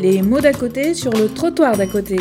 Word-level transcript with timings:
Les 0.00 0.22
mots 0.22 0.40
d'à 0.40 0.54
côté 0.54 0.94
sur 0.94 1.12
le 1.12 1.28
trottoir 1.28 1.76
d'à 1.76 1.86
côté. 1.86 2.16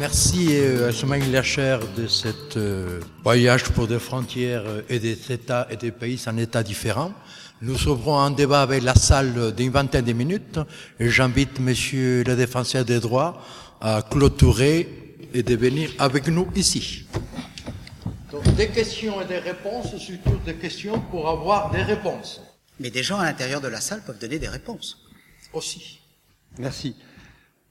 Merci 0.00 0.48
euh, 0.52 0.88
à 0.88 0.92
Chemagne 0.92 1.30
Lacher 1.30 1.80
de 1.98 2.06
ce 2.06 2.28
euh, 2.56 3.00
voyage 3.22 3.64
pour 3.64 3.88
des 3.88 3.98
frontières 3.98 4.64
et 4.88 4.98
des 5.00 5.18
États 5.30 5.68
et 5.70 5.76
des 5.76 5.90
pays 5.90 6.18
en 6.26 6.38
états 6.38 6.62
différents. 6.62 7.12
Nous 7.60 7.88
ouvrons 7.88 8.18
un 8.20 8.30
débat 8.30 8.62
avec 8.62 8.82
la 8.82 8.94
salle 8.94 9.54
d'une 9.54 9.70
vingtaine 9.70 10.06
de 10.06 10.14
minutes 10.14 10.58
j'invite 10.98 11.60
Monsieur 11.60 12.24
le 12.24 12.36
défenseur 12.36 12.86
des 12.86 13.00
droits 13.00 13.42
à 13.82 14.00
clôturer 14.00 14.88
et 15.34 15.42
de 15.42 15.56
venir 15.56 15.90
avec 15.98 16.26
nous 16.28 16.48
ici. 16.56 17.04
Donc, 18.32 18.44
des 18.54 18.68
questions 18.68 19.20
et 19.20 19.26
des 19.26 19.40
réponses, 19.40 19.94
surtout 19.98 20.38
des 20.46 20.54
questions 20.54 21.02
pour 21.10 21.28
avoir 21.28 21.70
des 21.70 21.82
réponses. 21.82 22.40
Mais 22.80 22.90
des 22.90 23.02
gens 23.02 23.18
à 23.18 23.24
l'intérieur 23.24 23.60
de 23.60 23.68
la 23.68 23.80
salle 23.80 24.02
peuvent 24.04 24.18
donner 24.18 24.38
des 24.38 24.48
réponses. 24.48 25.04
Aussi. 25.52 26.00
Merci. 26.58 26.94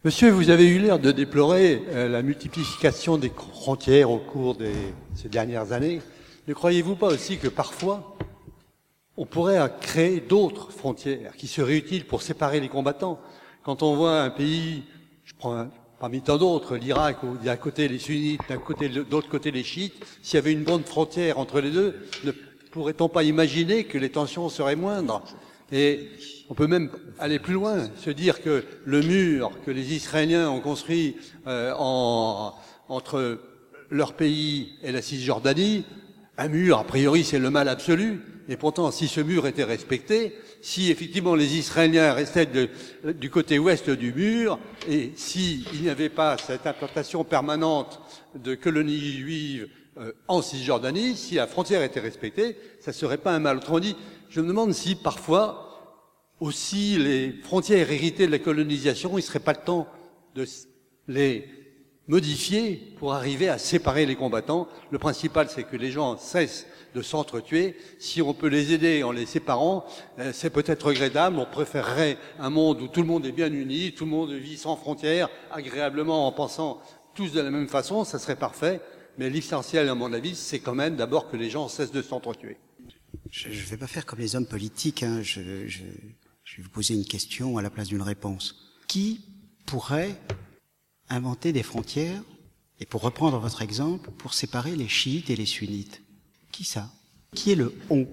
Monsieur, 0.03 0.31
vous 0.31 0.49
avez 0.49 0.67
eu 0.67 0.79
l'air 0.79 0.99
de 0.99 1.11
déplorer 1.11 1.81
euh, 1.89 2.07
la 2.07 2.21
multiplication 2.21 3.17
des 3.17 3.29
frontières 3.29 4.09
au 4.09 4.19
cours 4.19 4.55
de 4.55 4.69
ces 5.15 5.29
dernières 5.29 5.71
années. 5.71 6.01
Ne 6.47 6.53
croyez-vous 6.53 6.95
pas 6.95 7.07
aussi 7.07 7.37
que 7.37 7.47
parfois, 7.47 8.17
on 9.17 9.25
pourrait 9.25 9.59
créer 9.81 10.21
d'autres 10.21 10.71
frontières 10.71 11.35
qui 11.35 11.47
seraient 11.47 11.77
utiles 11.77 12.05
pour 12.05 12.21
séparer 12.21 12.59
les 12.59 12.69
combattants? 12.69 13.19
Quand 13.63 13.83
on 13.83 13.95
voit 13.95 14.21
un 14.21 14.29
pays, 14.29 14.83
je 15.25 15.33
prends 15.37 15.57
un, 15.57 15.69
parmi 15.99 16.21
tant 16.21 16.37
d'autres, 16.37 16.77
l'Irak, 16.77 17.23
où 17.23 17.35
d'un 17.37 17.55
côté 17.55 17.87
les 17.87 17.99
sunnites, 17.99 18.41
d'un 18.47 18.57
côté, 18.57 18.87
de 18.89 19.05
l'autre 19.09 19.29
côté 19.29 19.51
les 19.51 19.63
chiites, 19.63 19.95
s'il 20.21 20.35
y 20.35 20.37
avait 20.37 20.53
une 20.53 20.63
bonne 20.63 20.83
frontière 20.83 21.39
entre 21.39 21.59
les 21.59 21.71
deux, 21.71 22.07
ne 22.23 22.31
pourrait-on 22.71 23.09
pas 23.09 23.23
imaginer 23.23 23.83
que 23.85 23.97
les 23.97 24.09
tensions 24.09 24.49
seraient 24.49 24.75
moindres 24.75 25.23
Et 25.71 26.09
on 26.49 26.53
peut 26.53 26.67
même 26.67 26.89
aller 27.19 27.39
plus 27.39 27.53
loin, 27.53 27.89
se 27.97 28.09
dire 28.09 28.41
que 28.41 28.63
le 28.85 29.01
mur 29.01 29.51
que 29.65 29.71
les 29.71 29.93
Israéliens 29.93 30.49
ont 30.49 30.61
construit 30.61 31.17
euh, 31.47 31.73
en, 31.77 32.53
entre 32.89 33.39
leur 33.89 34.13
pays 34.13 34.73
et 34.83 34.91
la 34.91 35.01
Cisjordanie, 35.01 35.85
un 36.37 36.49
mur, 36.49 36.77
a 36.77 36.83
priori, 36.83 37.23
c'est 37.23 37.39
le 37.39 37.49
mal 37.49 37.67
absolu. 37.67 38.21
Et 38.49 38.57
pourtant, 38.57 38.91
si 38.91 39.07
ce 39.07 39.19
mur 39.19 39.47
était 39.47 39.63
respecté, 39.63 40.35
si 40.61 40.91
effectivement 40.91 41.35
les 41.35 41.57
Israéliens 41.57 42.13
restaient 42.13 42.47
du 43.03 43.29
côté 43.29 43.59
ouest 43.59 43.89
du 43.89 44.13
mur, 44.13 44.59
et 44.87 45.11
s'il 45.15 45.65
n'y 45.81 45.89
avait 45.89 46.09
pas 46.09 46.37
cette 46.37 46.65
implantation 46.65 47.23
permanente 47.23 47.99
de 48.35 48.55
colonies 48.55 48.99
juives 48.99 49.67
euh, 49.99 50.13
en 50.27 50.41
Cisjordanie, 50.41 51.15
si 51.15 51.35
la 51.35 51.47
frontière 51.47 51.81
était 51.81 51.99
respectée, 51.99 52.57
ça 52.79 52.93
serait 52.93 53.17
pas 53.17 53.31
un 53.31 53.39
mal. 53.39 53.57
Autrement 53.57 53.79
dit, 53.79 53.95
je 54.29 54.41
me 54.41 54.47
demande 54.47 54.73
si 54.73 54.95
parfois 54.95 55.63
aussi 56.39 56.97
les 56.97 57.31
frontières 57.43 57.91
héritées 57.91 58.27
de 58.27 58.31
la 58.31 58.39
colonisation, 58.39 59.11
il 59.13 59.17
ne 59.17 59.21
serait 59.21 59.39
pas 59.39 59.53
le 59.53 59.63
temps 59.63 59.87
de 60.35 60.45
les 61.07 61.49
modifier 62.07 62.93
pour 62.97 63.13
arriver 63.13 63.49
à 63.49 63.57
séparer 63.57 64.05
les 64.05 64.15
combattants. 64.15 64.67
Le 64.91 64.97
principal, 64.97 65.49
c'est 65.49 65.63
que 65.63 65.75
les 65.75 65.91
gens 65.91 66.17
cessent 66.17 66.67
de 66.95 67.01
s'entretuer. 67.01 67.75
Si 67.99 68.21
on 68.21 68.33
peut 68.33 68.47
les 68.47 68.73
aider 68.73 69.03
en 69.03 69.11
les 69.11 69.25
séparant, 69.25 69.85
euh, 70.19 70.31
c'est 70.33 70.49
peut-être 70.49 70.87
regrettable. 70.87 71.37
On 71.37 71.45
préférerait 71.45 72.17
un 72.39 72.49
monde 72.49 72.81
où 72.81 72.87
tout 72.87 73.01
le 73.01 73.07
monde 73.07 73.25
est 73.25 73.31
bien 73.31 73.51
uni, 73.51 73.93
tout 73.93 74.05
le 74.05 74.11
monde 74.11 74.31
vit 74.31 74.57
sans 74.57 74.75
frontières, 74.75 75.29
agréablement 75.51 76.27
en 76.27 76.31
pensant 76.31 76.81
tous 77.13 77.31
de 77.31 77.41
la 77.41 77.49
même 77.49 77.67
façon, 77.67 78.03
ça 78.03 78.19
serait 78.19 78.35
parfait. 78.35 78.79
Mais 79.17 79.29
l'essentiel, 79.29 79.89
à 79.89 79.95
mon 79.95 80.13
avis, 80.13 80.35
c'est 80.35 80.59
quand 80.59 80.75
même 80.75 80.95
d'abord 80.95 81.29
que 81.29 81.37
les 81.37 81.49
gens 81.49 81.67
cessent 81.67 81.91
de 81.91 82.01
s'entretuer. 82.01 82.57
Je 83.31 83.49
ne 83.49 83.53
vais 83.53 83.77
pas 83.77 83.87
faire 83.87 84.05
comme 84.05 84.19
les 84.19 84.35
hommes 84.35 84.45
politiques. 84.45 85.03
Hein. 85.03 85.21
Je, 85.21 85.67
je, 85.67 85.81
je 86.43 86.57
vais 86.57 86.63
vous 86.63 86.69
poser 86.69 86.93
une 86.93 87.05
question 87.05 87.57
à 87.57 87.61
la 87.61 87.69
place 87.69 87.87
d'une 87.87 88.01
réponse. 88.01 88.77
Qui 88.87 89.21
pourrait 89.65 90.15
inventer 91.09 91.51
des 91.51 91.63
frontières, 91.63 92.21
et 92.79 92.85
pour 92.85 93.01
reprendre 93.01 93.39
votre 93.39 93.61
exemple, 93.61 94.11
pour 94.11 94.33
séparer 94.33 94.75
les 94.75 94.87
chiites 94.87 95.29
et 95.29 95.35
les 95.35 95.47
sunnites? 95.47 96.01
Qui 96.51 96.63
ça? 96.63 96.91
Qui 97.33 97.51
est 97.51 97.55
le 97.55 97.73
on? 97.89 98.07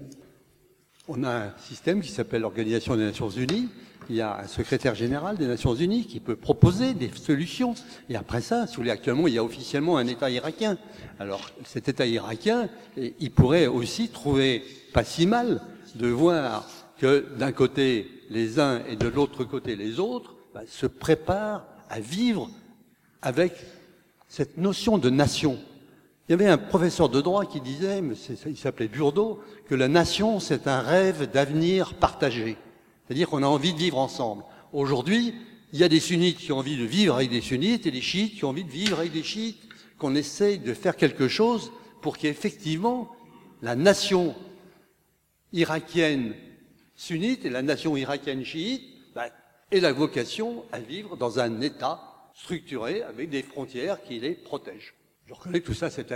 On 1.07 1.23
a 1.23 1.47
un 1.47 1.53
système 1.59 2.01
qui 2.01 2.11
s'appelle 2.11 2.41
l'Organisation 2.41 2.95
des 2.95 3.03
Nations 3.03 3.29
Unies. 3.29 3.69
Il 4.09 4.15
y 4.15 4.21
a 4.21 4.39
un 4.39 4.47
secrétaire 4.47 4.93
général 4.93 5.37
des 5.37 5.47
Nations 5.47 5.73
Unies 5.73 6.05
qui 6.05 6.19
peut 6.19 6.35
proposer 6.35 6.93
des 6.93 7.09
solutions. 7.09 7.73
Et 8.09 8.15
après 8.15 8.41
ça, 8.41 8.67
si 8.67 8.75
vous 8.75 8.81
voulez, 8.81 8.91
actuellement, 8.91 9.27
il 9.27 9.33
y 9.33 9.37
a 9.37 9.43
officiellement 9.43 9.97
un 9.97 10.05
État 10.05 10.29
irakien. 10.29 10.77
Alors, 11.19 11.49
cet 11.65 11.89
État 11.89 12.05
irakien, 12.05 12.69
il 12.97 13.31
pourrait 13.31 13.65
aussi 13.65 14.09
trouver 14.09 14.63
pas 14.93 15.03
si 15.03 15.25
mal 15.25 15.61
de 15.95 16.07
voir 16.07 16.67
que 16.99 17.25
d'un 17.37 17.51
côté 17.51 18.09
les 18.29 18.59
uns 18.59 18.81
et 18.87 18.95
de 18.95 19.07
l'autre 19.07 19.43
côté 19.43 19.75
les 19.75 19.99
autres 19.99 20.35
bah, 20.53 20.61
se 20.67 20.85
préparent 20.85 21.65
à 21.89 21.99
vivre 21.99 22.49
avec 23.21 23.53
cette 24.27 24.57
notion 24.57 24.97
de 24.97 25.09
nation. 25.09 25.57
Il 26.27 26.31
y 26.31 26.33
avait 26.33 26.47
un 26.47 26.57
professeur 26.57 27.09
de 27.09 27.21
droit 27.21 27.45
qui 27.45 27.61
disait, 27.61 28.01
il 28.47 28.57
s'appelait 28.57 28.87
Burdeau, 28.87 29.41
que 29.67 29.75
la 29.75 29.87
nation 29.87 30.39
c'est 30.39 30.67
un 30.67 30.79
rêve 30.79 31.29
d'avenir 31.31 31.93
partagé. 31.95 32.57
C'est-à-dire 33.05 33.29
qu'on 33.29 33.43
a 33.43 33.47
envie 33.47 33.73
de 33.73 33.77
vivre 33.77 33.97
ensemble. 33.97 34.43
Aujourd'hui, 34.73 35.33
il 35.73 35.79
y 35.79 35.83
a 35.83 35.89
des 35.89 35.99
sunnites 35.99 36.37
qui 36.37 36.51
ont 36.51 36.59
envie 36.59 36.77
de 36.77 36.85
vivre 36.85 37.15
avec 37.15 37.29
des 37.29 37.41
sunnites 37.41 37.85
et 37.85 37.91
des 37.91 38.01
chiites 38.01 38.35
qui 38.35 38.45
ont 38.45 38.49
envie 38.49 38.63
de 38.63 38.71
vivre 38.71 38.99
avec 38.99 39.11
des 39.11 39.23
chiites, 39.23 39.61
qu'on 39.97 40.15
essaye 40.15 40.59
de 40.59 40.73
faire 40.73 40.95
quelque 40.95 41.27
chose 41.27 41.71
pour 42.01 42.17
qu'effectivement 42.17 43.15
la 43.61 43.75
nation 43.75 44.35
irakienne 45.53 46.35
sunnite 46.95 47.45
et 47.45 47.49
la 47.49 47.61
nation 47.61 47.95
irakienne 47.97 48.43
chiite 48.43 48.83
bah, 49.13 49.29
ait 49.71 49.79
la 49.79 49.93
vocation 49.93 50.65
à 50.71 50.79
vivre 50.79 51.17
dans 51.17 51.39
un 51.39 51.61
État 51.61 52.29
structuré 52.33 53.01
avec 53.01 53.29
des 53.29 53.43
frontières 53.43 54.01
qui 54.03 54.19
les 54.19 54.31
protègent. 54.31 54.93
Je 55.25 55.33
reconnais 55.33 55.61
que 55.61 55.65
tout 55.65 55.73
ça, 55.73 55.89
c'est, 55.89 56.13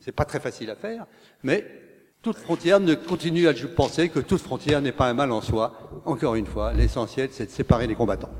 c'est 0.00 0.12
pas 0.12 0.24
très 0.24 0.40
facile 0.40 0.70
à 0.70 0.76
faire, 0.76 1.06
mais 1.42 1.87
toute 2.22 2.38
frontière 2.38 2.80
ne 2.80 2.94
continue 2.94 3.48
à 3.48 3.54
penser 3.54 4.08
que 4.08 4.18
toute 4.18 4.40
frontière 4.40 4.82
n'est 4.82 4.92
pas 4.92 5.08
un 5.08 5.14
mal 5.14 5.30
en 5.30 5.40
soi. 5.40 6.02
Encore 6.04 6.34
une 6.34 6.46
fois, 6.46 6.72
l'essentiel, 6.72 7.30
c'est 7.32 7.46
de 7.46 7.50
séparer 7.50 7.86
les 7.86 7.94
combattants. 7.94 8.32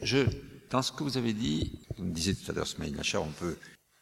Je, 0.00 0.20
dans 0.70 0.82
ce 0.82 0.92
que 0.92 1.02
vous 1.02 1.16
avez 1.16 1.32
dit, 1.32 1.78
vous 1.96 2.04
me 2.04 2.12
disiez 2.12 2.34
tout 2.34 2.50
à 2.50 2.54
l'heure, 2.54 2.66
Smaïl 2.66 2.94
Nachar, 2.94 3.22
on 3.22 3.30
peut, 3.30 3.56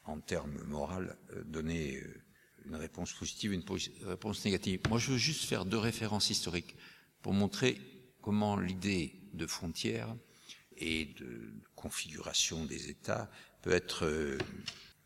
en 0.05 0.19
termes 0.19 0.59
moraux, 0.69 0.93
euh, 1.01 1.43
donner 1.45 1.97
euh, 1.97 2.23
une 2.67 2.77
réponse 2.77 3.13
positive, 3.13 3.53
une 3.53 3.65
réponse 4.07 4.45
négative. 4.45 4.81
Moi, 4.89 4.99
je 4.99 5.13
veux 5.13 5.19
juste 5.19 5.45
faire 5.45 5.65
deux 5.65 5.79
références 5.79 6.31
historiques 6.31 6.77
pour 7.21 7.33
montrer 7.33 7.81
comment 8.21 8.57
l'idée 8.57 9.21
de 9.35 9.47
frontières 9.47 10.15
et 10.77 11.07
de 11.19 11.53
configuration 11.75 12.65
des 12.65 12.89
États 12.91 13.29
peut 13.63 13.73
être 13.73 14.05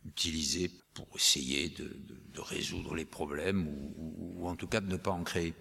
utilisée 0.07 0.71
pour 0.95 1.09
essayer 1.15 1.69
de, 1.69 1.85
de, 1.85 2.21
de, 2.33 2.41
résoudre 2.41 2.95
les 2.95 3.05
problèmes 3.05 3.67
ou, 3.69 4.15
ou, 4.39 4.49
en 4.49 4.57
tout 4.57 4.67
cas 4.67 4.81
de 4.81 4.91
ne 4.91 4.97
pas 4.97 5.11
en 5.11 5.25
créer. 5.25 5.55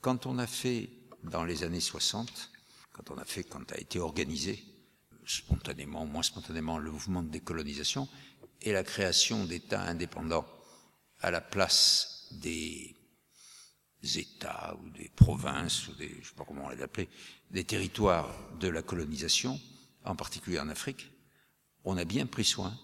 Quand 0.00 0.26
on 0.26 0.38
a 0.38 0.46
fait 0.46 0.90
dans 1.24 1.44
les 1.44 1.64
années 1.64 1.80
60, 1.80 2.50
quand 2.92 3.10
on 3.10 3.18
a 3.18 3.24
fait, 3.24 3.44
quand 3.44 3.72
a 3.72 3.78
été 3.78 3.98
organisé 3.98 4.62
spontanément, 5.24 6.06
moins 6.06 6.22
spontanément, 6.22 6.78
le 6.78 6.90
mouvement 6.90 7.22
de 7.22 7.28
décolonisation 7.28 8.08
et 8.62 8.72
la 8.72 8.82
création 8.82 9.44
d'États 9.44 9.82
indépendants 9.82 10.46
à 11.20 11.30
la 11.30 11.40
place 11.40 12.28
des 12.32 12.94
États 14.02 14.76
ou 14.80 14.90
des 14.90 15.10
provinces 15.10 15.88
ou 15.88 15.94
des, 15.94 16.16
je 16.22 16.28
sais 16.28 16.34
pas 16.34 16.44
comment 16.44 16.66
on 16.66 16.70
les 16.70 16.82
appeler, 16.82 17.08
des 17.50 17.64
territoires 17.64 18.32
de 18.58 18.68
la 18.68 18.82
colonisation, 18.82 19.60
en 20.04 20.16
particulier 20.16 20.60
en 20.60 20.68
Afrique, 20.68 21.10
on 21.84 21.96
a 21.96 22.04
bien 22.04 22.26
pris 22.26 22.44
soin 22.44 22.78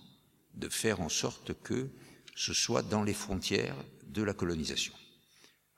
de 0.54 0.68
faire 0.68 1.00
en 1.00 1.08
sorte 1.08 1.54
que 1.62 1.90
ce 2.36 2.52
soit 2.52 2.82
dans 2.82 3.02
les 3.02 3.14
frontières 3.14 3.76
de 4.06 4.22
la 4.22 4.34
colonisation. 4.34 4.94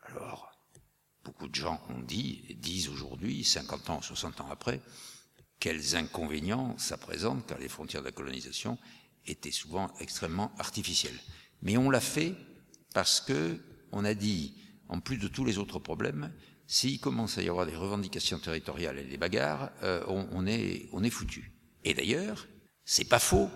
Alors, 0.03 0.51
beaucoup 1.25 1.49
de 1.49 1.55
gens 1.55 1.81
ont 1.89 2.01
dit, 2.01 2.45
et 2.49 2.55
disent 2.55 2.89
aujourd'hui, 2.89 3.45
50 3.45 3.91
ans, 3.91 4.03
60 4.03 4.41
ans 4.41 4.49
après, 4.51 4.81
quels 5.59 5.97
inconvénients 5.97 6.77
ça 6.79 6.97
présente 6.97 7.47
car 7.47 7.59
les 7.59 7.69
frontières 7.69 8.03
de 8.03 8.07
la 8.07 8.13
colonisation 8.13 8.79
étaient 9.25 9.51
souvent 9.51 9.93
extrêmement 9.99 10.53
artificielles. 10.59 11.19
Mais 11.63 11.77
on 11.77 11.91
l'a 11.91 12.01
fait 12.01 12.35
parce 12.95 13.21
que 13.21 13.59
on 13.93 14.05
a 14.05 14.15
dit, 14.15 14.55
en 14.89 15.01
plus 15.01 15.17
de 15.17 15.29
tous 15.29 15.45
les 15.45 15.59
autres 15.59 15.79
problèmes, 15.79 16.33
s'il 16.67 17.01
commence 17.01 17.39
à 17.39 17.43
y 17.43 17.49
avoir 17.49 17.67
des 17.67 17.77
revendications 17.77 18.39
territoriales 18.39 18.99
et 18.99 19.05
des 19.05 19.17
bagarres, 19.17 19.71
euh, 19.83 20.05
on, 20.09 20.29
on, 20.33 20.47
est 20.47 20.89
on 20.93 21.03
est 21.03 21.11
foutu. 21.11 21.53
Et 21.85 21.95
d'ailleurs, 21.95 22.47
c'est 22.85 23.09
pas 23.09 23.19
faux 23.19 23.49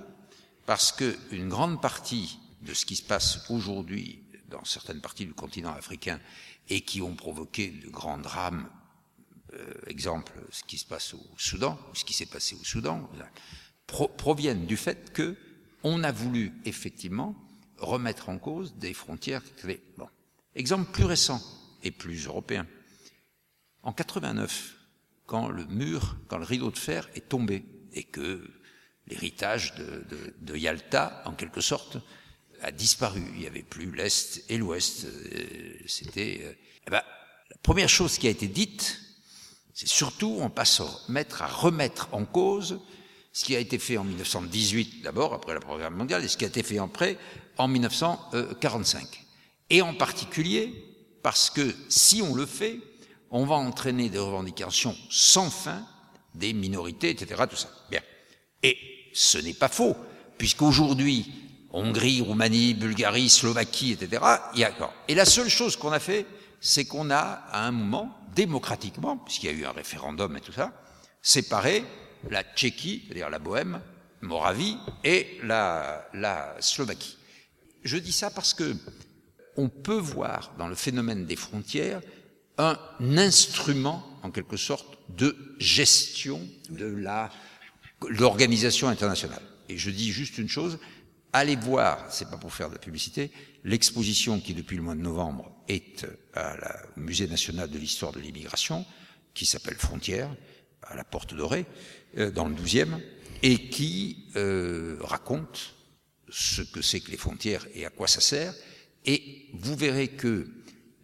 parce 0.70 0.93
que 0.93 1.19
une 1.32 1.49
grande 1.49 1.81
partie 1.81 2.38
de 2.62 2.75
ce 2.75 2.87
qui 2.87 2.94
se 2.94 3.02
passe 3.02 3.50
aujourd'hui 3.50 4.22
dans 4.50 4.64
certaines 4.64 5.00
parties 5.00 5.26
du 5.26 5.34
continent 5.34 5.75
africain 5.75 6.20
et 6.69 6.82
qui 6.82 7.02
ont 7.02 7.17
provoqué 7.17 7.70
de 7.70 7.88
grands 7.88 8.19
drames, 8.19 8.70
euh, 9.52 9.75
exemple 9.88 10.32
ce 10.52 10.62
qui 10.62 10.78
se 10.78 10.87
passe 10.87 11.12
au 11.14 11.26
Soudan, 11.37 11.76
ou 11.90 11.96
ce 11.96 12.05
qui 12.05 12.14
s'est 12.14 12.26
passé 12.26 12.55
au 12.55 12.62
Soudan, 12.62 13.11
pro 13.88 14.06
proviennent 14.06 14.64
du 14.64 14.76
fait 14.76 15.12
que 15.12 15.37
on 15.82 16.05
a 16.05 16.12
voulu 16.12 16.52
effectivement 16.64 17.34
remettre 17.78 18.28
en 18.28 18.38
cause 18.38 18.76
des 18.76 18.94
frontières. 18.94 19.43
Bon. 19.99 20.08
Exemple 20.55 20.93
plus 20.93 21.05
récent 21.05 21.43
et 21.82 21.90
plus 21.90 22.26
européen. 22.26 22.64
En 23.82 23.93
89, 23.93 24.76
quand 25.26 25.49
le 25.49 25.67
mur, 25.67 26.17
quand 26.28 26.38
le 26.38 26.44
rideau 26.44 26.70
de 26.70 26.78
fer 26.78 27.11
est 27.17 27.28
tombé 27.28 27.64
et 27.93 28.05
que 28.05 28.49
l'héritage 29.11 29.75
de, 29.75 30.05
de, 30.09 30.35
de, 30.41 30.57
Yalta, 30.57 31.23
en 31.27 31.33
quelque 31.33 31.61
sorte, 31.61 31.99
a 32.62 32.71
disparu. 32.71 33.23
Il 33.35 33.41
n'y 33.41 33.47
avait 33.47 33.62
plus 33.62 33.91
l'Est 33.91 34.45
et 34.49 34.57
l'Ouest. 34.57 35.05
Euh, 35.05 35.75
c'était. 35.87 36.41
Euh, 36.45 36.53
eh 36.87 36.91
ben, 36.91 37.03
la 37.51 37.57
première 37.62 37.89
chose 37.89 38.19
qui 38.19 38.27
a 38.27 38.31
été 38.31 38.47
dite, 38.47 39.01
c'est 39.75 39.89
surtout 39.89 40.39
on 40.41 40.51
passe 40.51 40.81
à 40.81 40.89
mettre, 41.09 41.43
à 41.43 41.47
remettre 41.47 42.09
en 42.12 42.25
cause 42.25 42.81
ce 43.33 43.45
qui 43.45 43.55
a 43.55 43.59
été 43.59 43.79
fait 43.79 43.97
en 43.97 44.05
1918 44.05 45.03
d'abord, 45.03 45.35
après 45.35 45.55
la 45.55 45.61
Première 45.61 45.79
Guerre 45.79 45.91
mondiale, 45.97 46.25
et 46.25 46.29
ce 46.29 46.37
qui 46.37 46.45
a 46.45 46.49
été 46.49 46.63
fait 46.63 46.79
après 46.79 47.17
en 47.59 47.69
1945. 47.69 49.06
Et 49.71 49.83
en 49.83 49.95
particulier 49.95 50.91
parce 51.23 51.51
que 51.51 51.75
si 51.89 52.23
on 52.23 52.35
le 52.35 52.47
fait, 52.47 52.81
on 53.31 53.45
va 53.45 53.56
entraîner 53.56 54.09
des 54.09 54.19
revendications 54.19 54.97
sans 55.11 55.51
fin 55.51 55.87
des 56.35 56.53
minorités, 56.53 57.11
etc. 57.11 57.43
Tout 57.49 57.56
ça. 57.56 57.71
Bien. 57.91 58.01
Et 58.63 58.77
ce 59.12 59.39
n'est 59.39 59.55
pas 59.55 59.69
faux, 59.69 59.97
puisqu'aujourd'hui, 60.39 61.33
Hongrie, 61.73 62.21
Roumanie, 62.21 62.75
Bulgarie, 62.75 63.29
Slovaquie, 63.29 63.93
etc., 63.93 64.23
Et 65.09 65.15
la 65.15 65.25
seule 65.25 65.49
chose 65.49 65.77
qu'on 65.77 65.93
a 65.93 66.01
fait, 66.01 66.27
c'est 66.61 66.85
qu'on 66.85 67.11
a, 67.11 67.43
à 67.51 67.67
un 67.67 67.71
moment, 67.71 68.19
démocratiquement, 68.35 69.17
puisqu'il 69.17 69.47
y 69.47 69.49
a 69.51 69.57
eu 69.57 69.65
un 69.65 69.73
référendum 69.73 70.37
et 70.37 70.41
tout 70.41 70.53
ça, 70.53 70.73
séparé 71.23 71.85
la 72.29 72.43
Tchéquie, 72.43 73.05
c'est-à-dire 73.07 73.31
la 73.31 73.39
Bohème, 73.39 73.81
Moravie, 74.21 74.77
et 75.05 75.39
la, 75.43 76.06
la 76.13 76.56
Slovaquie. 76.61 77.17
Je 77.83 77.97
dis 77.97 78.13
ça 78.13 78.31
parce 78.31 78.53
que 78.53 78.77
on 79.56 79.69
peut 79.69 79.99
voir 79.99 80.53
dans 80.59 80.69
le 80.69 80.75
phénomène 80.75 81.27
des 81.27 81.37
frontières 81.37 82.01
un 82.59 82.79
instrument, 83.01 84.06
en 84.23 84.31
quelque 84.31 84.56
sorte, 84.56 84.99
de 85.09 85.56
gestion 85.59 86.41
de 86.69 86.87
la 86.87 87.31
l'organisation 88.08 88.88
internationale. 88.88 89.43
Et 89.69 89.76
je 89.76 89.91
dis 89.91 90.12
juste 90.12 90.38
une 90.38 90.49
chose, 90.49 90.79
allez 91.32 91.56
voir, 91.56 92.06
c'est 92.11 92.29
pas 92.29 92.37
pour 92.37 92.52
faire 92.52 92.69
de 92.69 92.75
la 92.75 92.81
publicité, 92.81 93.31
l'exposition 93.64 94.41
qui 94.41 94.55
depuis 94.55 94.76
le 94.76 94.82
mois 94.82 94.94
de 94.94 95.00
novembre 95.00 95.52
est 95.69 96.06
à 96.35 96.56
la, 96.56 96.82
au 96.97 97.00
Musée 97.00 97.29
national 97.29 97.70
de 97.70 97.79
l'histoire 97.79 98.12
de 98.12 98.20
l'immigration, 98.20 98.85
qui 99.35 99.47
s'appelle 99.47 99.76
Frontières, 99.76 100.35
à 100.82 100.97
la 100.97 101.05
Porte 101.05 101.35
Dorée, 101.35 101.67
euh, 102.19 102.31
dans 102.31 102.49
le 102.49 102.55
12e, 102.55 103.00
et 103.43 103.69
qui 103.69 104.26
euh, 104.37 104.96
raconte 105.00 105.75
ce 106.29 106.62
que 106.62 106.82
c'est 106.82 107.00
que 107.00 107.11
les 107.11 107.17
frontières 107.17 107.67
et 107.75 107.87
à 107.87 107.91
quoi 107.91 108.06
ça 108.06 108.20
sert. 108.20 108.55
Et 109.05 109.46
vous 109.55 109.76
verrez 109.76 110.08
que 110.08 110.49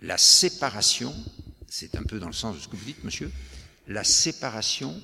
la 0.03 0.19
séparation, 0.19 1.15
c'est 1.69 1.97
un 1.97 2.03
peu 2.03 2.19
dans 2.19 2.27
le 2.27 2.33
sens 2.33 2.57
de 2.57 2.61
ce 2.61 2.69
que 2.69 2.77
vous 2.77 2.85
dites, 2.85 3.05
monsieur, 3.05 3.31
la 3.89 4.05
séparation, 4.05 5.01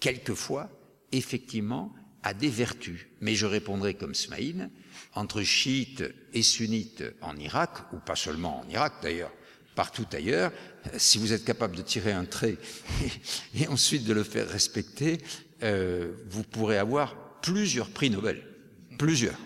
quelquefois, 0.00 0.70
effectivement, 1.12 1.92
a 2.22 2.34
des 2.34 2.48
vertus. 2.48 3.06
Mais 3.20 3.34
je 3.34 3.46
répondrai 3.46 3.94
comme 3.94 4.14
Smaïn, 4.14 4.70
entre 5.14 5.42
chiites 5.42 6.04
et 6.32 6.42
sunnites 6.42 7.04
en 7.20 7.36
Irak, 7.36 7.92
ou 7.92 7.98
pas 7.98 8.16
seulement 8.16 8.60
en 8.60 8.68
Irak 8.68 8.94
d'ailleurs, 9.02 9.32
partout 9.74 10.06
ailleurs, 10.12 10.52
si 10.98 11.18
vous 11.18 11.32
êtes 11.32 11.44
capable 11.44 11.76
de 11.76 11.82
tirer 11.82 12.12
un 12.12 12.24
trait 12.24 12.56
et, 13.54 13.66
ensuite 13.68 14.04
de 14.04 14.12
le 14.12 14.24
faire 14.24 14.48
respecter, 14.48 15.18
euh, 15.62 16.12
vous 16.28 16.42
pourrez 16.42 16.78
avoir 16.78 17.40
plusieurs 17.40 17.90
prix 17.90 18.10
Nobel. 18.10 18.42
Plusieurs. 18.98 19.38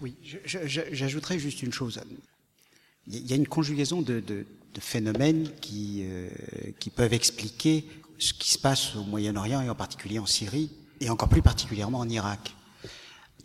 Oui, 0.00 0.14
j'ajouterais 0.44 1.38
juste 1.38 1.62
une 1.62 1.72
chose. 1.72 1.98
Il 3.06 3.26
y 3.26 3.32
a 3.32 3.36
une 3.36 3.48
conjugaison 3.48 4.02
de 4.02 4.44
phénomènes 4.78 5.50
qui, 5.60 6.02
euh, 6.04 6.28
qui 6.78 6.90
peuvent 6.90 7.14
expliquer 7.14 7.86
ce 8.24 8.32
qui 8.32 8.50
se 8.50 8.58
passe 8.58 8.96
au 8.96 9.04
Moyen-Orient 9.04 9.60
et 9.60 9.68
en 9.68 9.74
particulier 9.74 10.18
en 10.18 10.24
Syrie 10.24 10.70
et 11.00 11.10
encore 11.10 11.28
plus 11.28 11.42
particulièrement 11.42 11.98
en 11.98 12.08
Irak. 12.08 12.54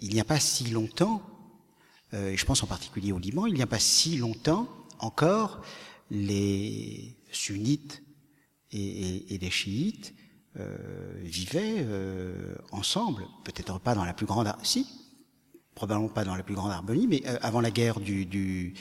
Il 0.01 0.13
n'y 0.13 0.21
a 0.21 0.23
pas 0.23 0.39
si 0.39 0.69
longtemps, 0.69 1.21
euh, 2.13 2.29
et 2.29 2.37
je 2.37 2.45
pense 2.45 2.63
en 2.63 2.67
particulier 2.67 3.11
au 3.11 3.19
Liban, 3.19 3.45
il 3.45 3.55
n'y 3.55 3.61
a 3.61 3.67
pas 3.67 3.79
si 3.79 4.15
longtemps 4.17 4.69
encore, 4.99 5.61
les 6.09 7.17
sunnites 7.31 8.01
et, 8.71 9.37
les 9.39 9.49
chiites 9.49 10.13
euh, 10.57 10.77
vivaient 11.23 11.79
euh, 11.79 12.55
ensemble, 12.71 13.27
peut-être 13.43 13.79
pas 13.79 13.95
dans 13.95 14.05
la 14.05 14.13
plus 14.13 14.25
grande, 14.25 14.49
si, 14.63 14.87
probablement 15.75 16.07
pas 16.07 16.23
dans 16.23 16.35
la 16.35 16.43
plus 16.43 16.55
grande 16.55 16.71
harmonie, 16.71 17.07
mais 17.07 17.25
avant 17.41 17.59
la 17.59 17.71
guerre 17.71 17.99
du, 17.99 18.73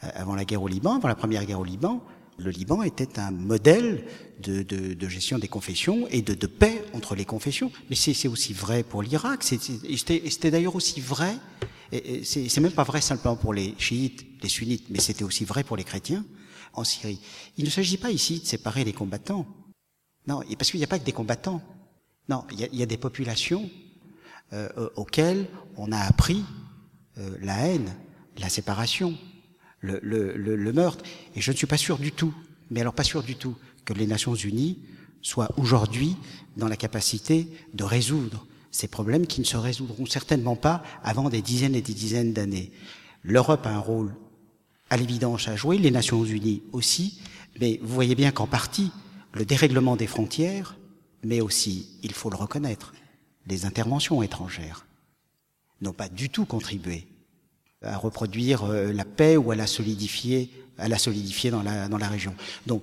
avant 0.00 0.34
la 0.34 0.44
guerre 0.44 0.62
au 0.62 0.68
Liban, 0.68 0.96
avant 0.96 1.08
la 1.08 1.14
première 1.14 1.44
guerre 1.44 1.60
au 1.60 1.64
Liban, 1.64 2.04
le 2.38 2.50
Liban 2.50 2.82
était 2.82 3.18
un 3.18 3.30
modèle 3.30 4.04
de, 4.40 5.08
gestion 5.08 5.38
des 5.38 5.48
confessions 5.48 6.06
et 6.08 6.22
de, 6.22 6.46
paix 6.46 6.84
entre 6.92 7.14
les 7.14 7.24
confessions. 7.24 7.70
Mais 7.90 7.96
c'est 7.96 8.28
aussi 8.28 8.52
vrai 8.52 8.82
pour 8.82 9.02
l'Irak. 9.02 9.42
C'était 9.42 10.50
d'ailleurs 10.50 10.76
aussi 10.76 11.00
vrai. 11.00 11.36
C'est 12.22 12.60
même 12.60 12.72
pas 12.72 12.84
vrai 12.84 13.00
simplement 13.00 13.36
pour 13.36 13.54
les 13.54 13.74
chiites, 13.78 14.26
les 14.42 14.48
sunnites, 14.48 14.90
mais 14.90 15.00
c'était 15.00 15.24
aussi 15.24 15.44
vrai 15.44 15.64
pour 15.64 15.76
les 15.76 15.84
chrétiens 15.84 16.24
en 16.72 16.84
Syrie. 16.84 17.20
Il 17.56 17.64
ne 17.64 17.70
s'agit 17.70 17.98
pas 17.98 18.10
ici 18.10 18.40
de 18.40 18.46
séparer 18.46 18.84
les 18.84 18.92
combattants. 18.92 19.46
Non, 20.26 20.42
parce 20.58 20.70
qu'il 20.70 20.80
n'y 20.80 20.84
a 20.84 20.88
pas 20.88 20.98
que 20.98 21.04
des 21.04 21.12
combattants. 21.12 21.62
Non, 22.28 22.44
il 22.50 22.60
y 22.60 22.64
a, 22.64 22.68
il 22.72 22.78
y 22.78 22.82
a 22.82 22.86
des 22.86 22.96
populations 22.96 23.70
euh, 24.52 24.88
auxquelles 24.96 25.46
on 25.76 25.90
a 25.90 25.98
appris 25.98 26.44
euh, 27.18 27.36
la 27.40 27.66
haine, 27.66 27.92
la 28.38 28.48
séparation, 28.48 29.16
le, 29.84 30.36
le, 30.36 30.72
meurtre. 30.72 31.04
Et 31.36 31.40
je 31.40 31.50
ne 31.52 31.56
suis 31.56 31.66
pas 31.66 31.76
sûr 31.76 31.98
du 31.98 32.12
tout, 32.12 32.34
mais 32.70 32.80
alors 32.80 32.94
pas 32.94 33.04
sûr 33.04 33.22
du 33.22 33.36
tout, 33.36 33.56
que 33.84 33.92
les 33.92 34.06
Nations 34.06 34.34
Unies 34.34 34.78
soient 35.22 35.50
aujourd'hui 35.56 36.16
dans 36.56 36.68
la 36.68 36.76
capacité 36.76 37.48
de 37.74 37.84
résoudre 37.84 38.46
ces 38.70 38.88
problèmes 38.88 39.26
qui 39.26 39.40
ne 39.40 39.46
se 39.46 39.56
résoudront 39.56 40.06
certainement 40.06 40.56
pas 40.56 40.82
avant 41.02 41.28
des 41.28 41.42
dizaines 41.42 41.74
et 41.74 41.82
des 41.82 41.94
dizaines 41.94 42.32
d'années. 42.32 42.72
L'Europe 43.22 43.66
a 43.66 43.70
un 43.70 43.78
rôle 43.78 44.14
à 44.90 44.96
l'évidence 44.96 45.48
à 45.48 45.56
jouer, 45.56 45.78
les 45.78 45.90
Nations 45.90 46.24
Unies 46.24 46.62
aussi, 46.72 47.20
mais 47.60 47.78
vous 47.82 47.94
voyez 47.94 48.14
bien 48.14 48.32
qu'en 48.32 48.46
partie, 48.46 48.90
le 49.32 49.44
dérèglement 49.44 49.96
des 49.96 50.06
frontières, 50.06 50.76
mais 51.22 51.40
aussi, 51.40 51.88
il 52.02 52.12
faut 52.12 52.30
le 52.30 52.36
reconnaître, 52.36 52.92
les 53.46 53.64
interventions 53.64 54.22
étrangères 54.22 54.86
n'ont 55.80 55.92
pas 55.92 56.08
du 56.08 56.30
tout 56.30 56.46
contribué 56.46 57.06
à 57.84 57.96
reproduire 57.96 58.64
euh, 58.64 58.92
la 58.92 59.04
paix 59.04 59.36
ou 59.36 59.50
à 59.50 59.56
la 59.56 59.66
solidifier, 59.66 60.50
à 60.78 60.88
la 60.88 60.98
solidifier 60.98 61.50
dans 61.50 61.62
la, 61.62 61.88
dans 61.88 61.98
la 61.98 62.08
région. 62.08 62.34
Donc, 62.66 62.82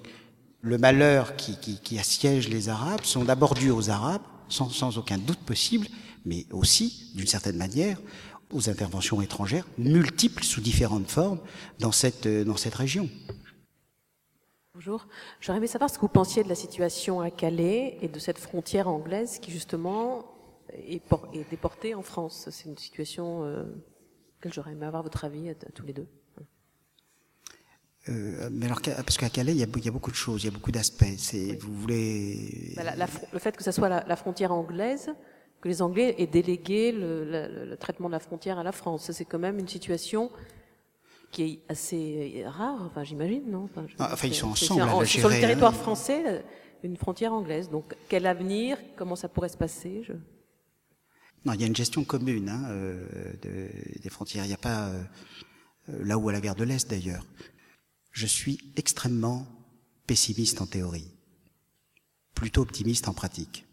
le 0.61 0.77
malheur 0.77 1.35
qui, 1.35 1.57
qui, 1.57 1.79
qui 1.79 1.97
assiège 1.97 2.47
les 2.47 2.69
Arabes 2.69 3.03
sont 3.03 3.23
d'abord 3.23 3.55
dus 3.55 3.71
aux 3.71 3.89
Arabes, 3.89 4.21
sans, 4.47 4.69
sans 4.69 4.97
aucun 4.97 5.17
doute 5.17 5.39
possible, 5.39 5.87
mais 6.25 6.45
aussi, 6.51 7.11
d'une 7.15 7.27
certaine 7.27 7.57
manière, 7.57 7.97
aux 8.53 8.69
interventions 8.69 9.21
étrangères 9.21 9.65
multiples 9.77 10.43
sous 10.43 10.61
différentes 10.61 11.09
formes 11.09 11.39
dans 11.79 11.91
cette, 11.91 12.25
euh, 12.25 12.43
dans 12.43 12.57
cette 12.57 12.75
région. 12.75 13.09
Bonjour. 14.73 15.07
J'aurais 15.39 15.57
aimé 15.57 15.67
savoir 15.67 15.89
ce 15.89 15.95
que 15.95 16.01
vous 16.01 16.07
pensiez 16.07 16.43
de 16.43 16.49
la 16.49 16.55
situation 16.55 17.21
à 17.21 17.29
Calais 17.29 17.97
et 18.01 18.07
de 18.07 18.19
cette 18.19 18.39
frontière 18.39 18.87
anglaise 18.87 19.39
qui 19.39 19.51
justement 19.51 20.25
est, 20.73 21.03
est 21.33 21.49
déportée 21.49 21.93
en 21.93 22.01
France. 22.01 22.47
C'est 22.51 22.69
une 22.69 22.77
situation 22.77 23.43
euh, 23.43 23.63
que 24.41 24.51
j'aurais 24.51 24.73
aimé 24.73 24.85
avoir 24.85 25.03
votre 25.03 25.23
avis 25.23 25.49
à, 25.49 25.51
à 25.51 25.71
tous 25.73 25.85
les 25.85 25.93
deux. 25.93 26.07
Euh, 28.09 28.49
mais 28.51 28.65
alors, 28.65 28.81
parce 28.81 29.17
qu'à 29.17 29.29
Calais, 29.29 29.51
il 29.51 29.59
y, 29.59 29.63
a, 29.63 29.67
il 29.75 29.85
y, 29.85 29.87
a, 29.87 29.91
beaucoup 29.91 30.09
de 30.09 30.15
choses, 30.15 30.43
il 30.43 30.45
y 30.45 30.49
a 30.49 30.51
beaucoup 30.51 30.71
d'aspects. 30.71 31.05
Oui. 31.33 31.57
vous 31.61 31.73
voulez. 31.73 32.73
Bah, 32.75 32.83
la, 32.83 32.95
la, 32.95 33.07
le 33.31 33.39
fait 33.39 33.55
que 33.55 33.63
ça 33.63 33.71
soit 33.71 33.89
la, 33.89 34.03
la, 34.07 34.15
frontière 34.15 34.51
anglaise, 34.51 35.11
que 35.61 35.67
les 35.67 35.83
Anglais 35.83 36.15
aient 36.17 36.25
délégué 36.25 36.91
le, 36.91 37.23
le, 37.65 37.77
traitement 37.77 38.07
de 38.07 38.13
la 38.13 38.19
frontière 38.19 38.57
à 38.57 38.63
la 38.63 38.71
France, 38.71 39.11
c'est 39.11 39.25
quand 39.25 39.37
même 39.37 39.59
une 39.59 39.67
situation 39.67 40.31
qui 41.29 41.43
est 41.43 41.59
assez 41.69 42.43
rare, 42.47 42.81
enfin 42.87 43.03
j'imagine, 43.03 43.43
non? 43.49 43.65
Enfin, 43.65 43.85
je, 43.87 43.93
ah, 43.99 44.09
enfin, 44.11 44.27
ils 44.27 44.33
sont 44.33 44.49
ensemble. 44.49 44.81
En, 44.81 45.05
sur 45.05 45.29
le 45.29 45.39
territoire 45.39 45.75
français, 45.75 46.43
une 46.83 46.97
frontière 46.97 47.33
anglaise. 47.33 47.69
Donc, 47.69 47.95
quel 48.09 48.25
avenir? 48.25 48.77
Comment 48.95 49.15
ça 49.15 49.29
pourrait 49.29 49.49
se 49.49 49.57
passer? 49.57 50.01
Je... 50.03 50.13
Non, 51.45 51.53
il 51.53 51.61
y 51.61 51.63
a 51.63 51.67
une 51.67 51.75
gestion 51.75 52.03
commune 52.03 52.49
hein, 52.49 52.65
euh, 52.69 53.33
de, 53.41 53.99
des 53.99 54.09
frontières. 54.09 54.45
Il 54.45 54.49
n'y 54.49 54.53
a 54.53 54.57
pas 54.57 54.89
euh, 54.89 55.03
là 55.87 56.17
où 56.17 56.29
à 56.29 56.31
la 56.31 56.41
guerre 56.41 56.55
de 56.55 56.63
l'Est 56.63 56.89
d'ailleurs 56.89 57.25
je 58.11 58.25
suis 58.25 58.59
extrêmement 58.75 59.47
pessimiste 60.05 60.61
en 60.61 60.67
théorie, 60.67 61.11
plutôt 62.35 62.61
optimiste 62.61 63.07
en 63.07 63.13
pratique. 63.13 63.65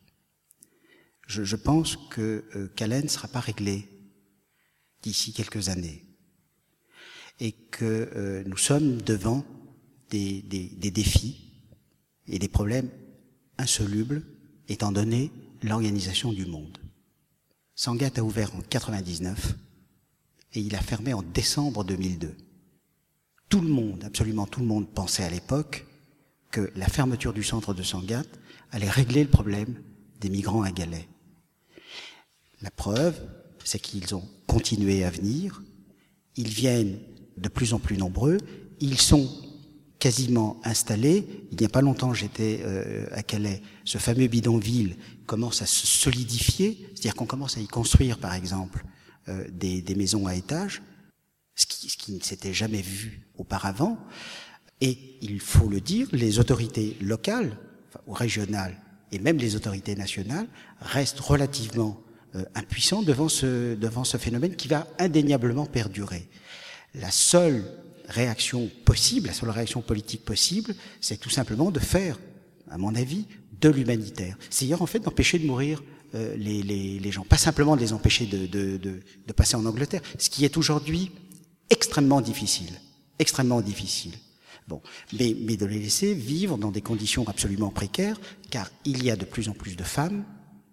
Je, 1.27 1.43
je 1.45 1.57
pense 1.57 1.97
que 2.11 2.45
euh, 2.55 2.69
Calais 2.77 3.03
ne 3.03 3.09
sera 3.09 3.29
pas 3.29 3.41
réglé 3.41 3.89
d'ici 5.03 5.33
quelques 5.33 5.69
années 5.69 6.05
et 7.41 7.53
que 7.53 7.85
euh, 7.85 8.45
nous 8.47 8.57
sommes 8.57 9.03
devant 9.03 9.45
des, 10.11 10.43
des, 10.43 10.69
des, 10.69 10.91
défis 10.91 11.63
et 12.27 12.39
des 12.39 12.49
problèmes 12.49 12.91
insolubles 13.59 14.25
étant 14.69 14.91
donné 14.91 15.31
l'organisation 15.63 16.33
du 16.33 16.47
monde. 16.47 16.79
Sangat 17.81 18.11
a 18.17 18.23
ouvert 18.23 18.53
en 18.57 18.61
99 18.61 19.55
et 20.55 20.61
il 20.61 20.75
a 20.75 20.81
fermé 20.81 21.15
en 21.15 21.23
décembre 21.23 21.85
2002 21.85 22.35
tout 23.49 23.61
le 23.61 23.69
monde, 23.69 24.03
absolument 24.05 24.49
tout 24.49 24.59
le 24.59 24.67
monde 24.67 24.89
pensait 24.89 25.23
à 25.23 25.31
l'époque 25.31 25.87
que 26.51 26.73
la 26.75 26.89
fermeture 26.89 27.33
du 27.33 27.45
centre 27.45 27.75
de 27.75 27.85
Sangatte 27.85 28.41
allait 28.73 28.91
régler 28.91 29.23
le 29.23 29.31
problème 29.31 29.81
des 30.21 30.29
migrants 30.29 30.65
à 30.65 30.73
Galais. 30.73 31.09
La 32.63 32.73
preuve, 32.73 33.15
c'est 33.63 33.79
qu'ils 33.79 34.13
ont 34.17 34.29
continué 34.49 35.05
à 35.05 35.11
venir, 35.11 35.63
ils 36.35 36.49
viennent 36.49 36.99
de 37.37 37.49
plus 37.49 37.75
en 37.75 37.79
plus 37.79 37.97
nombreux, 37.97 38.39
ils 38.81 39.01
sont 39.01 39.31
quasiment 39.99 40.61
installés. 40.65 41.27
Il 41.51 41.59
n'y 41.59 41.67
a 41.67 41.69
pas 41.69 41.81
longtemps, 41.81 42.15
j'étais 42.15 42.61
euh, 42.63 43.07
à 43.13 43.23
Calais. 43.23 43.63
Ce 43.85 43.99
fameux 43.99 44.27
bidonville 44.27 44.97
commence 45.27 45.63
à 45.63 45.67
se 45.67 45.87
solidifier, 45.87 46.79
c'est-à-dire 46.95 47.15
qu'on 47.15 47.27
commence 47.27 47.57
à 47.57 47.61
y 47.61 47.67
construire, 47.67 48.19
par 48.19 48.35
exemple, 48.35 48.85
euh, 49.29 49.45
des, 49.51 49.83
des, 49.83 49.95
maisons 49.95 50.27
à 50.27 50.35
étages, 50.35 50.83
ce 51.55 51.67
qui, 51.67 51.89
ce 51.89 51.97
qui 51.97 52.13
ne 52.13 52.23
s'était 52.23 52.55
jamais 52.55 52.83
vu 52.83 53.29
auparavant. 53.37 53.99
Et 54.81 54.99
il 55.21 55.41
faut 55.41 55.69
le 55.69 55.81
dire, 55.81 56.09
les 56.13 56.39
autorités 56.39 56.97
locales 57.01 57.57
ou 58.07 58.13
régionales 58.13 58.77
et 59.13 59.19
même 59.19 59.39
les 59.39 59.57
autorités 59.57 59.97
nationales 59.97 60.47
restent 60.81 61.21
relativement 61.21 62.01
euh, 62.37 62.45
impuissants 62.55 63.03
devant 63.03 63.29
ce, 63.29 63.75
devant 63.75 64.05
ce 64.05 64.17
phénomène 64.19 64.55
qui 64.55 64.69
va 64.69 64.87
indéniablement 64.99 65.67
perdurer. 65.67 66.29
La 66.95 67.11
seule 67.11 67.65
réaction 68.09 68.71
possible, 68.85 69.29
la 69.29 69.33
seule 69.33 69.51
réaction 69.51 69.83
politique 69.83 70.25
possible, 70.25 70.75
c'est 71.01 71.19
tout 71.19 71.31
simplement 71.31 71.71
de 71.71 71.79
faire, 71.79 72.19
à 72.71 72.79
mon 72.79 72.95
avis, 72.95 73.27
de 73.61 73.69
l'humanitaire. 73.69 74.37
C'est-à-dire 74.51 74.83
en 74.83 74.87
fait 74.87 75.01
d'empêcher 75.01 75.39
de 75.39 75.47
mourir 75.47 75.83
euh, 76.15 76.35
les, 76.37 76.63
les, 76.63 76.99
les, 76.99 77.13
gens, 77.13 77.25
pas 77.25 77.37
simplement 77.37 77.77
de 77.77 77.81
les 77.81 77.93
empêcher 77.93 78.27
de, 78.27 78.47
de, 78.47 78.77
de, 78.79 79.01
de 79.27 79.33
passer 79.33 79.57
en 79.57 79.67
Angleterre, 79.67 80.01
ce 80.19 80.31
qui 80.31 80.45
est 80.45 80.57
aujourd'hui 80.57 81.11
extrêmement 81.71 82.21
difficile, 82.21 82.73
extrêmement 83.19 83.61
difficile. 83.61 84.15
Bon, 84.69 84.83
mais, 85.19 85.35
mais 85.41 85.57
de 85.57 85.67
les 85.67 85.79
laisser 85.79 86.15
vivre 86.15 86.59
dans 86.59 86.71
des 86.71 86.83
conditions 86.83 87.27
absolument 87.27 87.71
précaires, 87.71 88.21
car 88.51 88.71
il 88.85 89.03
y 89.03 89.11
a 89.11 89.17
de 89.17 89.25
plus 89.25 89.49
en 89.49 89.53
plus 89.53 89.77
de 89.77 89.83
femmes, 89.83 90.25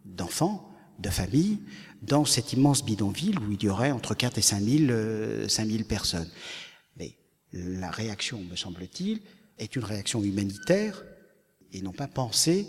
d'enfants, 0.04 0.70
de 1.00 1.10
familles, 1.10 1.60
dans 2.02 2.26
cet 2.26 2.54
immense 2.54 2.84
bidonville 2.84 3.40
où 3.40 3.52
il 3.52 3.64
y 3.64 3.70
aurait 3.70 3.92
entre 3.92 4.14
4 4.14 4.38
et 4.38 4.42
5 4.42 4.62
000, 4.62 4.84
euh, 4.90 5.48
5 5.48 5.68
000 5.68 5.84
personnes. 5.84 6.30
La 7.56 7.90
réaction, 7.90 8.42
me 8.42 8.56
semble-t-il, 8.56 9.22
est 9.58 9.76
une 9.76 9.84
réaction 9.84 10.22
humanitaire 10.24 11.04
et 11.72 11.82
non 11.82 11.94
pas 11.94 12.08
penser 12.08 12.68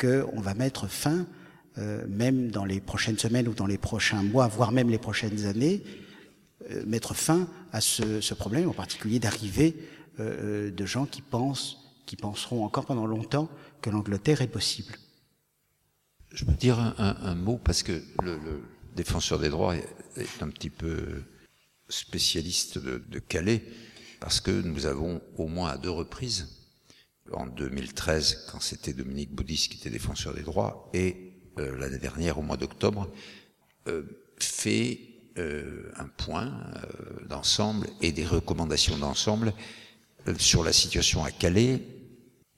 qu'on 0.00 0.40
va 0.40 0.54
mettre 0.54 0.88
fin, 0.88 1.26
euh, 1.78 2.04
même 2.08 2.50
dans 2.50 2.64
les 2.64 2.80
prochaines 2.80 3.18
semaines 3.18 3.46
ou 3.48 3.54
dans 3.54 3.66
les 3.66 3.78
prochains 3.78 4.22
mois, 4.22 4.48
voire 4.48 4.72
même 4.72 4.90
les 4.90 4.98
prochaines 4.98 5.46
années, 5.46 5.82
euh, 6.70 6.84
mettre 6.86 7.14
fin 7.14 7.48
à 7.72 7.80
ce, 7.80 8.34
problème, 8.34 8.68
en 8.68 8.74
particulier 8.74 9.18
d'arriver 9.18 9.76
euh, 10.20 10.70
de 10.70 10.86
gens 10.86 11.06
qui 11.06 11.22
pensent, 11.22 11.78
qui 12.06 12.16
penseront 12.16 12.64
encore 12.64 12.86
pendant 12.86 13.06
longtemps 13.06 13.48
que 13.80 13.90
l'Angleterre 13.90 14.42
est 14.42 14.48
possible. 14.48 14.94
Je 16.32 16.44
peux 16.44 16.52
dire 16.52 16.78
un, 16.98 17.34
mot 17.34 17.60
parce 17.62 17.82
que 17.82 18.02
le, 18.22 18.38
défenseur 18.96 19.38
des 19.38 19.50
droits 19.50 19.76
est, 19.76 20.42
un 20.42 20.48
petit 20.48 20.70
peu 20.70 21.22
spécialiste 21.88 22.78
de, 22.78 23.18
Calais 23.18 23.62
parce 24.22 24.40
que 24.40 24.52
nous 24.52 24.86
avons 24.86 25.20
au 25.36 25.48
moins 25.48 25.70
à 25.70 25.76
deux 25.76 25.90
reprises, 25.90 26.46
en 27.32 27.48
2013 27.48 28.46
quand 28.52 28.60
c'était 28.60 28.92
Dominique 28.92 29.32
Baudis 29.34 29.68
qui 29.68 29.78
était 29.78 29.90
défenseur 29.90 30.32
des 30.32 30.42
droits 30.42 30.88
et 30.94 31.32
euh, 31.58 31.76
l'année 31.76 31.98
dernière 31.98 32.38
au 32.38 32.42
mois 32.42 32.56
d'octobre, 32.56 33.10
euh, 33.88 34.04
fait 34.38 35.00
euh, 35.38 35.90
un 35.96 36.06
point 36.06 36.52
euh, 36.76 37.26
d'ensemble 37.28 37.88
et 38.00 38.12
des 38.12 38.24
recommandations 38.24 38.96
d'ensemble 38.96 39.54
euh, 40.28 40.34
sur 40.38 40.62
la 40.62 40.72
situation 40.72 41.24
à 41.24 41.32
Calais 41.32 41.82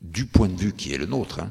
du 0.03 0.27
point 0.27 0.49
de 0.49 0.61
vue 0.61 0.75
qui 0.75 0.93
est 0.93 0.99
le 0.99 1.07
nôtre, 1.07 1.41
hein, 1.41 1.51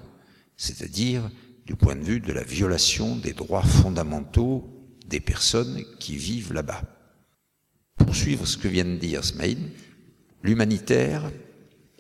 c'est-à-dire 0.58 1.28
du 1.66 1.76
point 1.76 1.96
de 1.96 2.04
vue 2.04 2.20
de 2.20 2.32
la 2.32 2.44
violation 2.44 3.16
des 3.16 3.34
droits 3.34 3.64
fondamentaux 3.64 4.70
des 5.08 5.20
personnes 5.20 5.84
qui 6.00 6.18
vivent 6.18 6.54
là-bas. 6.54 6.84
Pour 7.96 8.16
suivre 8.16 8.46
ce 8.46 8.58
que 8.58 8.68
vient 8.68 8.86
de 8.86 8.98
dire 8.98 9.24
Smaïd, 9.24 9.58
l'humanitaire 10.44 11.32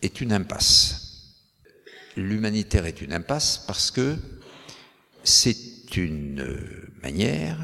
est 0.01 0.21
une 0.21 0.33
impasse. 0.33 0.99
L'humanitaire 2.15 2.85
est 2.85 3.01
une 3.01 3.13
impasse 3.13 3.63
parce 3.65 3.89
que 3.89 4.17
c'est 5.23 5.95
une 5.95 6.45
manière 7.01 7.57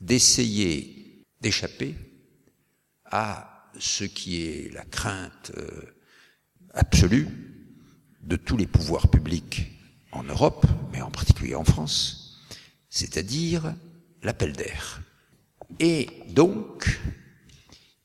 d'essayer 0.00 1.24
d'échapper 1.40 1.94
à 3.04 3.70
ce 3.78 4.04
qui 4.04 4.42
est 4.42 4.72
la 4.72 4.84
crainte 4.84 5.52
absolue 6.72 7.28
de 8.22 8.36
tous 8.36 8.56
les 8.56 8.66
pouvoirs 8.66 9.08
publics 9.08 9.66
en 10.12 10.22
Europe, 10.22 10.66
mais 10.92 11.02
en 11.02 11.10
particulier 11.10 11.54
en 11.54 11.64
France, 11.64 12.40
c'est-à-dire 12.88 13.74
l'appel 14.22 14.52
d'air. 14.52 15.02
Et 15.80 16.08
donc, 16.28 17.00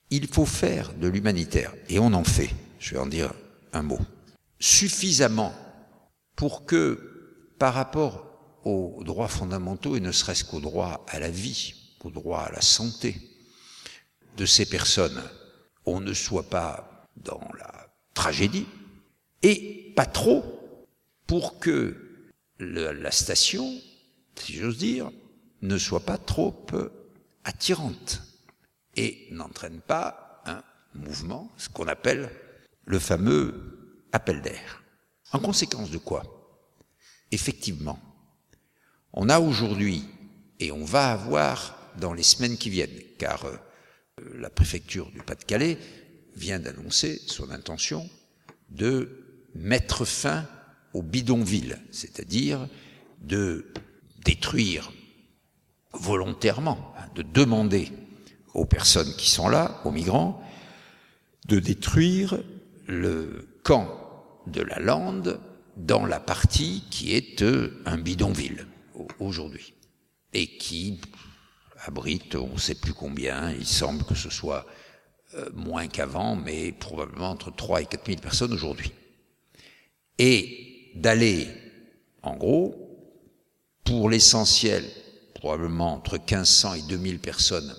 il 0.09 0.27
faut 0.27 0.45
faire 0.45 0.93
de 0.93 1.07
l'humanitaire, 1.07 1.73
et 1.87 1.99
on 1.99 2.13
en 2.13 2.23
fait, 2.23 2.49
je 2.79 2.95
vais 2.95 2.99
en 2.99 3.05
dire 3.05 3.33
un 3.73 3.83
mot, 3.83 3.99
suffisamment 4.59 5.53
pour 6.35 6.65
que, 6.65 7.51
par 7.57 7.73
rapport 7.73 8.25
aux 8.63 9.03
droits 9.03 9.27
fondamentaux, 9.27 9.95
et 9.95 9.99
ne 9.99 10.11
serait-ce 10.11 10.43
qu'au 10.45 10.59
droit 10.59 11.05
à 11.07 11.19
la 11.19 11.29
vie, 11.29 11.73
au 12.03 12.09
droit 12.09 12.41
à 12.41 12.51
la 12.51 12.61
santé 12.61 13.15
de 14.37 14.45
ces 14.45 14.65
personnes, 14.65 15.21
on 15.85 15.99
ne 15.99 16.13
soit 16.13 16.49
pas 16.49 17.07
dans 17.17 17.47
la 17.57 17.93
tragédie, 18.13 18.67
et 19.43 19.93
pas 19.95 20.05
trop 20.05 20.43
pour 21.27 21.59
que 21.59 22.31
la 22.59 23.11
station, 23.11 23.71
si 24.35 24.53
j'ose 24.53 24.77
dire, 24.77 25.11
ne 25.61 25.77
soit 25.77 26.05
pas 26.05 26.17
trop 26.17 26.65
attirante 27.43 28.21
et 28.99 29.27
n'entraîne 29.31 29.79
pas 29.79 30.41
un 30.45 30.61
mouvement, 30.93 31.49
ce 31.55 31.69
qu'on 31.69 31.87
appelle 31.87 32.29
le 32.83 32.99
fameux 32.99 34.03
appel 34.11 34.41
d'air. 34.41 34.83
En 35.31 35.39
conséquence 35.39 35.89
de 35.89 35.97
quoi 35.97 36.23
Effectivement, 37.31 37.97
on 39.13 39.29
a 39.29 39.39
aujourd'hui, 39.39 40.03
et 40.59 40.73
on 40.73 40.83
va 40.83 41.11
avoir 41.11 41.93
dans 41.97 42.11
les 42.11 42.23
semaines 42.23 42.57
qui 42.57 42.69
viennent, 42.69 43.01
car 43.17 43.45
euh, 43.45 43.55
la 44.35 44.49
préfecture 44.49 45.09
du 45.11 45.21
Pas-de-Calais 45.21 45.77
vient 46.35 46.59
d'annoncer 46.59 47.21
son 47.25 47.51
intention 47.51 48.09
de 48.69 49.47
mettre 49.55 50.03
fin 50.03 50.45
au 50.93 51.01
bidonville, 51.03 51.79
c'est-à-dire 51.91 52.67
de 53.21 53.71
détruire 54.25 54.91
volontairement, 55.93 56.93
hein, 56.97 57.07
de 57.15 57.21
demander 57.21 57.89
aux 58.53 58.65
personnes 58.65 59.13
qui 59.15 59.29
sont 59.29 59.49
là, 59.49 59.81
aux 59.85 59.91
migrants, 59.91 60.41
de 61.47 61.59
détruire 61.59 62.39
le 62.87 63.47
camp 63.63 63.87
de 64.47 64.61
la 64.61 64.79
Lande 64.79 65.39
dans 65.77 66.05
la 66.05 66.19
partie 66.19 66.83
qui 66.89 67.13
est 67.13 67.41
euh, 67.41 67.81
un 67.85 67.97
bidonville 67.97 68.67
aujourd'hui 69.19 69.73
et 70.33 70.57
qui 70.57 70.99
abrite 71.85 72.35
on 72.35 72.53
ne 72.53 72.57
sait 72.57 72.75
plus 72.75 72.93
combien, 72.93 73.51
il 73.51 73.65
semble 73.65 74.03
que 74.03 74.15
ce 74.15 74.29
soit 74.29 74.65
euh, 75.35 75.49
moins 75.53 75.87
qu'avant, 75.87 76.35
mais 76.35 76.71
probablement 76.71 77.29
entre 77.29 77.55
3 77.55 77.81
et 77.81 77.85
4 77.85 78.05
000 78.07 78.19
personnes 78.19 78.53
aujourd'hui. 78.53 78.91
Et 80.17 80.91
d'aller, 80.95 81.47
en 82.23 82.35
gros, 82.35 82.75
pour 83.83 84.09
l'essentiel, 84.09 84.83
probablement 85.35 85.93
entre 85.93 86.15
1500 86.17 86.73
et 86.73 86.81
2000 86.81 87.19
personnes, 87.19 87.73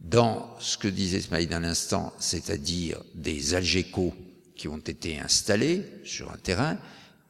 dans 0.00 0.54
ce 0.60 0.78
que 0.78 0.88
disait 0.88 1.20
Smaïd 1.20 1.52
un 1.52 1.64
instant, 1.64 2.12
c'est-à-dire 2.18 3.02
des 3.14 3.54
algécos 3.54 4.14
qui 4.56 4.68
ont 4.68 4.78
été 4.78 5.18
installés 5.18 5.84
sur 6.04 6.30
un 6.30 6.36
terrain 6.36 6.78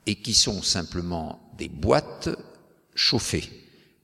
et 0.06 0.16
qui 0.16 0.34
sont 0.34 0.62
simplement 0.62 1.52
des 1.58 1.68
boîtes 1.68 2.30
chauffées, 2.94 3.48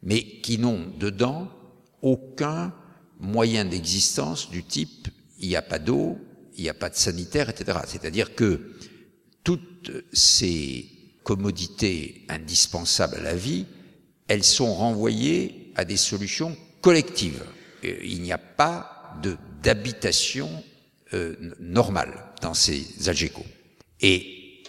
mais 0.03 0.41
qui 0.41 0.59
n'ont 0.59 0.93
dedans 0.99 1.51
aucun 2.03 2.75
moyen 3.21 3.65
d'existence 3.65 4.51
du 4.51 4.65
type 4.65 5.09
il 5.39 5.49
n'y 5.49 5.57
a 5.57 5.63
pas 5.63 5.79
d'eau, 5.79 6.19
il 6.57 6.63
n'y 6.63 6.69
a 6.69 6.75
pas 6.75 6.91
de 6.91 6.95
sanitaire, 6.95 7.51
etc. 7.51 7.79
C'est-à-dire 7.87 8.35
que 8.35 8.75
toutes 9.43 9.91
ces 10.13 10.89
commodités 11.23 12.25
indispensables 12.29 13.17
à 13.17 13.23
la 13.23 13.37
vie, 13.37 13.67
elles 14.29 14.45
sont 14.45 14.73
renvoyées 14.75 15.73
à 15.75 15.85
des 15.85 15.97
solutions 15.97 16.57
collectives. 16.81 17.43
Il 18.03 18.23
n'y 18.23 18.33
a 18.33 18.39
pas 18.39 19.15
d'habitation 19.63 20.49
euh, 21.13 21.37
normale 21.61 22.33
dans 22.43 22.55
ces 22.55 23.09
algécos. 23.09 23.47
Et 24.01 24.63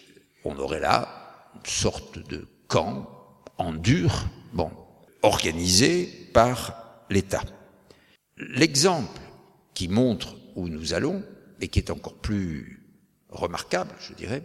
on 0.43 0.57
aurait 0.57 0.79
là 0.79 1.51
une 1.55 1.65
sorte 1.65 2.19
de 2.29 2.47
camp 2.67 3.09
en 3.57 3.73
dur, 3.73 4.25
bon, 4.53 4.71
organisé 5.21 6.05
par 6.33 7.05
l'État. 7.09 7.43
L'exemple 8.37 9.19
qui 9.73 9.87
montre 9.87 10.35
où 10.55 10.67
nous 10.67 10.93
allons 10.93 11.23
et 11.61 11.67
qui 11.67 11.79
est 11.79 11.91
encore 11.91 12.15
plus 12.15 12.85
remarquable, 13.29 13.93
je 13.99 14.13
dirais, 14.13 14.43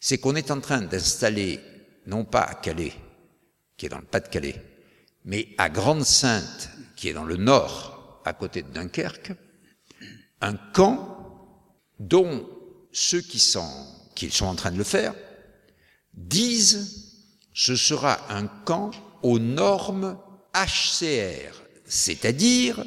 c'est 0.00 0.18
qu'on 0.18 0.34
est 0.34 0.50
en 0.50 0.60
train 0.60 0.82
d'installer, 0.82 1.60
non 2.06 2.24
pas 2.24 2.42
à 2.42 2.54
Calais, 2.54 2.92
qui 3.76 3.86
est 3.86 3.88
dans 3.88 3.98
le 3.98 4.04
Pas-de-Calais, 4.04 4.60
mais 5.24 5.48
à 5.58 5.68
Grande-Sainte, 5.68 6.70
qui 7.02 7.08
est 7.08 7.14
dans 7.14 7.24
le 7.24 7.36
nord, 7.36 8.20
à 8.24 8.32
côté 8.32 8.62
de 8.62 8.68
Dunkerque, 8.68 9.32
un 10.40 10.54
camp 10.54 11.58
dont 11.98 12.48
ceux 12.92 13.20
qui 13.20 13.40
sont, 13.40 13.88
qui 14.14 14.30
sont 14.30 14.46
en 14.46 14.54
train 14.54 14.70
de 14.70 14.78
le 14.78 14.84
faire 14.84 15.12
disent 16.14 17.24
ce 17.52 17.74
sera 17.74 18.32
un 18.32 18.46
camp 18.46 18.92
aux 19.24 19.40
normes 19.40 20.16
HCR, 20.54 21.60
c'est-à-dire 21.86 22.84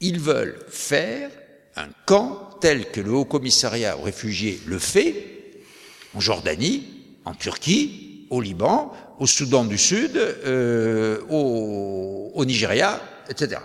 ils 0.00 0.20
veulent 0.20 0.64
faire 0.70 1.30
un 1.76 1.90
camp 2.06 2.48
tel 2.62 2.90
que 2.90 3.02
le 3.02 3.12
Haut 3.12 3.26
Commissariat 3.26 3.98
aux 3.98 4.02
réfugiés 4.04 4.58
le 4.64 4.78
fait 4.78 5.66
en 6.14 6.20
Jordanie, 6.20 6.82
en 7.26 7.34
Turquie, 7.34 8.26
au 8.30 8.40
Liban, 8.40 8.94
au 9.18 9.26
Soudan 9.26 9.66
du 9.66 9.76
Sud, 9.76 10.16
euh, 10.16 11.20
au, 11.28 12.32
au 12.32 12.44
Nigeria, 12.46 13.02
etc. 13.28 13.60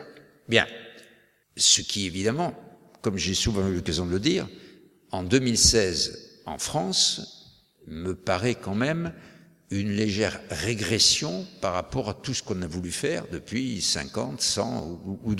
Bien. 0.47 0.67
Ce 1.57 1.81
qui, 1.81 2.05
évidemment, 2.05 2.53
comme 3.01 3.17
j'ai 3.17 3.33
souvent 3.33 3.67
eu 3.67 3.75
l'occasion 3.75 4.05
de 4.05 4.11
le 4.11 4.19
dire, 4.19 4.47
en 5.11 5.23
2016, 5.23 6.41
en 6.45 6.57
France, 6.57 7.65
me 7.87 8.13
paraît 8.13 8.55
quand 8.55 8.75
même 8.75 9.13
une 9.71 9.91
légère 9.91 10.39
régression 10.49 11.45
par 11.61 11.73
rapport 11.73 12.09
à 12.09 12.13
tout 12.13 12.33
ce 12.33 12.41
qu'on 12.41 12.61
a 12.61 12.67
voulu 12.67 12.91
faire 12.91 13.25
depuis 13.31 13.81
50, 13.81 14.41
100 14.41 14.99
ou, 15.05 15.19
ou, 15.23 15.35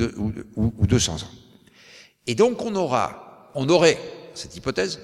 ou, 0.55 0.73
ou 0.77 0.87
200 0.87 1.23
ans. 1.23 1.31
Et 2.27 2.35
donc 2.35 2.61
on 2.61 2.75
aura, 2.75 3.51
on 3.55 3.67
aurait 3.69 3.97
cette 4.35 4.55
hypothèse, 4.55 4.99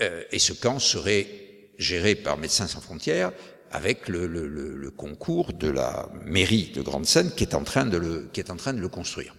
euh, 0.00 0.24
et 0.30 0.38
ce 0.38 0.52
camp 0.52 0.78
serait 0.78 1.26
géré 1.78 2.14
par 2.14 2.36
Médecins 2.36 2.66
sans 2.66 2.80
frontières 2.80 3.32
avec 3.74 4.08
le, 4.08 4.28
le, 4.28 4.46
le, 4.46 4.76
le 4.76 4.90
concours 4.92 5.52
de 5.52 5.68
la 5.68 6.08
mairie 6.24 6.70
de 6.72 6.80
Grande-Seine 6.80 7.34
qui 7.34 7.42
est 7.42 7.54
en 7.54 7.64
train 7.64 7.84
de 7.86 7.96
le, 7.96 8.30
qui 8.32 8.38
est 8.38 8.50
en 8.50 8.56
train 8.56 8.72
de 8.72 8.78
le 8.78 8.88
construire. 8.88 9.34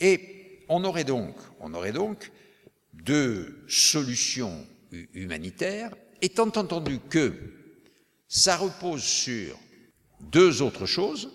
Et 0.00 0.64
on 0.70 0.82
aurait 0.82 1.04
donc, 1.04 1.36
on 1.60 1.74
aurait 1.74 1.92
donc 1.92 2.32
deux 2.94 3.62
solutions 3.68 4.66
humanitaires, 5.12 5.90
étant 6.22 6.48
entendu 6.48 7.00
que 7.10 7.34
ça 8.28 8.56
repose 8.56 9.02
sur 9.02 9.58
deux 10.20 10.62
autres 10.62 10.86
choses. 10.86 11.30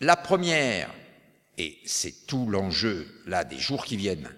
La 0.00 0.14
première, 0.14 0.94
et 1.58 1.78
c'est 1.84 2.28
tout 2.28 2.46
l'enjeu 2.48 3.08
là 3.26 3.42
des 3.42 3.58
jours 3.58 3.84
qui 3.84 3.96
viennent, 3.96 4.30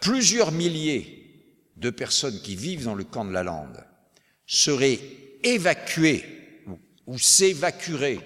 plusieurs 0.00 0.52
milliers 0.52 1.18
de 1.76 1.90
personnes 1.90 2.40
qui 2.40 2.56
vivent 2.56 2.84
dans 2.84 2.94
le 2.94 3.04
camp 3.04 3.26
de 3.26 3.32
la 3.32 3.42
Lande 3.42 3.84
seraient 4.46 5.00
évacuées 5.42 6.24
ou, 7.06 7.18
s'évacueraient 7.18 8.20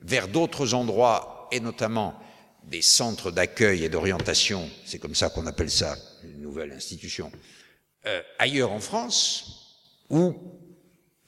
vers 0.00 0.28
d'autres 0.28 0.74
endroits 0.74 1.48
et 1.52 1.60
notamment 1.60 2.18
des 2.64 2.82
centres 2.82 3.30
d'accueil 3.30 3.84
et 3.84 3.88
d'orientation, 3.88 4.68
c'est 4.84 4.98
comme 4.98 5.14
ça 5.14 5.30
qu'on 5.30 5.46
appelle 5.46 5.70
ça, 5.70 5.96
une 6.24 6.40
nouvelle 6.40 6.72
institution, 6.72 7.30
euh, 8.06 8.22
ailleurs 8.38 8.72
en 8.72 8.80
France, 8.80 9.78
où 10.10 10.34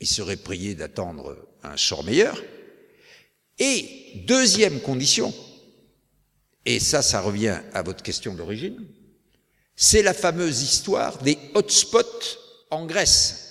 il 0.01 0.07
serait 0.07 0.37
prié 0.37 0.75
d'attendre 0.75 1.37
un 1.63 1.77
sort 1.77 2.05
meilleur. 2.05 2.41
Et 3.59 4.23
deuxième 4.27 4.81
condition, 4.81 5.33
et 6.65 6.81
ça, 6.81 7.03
ça 7.03 7.21
revient 7.21 7.61
à 7.73 7.83
votre 7.83 8.03
question 8.03 8.35
d'origine, 8.35 8.87
c'est 9.77 10.03
la 10.03 10.15
fameuse 10.15 10.63
histoire 10.63 11.19
des 11.19 11.39
hotspots 11.55 12.39
en 12.71 12.87
Grèce. 12.87 13.44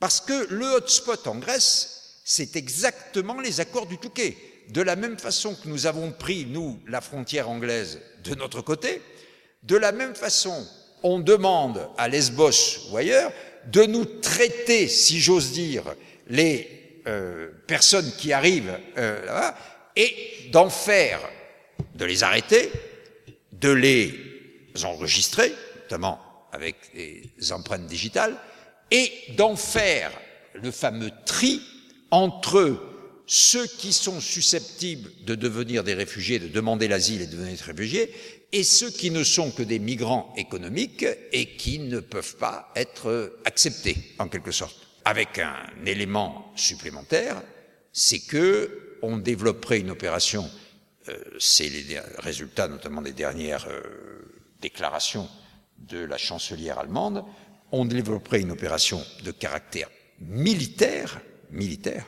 Parce 0.00 0.20
que 0.20 0.46
le 0.52 0.66
hotspot 0.76 1.26
en 1.26 1.36
Grèce, 1.36 2.20
c'est 2.24 2.56
exactement 2.56 3.38
les 3.40 3.60
accords 3.60 3.86
du 3.86 3.98
Touquet. 3.98 4.36
De 4.70 4.80
la 4.80 4.96
même 4.96 5.18
façon 5.18 5.54
que 5.54 5.68
nous 5.68 5.86
avons 5.86 6.10
pris, 6.10 6.46
nous, 6.46 6.80
la 6.86 7.00
frontière 7.00 7.50
anglaise 7.50 8.00
de 8.24 8.34
notre 8.34 8.62
côté, 8.62 9.02
de 9.62 9.76
la 9.76 9.92
même 9.92 10.14
façon, 10.14 10.66
on 11.02 11.18
demande 11.18 11.88
à 11.98 12.08
Lesbos 12.08 12.88
ou 12.90 12.96
ailleurs 12.96 13.32
de 13.66 13.82
nous 13.82 14.06
traiter, 14.06 14.88
si 14.88 15.20
j'ose 15.20 15.52
dire, 15.52 15.84
les 16.28 17.02
euh, 17.06 17.50
personnes 17.66 18.10
qui 18.16 18.32
arrivent 18.32 18.78
euh, 18.96 19.24
là-bas 19.26 19.56
et 19.96 20.48
d'en 20.50 20.70
faire, 20.70 21.20
de 21.94 22.04
les 22.06 22.22
arrêter, 22.22 22.70
de 23.52 23.70
les 23.70 24.14
enregistrer, 24.82 25.52
notamment 25.82 26.20
avec 26.52 26.76
les 26.94 27.52
empreintes 27.52 27.86
digitales, 27.86 28.36
et 28.90 29.12
d'en 29.36 29.56
faire 29.56 30.10
le 30.54 30.70
fameux 30.70 31.10
tri 31.26 31.60
entre 32.10 32.78
ceux 33.26 33.66
qui 33.66 33.92
sont 33.92 34.20
susceptibles 34.20 35.10
de 35.24 35.36
devenir 35.36 35.84
des 35.84 35.94
réfugiés, 35.94 36.40
de 36.40 36.48
demander 36.48 36.88
l'asile 36.88 37.22
et 37.22 37.26
de 37.26 37.32
devenir 37.32 37.56
des 37.56 37.62
réfugiés, 37.62 38.12
et 38.52 38.64
ceux 38.64 38.90
qui 38.90 39.12
ne 39.12 39.22
sont 39.22 39.52
que 39.52 39.62
des 39.62 39.78
migrants 39.78 40.34
économiques 40.36 41.06
et 41.32 41.54
qui 41.56 41.78
ne 41.78 42.00
peuvent 42.00 42.36
pas 42.36 42.72
être 42.74 43.38
acceptés, 43.44 43.96
en 44.18 44.26
quelque 44.26 44.50
sorte. 44.50 44.74
Avec 45.04 45.38
un 45.38 45.54
élément 45.86 46.52
supplémentaire, 46.56 47.40
c'est 47.92 48.18
que 48.18 48.98
on 49.02 49.16
développerait 49.16 49.78
une 49.78 49.90
opération, 49.90 50.50
euh, 51.08 51.16
c'est 51.38 51.68
les 51.68 52.00
résultats 52.18 52.68
notamment 52.68 53.00
des 53.00 53.12
dernières 53.12 53.66
euh, 53.68 53.80
déclarations 54.60 55.28
de 55.78 55.98
la 55.98 56.18
chancelière 56.18 56.78
allemande, 56.78 57.24
on 57.72 57.84
développerait 57.84 58.40
une 58.40 58.50
opération 58.50 59.02
de 59.24 59.30
caractère 59.30 59.88
militaire, 60.20 61.20
militaire, 61.50 62.06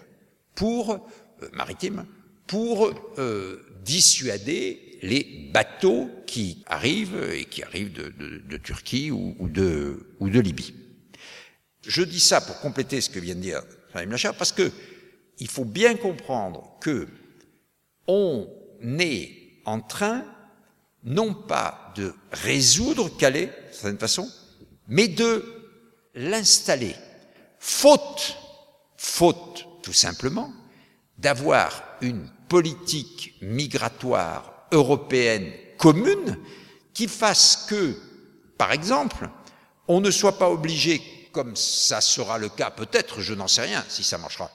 pour 0.54 0.92
euh, 0.92 1.48
maritime, 1.52 2.06
pour 2.46 2.92
euh, 3.18 3.64
dissuader 3.84 4.98
les 5.02 5.50
bateaux 5.52 6.10
qui 6.26 6.62
arrivent 6.66 7.30
et 7.32 7.44
qui 7.46 7.62
arrivent 7.62 7.92
de, 7.92 8.56
Turquie 8.58 9.10
ou, 9.10 9.48
de, 9.48 10.06
Libye. 10.20 10.74
Je 11.86 12.02
dis 12.02 12.20
ça 12.20 12.40
pour 12.40 12.60
compléter 12.60 13.00
ce 13.00 13.10
que 13.10 13.18
vient 13.18 13.34
de 13.34 13.40
dire 13.40 13.62
Mme 13.94 14.12
Lachar, 14.12 14.34
parce 14.34 14.52
que 14.52 14.70
il 15.38 15.48
faut 15.48 15.64
bien 15.64 15.96
comprendre 15.96 16.76
que 16.80 17.08
on 18.06 18.48
est 18.98 19.30
en 19.64 19.80
train 19.80 20.24
non 21.04 21.34
pas 21.34 21.92
de 21.96 22.14
résoudre 22.30 23.08
Calais, 23.16 23.46
d'une 23.46 23.72
certaine 23.72 23.98
façon, 23.98 24.30
mais 24.92 25.08
de 25.08 25.42
l'installer. 26.14 26.94
Faute, 27.58 28.36
faute 28.98 29.66
tout 29.82 29.94
simplement, 29.94 30.52
d'avoir 31.16 31.82
une 32.02 32.28
politique 32.48 33.34
migratoire 33.40 34.66
européenne 34.70 35.50
commune 35.78 36.38
qui 36.92 37.08
fasse 37.08 37.64
que, 37.70 37.96
par 38.58 38.70
exemple, 38.72 39.30
on 39.88 40.02
ne 40.02 40.10
soit 40.10 40.38
pas 40.38 40.50
obligé, 40.50 41.00
comme 41.32 41.56
ça 41.56 42.02
sera 42.02 42.36
le 42.36 42.50
cas 42.50 42.70
peut-être, 42.70 43.22
je 43.22 43.32
n'en 43.32 43.48
sais 43.48 43.62
rien 43.62 43.82
si 43.88 44.04
ça 44.04 44.18
marchera, 44.18 44.50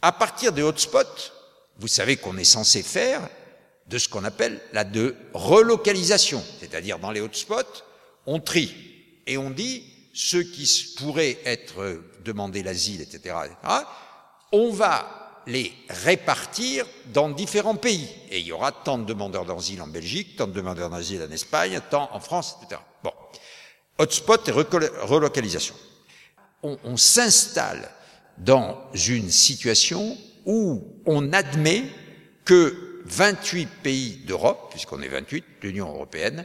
à 0.00 0.12
partir 0.12 0.52
des 0.52 0.62
hotspots, 0.62 1.32
vous 1.78 1.88
savez 1.88 2.16
qu'on 2.16 2.38
est 2.38 2.44
censé 2.44 2.82
faire 2.82 3.28
de 3.88 3.98
ce 3.98 4.08
qu'on 4.08 4.24
appelle 4.24 4.58
la 4.72 4.84
de 4.84 5.14
relocalisation, 5.34 6.42
c'est-à-dire 6.60 6.98
dans 6.98 7.10
les 7.10 7.20
hotspots, 7.20 7.84
on 8.24 8.40
trie 8.40 8.89
et 9.30 9.38
on 9.38 9.50
dit 9.50 9.84
ceux 10.12 10.42
qui 10.42 10.94
pourraient 10.98 11.38
être 11.44 12.02
demander 12.24 12.64
l'asile, 12.64 13.00
etc., 13.00 13.36
on 14.50 14.72
va 14.72 15.42
les 15.46 15.72
répartir 15.88 16.84
dans 17.14 17.30
différents 17.30 17.76
pays. 17.76 18.08
Et 18.28 18.40
il 18.40 18.46
y 18.46 18.52
aura 18.52 18.72
tant 18.72 18.98
de 18.98 19.04
demandeurs 19.04 19.44
d'asile 19.44 19.82
en 19.82 19.86
Belgique, 19.86 20.36
tant 20.36 20.48
de 20.48 20.52
demandeurs 20.52 20.90
d'asile 20.90 21.22
en 21.22 21.30
Espagne, 21.30 21.80
tant 21.90 22.10
en 22.12 22.18
France, 22.18 22.56
etc. 22.60 22.80
Bon. 23.04 23.12
Hotspot 23.98 24.48
et 24.48 24.50
relocalisation. 24.50 25.76
On, 26.64 26.76
on 26.82 26.96
s'installe 26.96 27.88
dans 28.36 28.90
une 28.92 29.30
situation 29.30 30.18
où 30.44 30.82
on 31.06 31.32
admet 31.32 31.84
que 32.44 33.02
28 33.04 33.68
pays 33.84 34.16
d'Europe, 34.26 34.70
puisqu'on 34.70 35.00
est 35.02 35.08
28, 35.08 35.44
l'Union 35.62 35.88
européenne, 35.88 36.44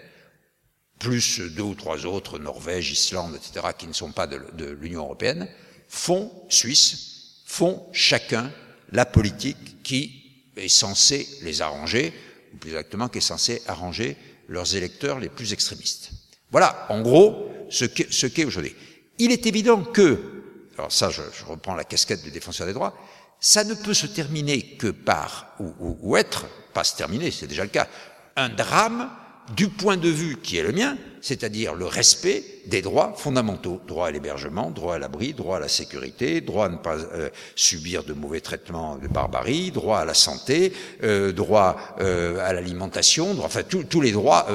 plus 0.99 1.39
deux 1.39 1.63
ou 1.63 1.75
trois 1.75 2.05
autres, 2.05 2.39
Norvège, 2.39 2.91
Islande, 2.91 3.35
etc., 3.35 3.67
qui 3.77 3.87
ne 3.87 3.93
sont 3.93 4.11
pas 4.11 4.27
de, 4.27 4.65
l'Union 4.81 5.01
européenne, 5.03 5.47
font, 5.87 6.31
Suisse, 6.49 7.41
font 7.45 7.85
chacun 7.91 8.51
la 8.91 9.05
politique 9.05 9.83
qui 9.83 10.23
est 10.55 10.67
censée 10.67 11.27
les 11.41 11.61
arranger, 11.61 12.13
ou 12.53 12.57
plus 12.57 12.71
exactement 12.71 13.09
qui 13.09 13.17
est 13.17 13.21
censée 13.21 13.61
arranger 13.67 14.17
leurs 14.47 14.75
électeurs 14.75 15.19
les 15.19 15.29
plus 15.29 15.53
extrémistes. 15.53 16.11
Voilà, 16.51 16.85
en 16.89 17.01
gros, 17.01 17.51
ce 17.69 17.85
qu'est 17.85 18.45
aujourd'hui. 18.45 18.75
Il 19.17 19.31
est 19.31 19.45
évident 19.45 19.83
que, 19.83 20.43
alors 20.77 20.91
ça 20.91 21.09
je, 21.09 21.21
reprends 21.45 21.75
la 21.75 21.83
casquette 21.83 22.23
du 22.23 22.31
défenseur 22.31 22.67
des 22.67 22.73
droits, 22.73 22.97
ça 23.39 23.63
ne 23.63 23.73
peut 23.73 23.93
se 23.93 24.07
terminer 24.07 24.61
que 24.77 24.87
par, 24.87 25.55
ou 25.59 26.15
être, 26.15 26.45
pas 26.73 26.83
se 26.83 26.95
terminer, 26.95 27.31
c'est 27.31 27.47
déjà 27.47 27.63
le 27.63 27.69
cas, 27.69 27.87
un 28.35 28.49
drame 28.49 29.09
du 29.55 29.69
point 29.69 29.97
de 29.97 30.09
vue 30.09 30.37
qui 30.37 30.57
est 30.57 30.63
le 30.63 30.71
mien, 30.71 30.97
c'est-à-dire 31.21 31.75
le 31.75 31.85
respect 31.85 32.43
des 32.67 32.81
droits 32.81 33.13
fondamentaux, 33.17 33.81
droit 33.87 34.07
à 34.07 34.11
l'hébergement, 34.11 34.71
droit 34.71 34.95
à 34.95 34.99
l'abri, 34.99 35.33
droit 35.33 35.57
à 35.57 35.59
la 35.59 35.67
sécurité, 35.67 36.41
droit 36.41 36.65
à 36.65 36.69
ne 36.69 36.77
pas 36.77 36.97
euh, 36.97 37.29
subir 37.55 38.03
de 38.03 38.13
mauvais 38.13 38.41
traitements 38.41 38.97
de 38.97 39.07
barbarie, 39.07 39.71
droit 39.71 39.99
à 39.99 40.05
la 40.05 40.13
santé, 40.13 40.73
euh, 41.03 41.31
droit 41.31 41.77
euh, 41.99 42.39
à 42.47 42.53
l'alimentation, 42.53 43.35
enfin 43.43 43.63
tous 43.63 44.01
les 44.01 44.11
droits 44.11 44.47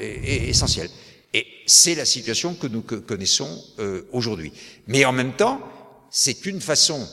essentiels. 0.00 0.90
Et 1.34 1.46
c'est 1.66 1.94
la 1.94 2.04
situation 2.04 2.54
que 2.54 2.66
nous 2.66 2.82
connaissons 2.82 3.64
aujourd'hui. 4.12 4.52
Mais 4.86 5.04
en 5.04 5.12
même 5.12 5.32
temps, 5.32 5.60
c'est 6.10 6.46
une 6.46 6.60
façon, 6.60 7.08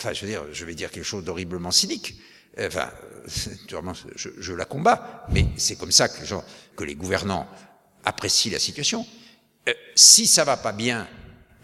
enfin 0.00 0.12
je 0.12 0.22
veux 0.22 0.28
dire, 0.28 0.44
je 0.52 0.64
vais 0.64 0.74
dire 0.74 0.90
quelque 0.90 1.04
chose 1.04 1.22
d'horriblement 1.24 1.70
cynique, 1.70 2.14
enfin, 2.58 2.90
je, 3.26 4.28
je, 4.38 4.52
la 4.52 4.64
combats, 4.64 5.26
mais 5.30 5.46
c'est 5.56 5.76
comme 5.76 5.92
ça 5.92 6.08
que 6.08 6.20
les, 6.20 6.26
gens, 6.26 6.44
que 6.76 6.84
les 6.84 6.94
gouvernants 6.94 7.48
apprécient 8.04 8.52
la 8.52 8.58
situation. 8.58 9.06
Euh, 9.68 9.72
si 9.94 10.26
ça 10.26 10.44
va 10.44 10.56
pas 10.56 10.72
bien 10.72 11.08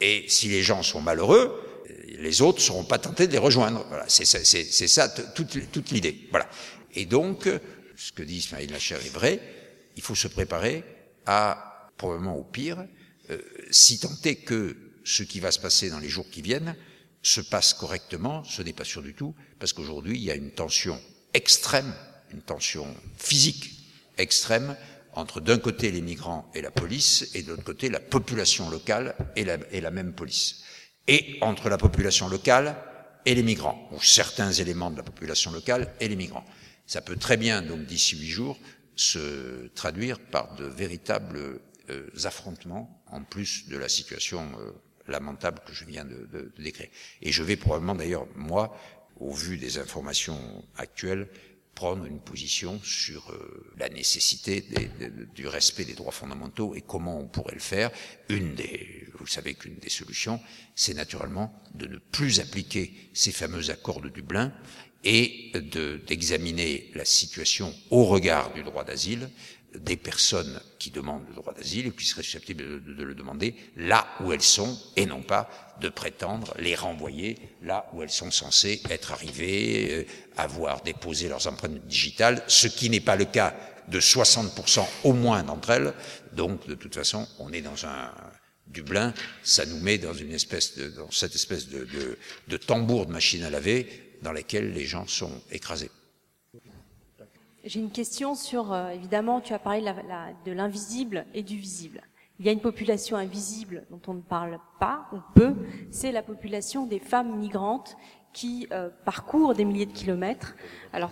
et 0.01 0.25
si 0.29 0.49
les 0.49 0.63
gens 0.63 0.83
sont 0.83 1.01
malheureux, 1.01 1.61
euh, 1.91 1.93
les 2.19 2.43
autres 2.43 2.61
seront 2.61 2.85
pas 2.85 2.99
tentés 2.99 3.27
de 3.27 3.33
les 3.33 3.39
rejoindre. 3.39 3.85
Voilà, 3.89 4.05
c'est 4.09 4.25
ça 4.25 5.09
toute, 5.09 5.71
toute 5.73 5.91
l'idée. 5.91 6.29
Voilà. 6.31 6.49
Et 6.95 7.07
donc, 7.07 7.49
ce 7.97 8.13
que 8.13 8.23
dit 8.23 8.37
Ismaël 8.37 8.71
Lacher 8.71 8.95
est 8.95 9.13
vrai. 9.13 9.41
Il 9.97 10.03
faut 10.03 10.15
se 10.15 10.29
préparer 10.29 10.85
à 11.27 11.91
probablement 11.99 12.37
au 12.37 12.45
pire, 12.45 12.87
euh, 13.31 13.39
si 13.71 13.99
tant 13.99 14.17
est 14.25 14.37
que 14.37 14.77
ce 15.05 15.23
qui 15.23 15.41
va 15.41 15.51
se 15.51 15.59
passer 15.59 15.91
dans 15.91 15.99
les 15.99 16.09
jours 16.09 16.31
qui 16.31 16.41
viennent 16.41 16.77
se 17.23 17.41
passe 17.41 17.75
correctement, 17.75 18.45
ce 18.45 18.63
n'est 18.63 18.73
pas 18.73 18.85
sûr 18.85 19.03
du 19.03 19.15
tout, 19.15 19.35
parce 19.59 19.73
qu'aujourd'hui 19.73 20.17
il 20.17 20.25
y 20.25 20.31
a 20.31 20.37
une 20.37 20.53
tension 20.53 20.99
extrême, 21.35 21.93
une 22.33 22.43
tension 22.43 22.87
physique 23.17 23.71
extrême 24.19 24.77
entre 25.15 25.41
d'un 25.41 25.59
côté 25.59 25.91
les 25.91 26.01
migrants 26.01 26.51
et 26.55 26.61
la 26.61 26.71
police 26.71 27.31
et 27.35 27.43
de 27.43 27.51
l'autre 27.51 27.65
côté 27.65 27.89
la 27.89 28.01
population 28.01 28.71
locale 28.71 29.15
et 29.37 29.45
la, 29.45 29.91
même 29.91 30.13
police. 30.13 30.63
Et 31.07 31.39
entre 31.41 31.69
la 31.69 31.79
population 31.79 32.29
locale 32.29 32.77
et 33.25 33.35
les 33.35 33.43
migrants, 33.43 33.89
ou 33.93 34.03
certains 34.03 34.53
éléments 34.53 34.91
de 34.91 34.97
la 34.97 35.03
population 35.03 35.51
locale 35.51 35.93
et 36.01 36.09
les 36.09 36.17
migrants. 36.17 36.45
Ça 36.87 37.01
peut 37.01 37.17
très 37.17 37.37
bien, 37.37 37.63
donc 37.63 37.85
d'ici 37.85 38.17
huit 38.17 38.29
jours, 38.29 38.59
se 38.95 39.69
traduire 39.75 40.19
par 40.21 40.55
de 40.55 40.65
véritables 40.65 41.61
euh, 41.91 42.09
affrontements, 42.25 43.03
en 43.07 43.23
plus 43.23 43.69
de 43.69 43.77
la 43.77 43.89
situation 43.89 44.51
euh, 44.61 44.71
lamentable 45.09 45.61
que 45.67 45.73
je 45.73 45.85
viens 45.85 46.05
de 46.05 46.53
décrire. 46.59 46.89
Et 47.23 47.33
je 47.33 47.43
vais 47.43 47.57
probablement 47.57 47.95
d'ailleurs, 47.95 48.27
moi, 48.37 48.77
au 49.21 49.33
vu 49.33 49.57
des 49.57 49.79
informations 49.79 50.65
actuelles, 50.77 51.29
prendre 51.75 52.07
une 52.07 52.19
position 52.19 52.81
sur 52.83 53.31
euh, 53.31 53.73
la 53.79 53.89
nécessité 53.89 54.65
du 55.37 55.47
respect 55.47 55.85
des 55.85 55.95
droits 55.95 56.11
fondamentaux 56.11 56.75
et 56.75 56.81
comment 56.81 57.21
on 57.21 57.29
pourrait 57.29 57.55
le 57.55 57.61
faire. 57.61 57.93
Une 58.29 58.57
des, 58.57 59.07
vous 59.17 59.29
savez 59.29 59.55
qu'une 59.55 59.77
des 59.77 59.89
solutions, 59.89 60.41
c'est 60.75 60.95
naturellement 60.95 61.55
de 61.75 61.87
ne 61.87 61.99
plus 61.99 62.41
appliquer 62.41 62.93
ces 63.15 63.31
fameux 63.31 63.71
accords 63.71 64.01
de 64.01 64.09
Dublin 64.09 64.53
et 65.05 65.53
d'examiner 66.09 66.91
la 66.95 67.05
situation 67.05 67.73
au 67.91 68.07
regard 68.07 68.53
du 68.55 68.65
droit 68.65 68.83
d'asile 68.83 69.31
des 69.75 69.97
personnes 69.97 70.61
qui 70.79 70.91
demandent 70.91 71.27
le 71.29 71.35
droit 71.35 71.53
d'asile 71.53 71.89
et 71.89 71.91
qui 71.91 72.07
seraient 72.07 72.23
susceptibles 72.23 72.83
de, 72.83 73.03
le 73.03 73.15
demander 73.15 73.55
là 73.77 74.07
où 74.21 74.33
elles 74.33 74.43
sont 74.43 74.79
et 74.97 75.05
non 75.07 75.23
pas 75.23 75.49
de 75.81 75.89
prétendre 75.89 76.55
les 76.59 76.75
renvoyer 76.75 77.37
là 77.63 77.89
où 77.93 78.03
elles 78.03 78.11
sont 78.11 78.31
censées 78.31 78.81
être 78.89 79.13
arrivées, 79.13 79.89
euh, 79.91 80.05
avoir 80.37 80.83
déposé 80.83 81.29
leurs 81.29 81.47
empreintes 81.47 81.87
digitales, 81.87 82.43
ce 82.49 82.67
qui 82.67 82.89
n'est 82.89 83.01
pas 83.01 83.17
le 83.17 83.27
cas 83.27 83.55
de 83.89 84.01
60% 84.01 84.87
au 85.05 85.13
moins 85.13 85.43
d'entre 85.43 85.71
elles. 85.71 85.95
Donc, 86.33 86.67
de 86.67 86.75
toute 86.75 86.95
façon, 86.95 87.27
on 87.39 87.53
est 87.53 87.63
dans 87.63 87.87
un 87.87 88.11
Dublin, 88.67 89.15
ça 89.43 89.65
nous 89.65 89.79
met 89.79 89.97
dans 89.97 90.13
une 90.13 90.33
espèce 90.33 90.77
de, 90.77 90.89
dans 90.89 91.11
cette 91.11 91.35
espèce 91.35 91.69
de, 91.69 91.85
de, 91.85 92.19
de 92.49 92.57
tambour 92.59 93.07
de 93.07 93.13
machine 93.13 93.43
à 93.45 93.51
laver 93.51 93.89
dans 94.23 94.33
laquelle 94.33 94.73
les 94.73 94.85
gens 94.85 95.07
sont 95.07 95.43
écrasés. 95.51 95.91
J'ai 97.69 97.81
une 97.81 97.91
question 97.91 98.35
sur, 98.35 98.73
euh, 98.73 98.89
évidemment, 98.93 99.43
tu 99.43 99.53
as 99.53 99.59
parlé 99.59 99.83
de 100.47 100.53
l'invisible 100.53 101.27
et 101.35 101.43
du 101.43 101.59
visible. 101.59 102.01
Il 102.41 102.47
y 102.47 102.49
a 102.49 102.53
une 102.53 102.63
population 102.63 103.19
invisible 103.19 103.85
dont 103.91 104.01
on 104.07 104.15
ne 104.15 104.23
parle 104.23 104.59
pas, 104.81 105.05
ou 105.13 105.19
peu, 105.35 105.55
c'est 105.91 106.11
la 106.11 106.23
population 106.23 106.87
des 106.87 106.99
femmes 106.99 107.39
migrantes 107.39 107.99
qui 108.33 108.67
euh, 108.73 108.89
parcourent 109.05 109.55
des 109.55 109.67
milliers 109.67 109.85
de 109.85 109.93
kilomètres. 109.93 110.57
Alors, 110.95 111.11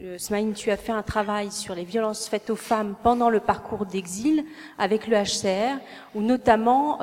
euh, 0.00 0.16
Smaïn, 0.16 0.52
tu 0.52 0.70
as 0.70 0.78
fait 0.78 0.92
un 0.92 1.02
travail 1.02 1.50
sur 1.50 1.74
les 1.74 1.84
violences 1.84 2.26
faites 2.26 2.48
aux 2.48 2.56
femmes 2.56 2.94
pendant 3.02 3.28
le 3.28 3.40
parcours 3.40 3.84
d'exil 3.84 4.46
avec 4.78 5.06
le 5.06 5.18
HCR, 5.18 5.78
où 6.14 6.22
notamment 6.22 7.00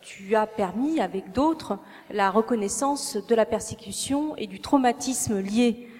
tu 0.00 0.34
as 0.34 0.46
permis, 0.46 0.98
avec 0.98 1.32
d'autres, 1.32 1.78
la 2.10 2.30
reconnaissance 2.30 3.18
de 3.18 3.34
la 3.34 3.44
persécution 3.44 4.34
et 4.36 4.46
du 4.46 4.60
traumatisme 4.60 5.40
lié 5.40 5.88
euh, 5.88 5.91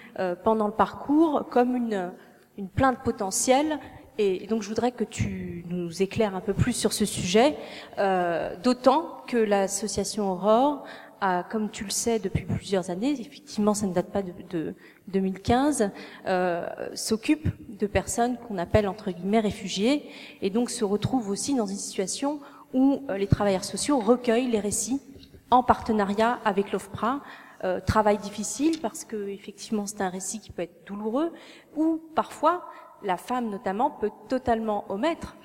pendant 0.43 0.67
le 0.67 0.73
parcours 0.73 1.47
comme 1.49 1.75
une, 1.75 2.11
une 2.57 2.69
plainte 2.69 2.99
potentielle. 3.03 3.79
Et, 4.17 4.45
donc 4.47 4.61
je 4.61 4.69
voudrais 4.69 4.91
que 4.91 5.03
tu 5.03 5.65
nous 5.69 6.03
éclaires 6.03 6.35
un 6.35 6.41
peu 6.41 6.53
plus 6.53 6.73
sur 6.73 6.93
ce 6.93 7.05
sujet, 7.05 7.55
euh, 7.97 8.55
d'autant 8.61 9.23
que 9.27 9.37
l'association 9.37 10.31
Aurore 10.31 10.83
a, 11.19 11.43
comme 11.43 11.71
tu 11.71 11.83
le 11.83 11.89
sais 11.89 12.19
depuis 12.19 12.45
plusieurs 12.45 12.91
années, 12.91 13.11
effectivement 13.19 13.73
ça 13.73 13.87
ne 13.87 13.93
date 13.93 14.11
pas 14.11 14.21
de, 14.21 14.31
de 14.51 14.75
2015, 15.07 15.89
euh, 16.27 16.67
s'occupe 16.93 17.47
de 17.75 17.87
personnes 17.87 18.37
qu'on 18.37 18.59
appelle 18.59 18.87
entre 18.87 19.09
guillemets 19.09 19.39
réfugiés, 19.39 20.07
et 20.43 20.51
donc 20.51 20.69
se 20.69 20.85
retrouve 20.85 21.29
aussi 21.29 21.55
dans 21.55 21.65
une 21.65 21.77
situation 21.77 22.39
où 22.73 23.01
euh, 23.09 23.17
les 23.17 23.27
travailleurs 23.27 23.63
sociaux 23.63 23.97
recueillent 23.99 24.51
les 24.51 24.59
récits 24.59 25.01
en 25.49 25.63
partenariat 25.63 26.39
avec 26.45 26.71
l'OFPRA, 26.71 27.21
euh, 27.63 27.79
travail 27.79 28.17
difficile 28.17 28.79
parce 28.81 29.05
que 29.05 29.27
effectivement 29.29 29.85
c'est 29.85 30.01
un 30.01 30.09
récit 30.09 30.39
qui 30.39 30.51
peut 30.51 30.63
être 30.63 30.85
douloureux, 30.85 31.31
ou 31.75 32.01
parfois 32.15 32.65
la 33.03 33.17
femme 33.17 33.49
notamment 33.49 33.91
peut 33.91 34.11
totalement 34.29 34.85
omettre 34.91 35.35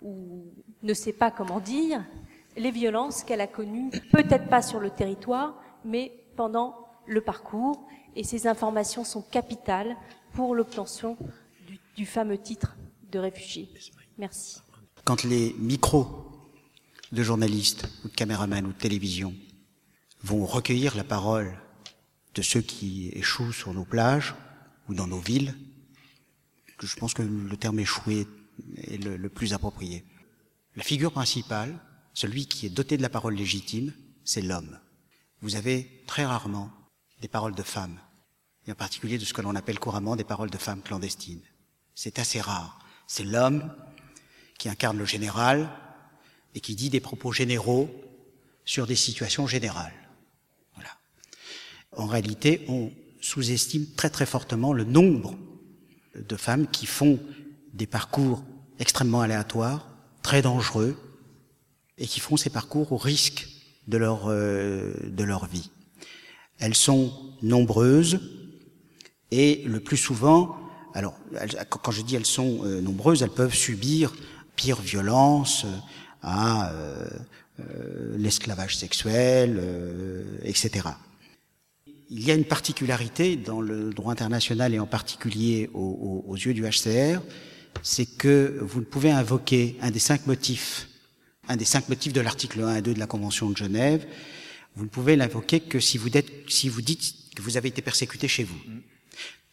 ou 0.00 0.44
ne 0.82 0.94
sait 0.94 1.12
pas 1.12 1.30
comment 1.30 1.60
dire 1.60 2.04
les 2.56 2.70
violences 2.70 3.22
qu'elle 3.22 3.40
a 3.40 3.46
connues, 3.46 3.90
peut-être 4.12 4.48
pas 4.48 4.62
sur 4.62 4.80
le 4.80 4.90
territoire, 4.90 5.54
mais 5.84 6.12
pendant 6.36 6.76
le 7.06 7.20
parcours. 7.20 7.86
Et 8.14 8.24
ces 8.24 8.46
informations 8.46 9.04
sont 9.04 9.22
capitales 9.22 9.96
pour 10.32 10.54
l'obtention 10.54 11.16
du, 11.66 11.78
du 11.96 12.04
fameux 12.04 12.38
titre 12.38 12.76
de 13.10 13.18
réfugié. 13.18 13.70
Merci. 14.18 14.60
Quand 15.04 15.24
les 15.24 15.54
micros 15.58 16.06
de 17.10 17.22
journalistes 17.22 17.88
ou 18.04 18.08
de 18.08 18.14
caméramans 18.14 18.66
ou 18.66 18.72
de 18.72 18.78
télévision 18.78 19.32
vont 20.24 20.46
recueillir 20.46 20.96
la 20.96 21.04
parole 21.04 21.56
de 22.34 22.42
ceux 22.42 22.62
qui 22.62 23.10
échouent 23.14 23.52
sur 23.52 23.74
nos 23.74 23.84
plages 23.84 24.34
ou 24.88 24.94
dans 24.94 25.06
nos 25.06 25.18
villes. 25.18 25.54
Je 26.80 26.96
pense 26.96 27.14
que 27.14 27.22
le 27.22 27.56
terme 27.56 27.78
échoué 27.78 28.26
est 28.76 29.02
le, 29.02 29.28
plus 29.28 29.52
approprié. 29.52 30.04
La 30.74 30.82
figure 30.82 31.12
principale, 31.12 31.78
celui 32.14 32.46
qui 32.46 32.66
est 32.66 32.70
doté 32.70 32.96
de 32.96 33.02
la 33.02 33.08
parole 33.08 33.34
légitime, 33.34 33.92
c'est 34.24 34.42
l'homme. 34.42 34.78
Vous 35.42 35.56
avez 35.56 36.02
très 36.06 36.24
rarement 36.24 36.70
des 37.20 37.28
paroles 37.28 37.54
de 37.54 37.62
femmes, 37.62 37.98
et 38.66 38.72
en 38.72 38.76
particulier 38.76 39.18
de 39.18 39.24
ce 39.24 39.32
que 39.32 39.42
l'on 39.42 39.54
appelle 39.54 39.78
couramment 39.78 40.16
des 40.16 40.24
paroles 40.24 40.50
de 40.50 40.58
femmes 40.58 40.82
clandestines. 40.82 41.42
C'est 41.94 42.18
assez 42.18 42.40
rare. 42.40 42.78
C'est 43.06 43.24
l'homme 43.24 43.72
qui 44.58 44.68
incarne 44.68 44.98
le 44.98 45.04
général 45.04 45.70
et 46.54 46.60
qui 46.60 46.74
dit 46.74 46.90
des 46.90 47.00
propos 47.00 47.32
généraux 47.32 47.90
sur 48.64 48.86
des 48.86 48.96
situations 48.96 49.46
générales 49.46 50.01
en 51.96 52.06
réalité, 52.06 52.64
on 52.68 52.90
sous-estime 53.20 53.86
très 53.96 54.10
très 54.10 54.26
fortement 54.26 54.72
le 54.72 54.84
nombre 54.84 55.36
de 56.16 56.36
femmes 56.36 56.66
qui 56.66 56.86
font 56.86 57.18
des 57.72 57.86
parcours 57.86 58.42
extrêmement 58.78 59.20
aléatoires, 59.20 59.88
très 60.22 60.42
dangereux, 60.42 60.96
et 61.98 62.06
qui 62.06 62.20
font 62.20 62.36
ces 62.36 62.50
parcours 62.50 62.92
au 62.92 62.96
risque 62.96 63.48
de 63.86 63.96
leur, 63.96 64.24
euh, 64.28 64.92
de 65.04 65.24
leur 65.24 65.46
vie. 65.46 65.70
Elles 66.58 66.74
sont 66.74 67.12
nombreuses, 67.42 68.20
et 69.30 69.62
le 69.66 69.80
plus 69.80 69.96
souvent, 69.96 70.56
alors 70.94 71.16
quand 71.68 71.90
je 71.90 72.02
dis 72.02 72.16
elles 72.16 72.26
sont 72.26 72.60
euh, 72.64 72.80
nombreuses, 72.80 73.22
elles 73.22 73.30
peuvent 73.30 73.54
subir 73.54 74.12
pire 74.56 74.80
violence 74.80 75.64
euh, 75.64 75.78
à 76.22 76.72
l'esclavage 78.16 78.76
sexuel, 78.76 79.60
etc 80.44 80.90
il 82.14 82.26
y 82.26 82.30
a 82.30 82.34
une 82.34 82.44
particularité 82.44 83.36
dans 83.36 83.62
le 83.62 83.90
droit 83.90 84.12
international 84.12 84.74
et 84.74 84.78
en 84.78 84.86
particulier 84.86 85.70
aux, 85.72 86.36
yeux 86.36 86.52
du 86.52 86.62
HCR, 86.62 87.22
c'est 87.82 88.04
que 88.04 88.58
vous 88.60 88.80
ne 88.80 88.84
pouvez 88.84 89.10
invoquer 89.10 89.78
un 89.80 89.90
des 89.90 89.98
cinq 89.98 90.26
motifs, 90.26 90.88
un 91.48 91.56
des 91.56 91.64
cinq 91.64 91.88
motifs 91.88 92.12
de 92.12 92.20
l'article 92.20 92.62
1 92.62 92.76
et 92.76 92.82
2 92.82 92.92
de 92.92 92.98
la 92.98 93.06
Convention 93.06 93.48
de 93.48 93.56
Genève, 93.56 94.06
vous 94.76 94.84
ne 94.84 94.90
pouvez 94.90 95.16
l'invoquer 95.16 95.60
que 95.60 95.80
si 95.80 95.96
vous, 95.96 96.10
dites, 96.10 96.30
si 96.48 96.68
vous 96.68 96.82
dites 96.82 97.34
que 97.34 97.40
vous 97.40 97.56
avez 97.56 97.68
été 97.68 97.80
persécuté 97.80 98.28
chez 98.28 98.44
vous, 98.44 98.60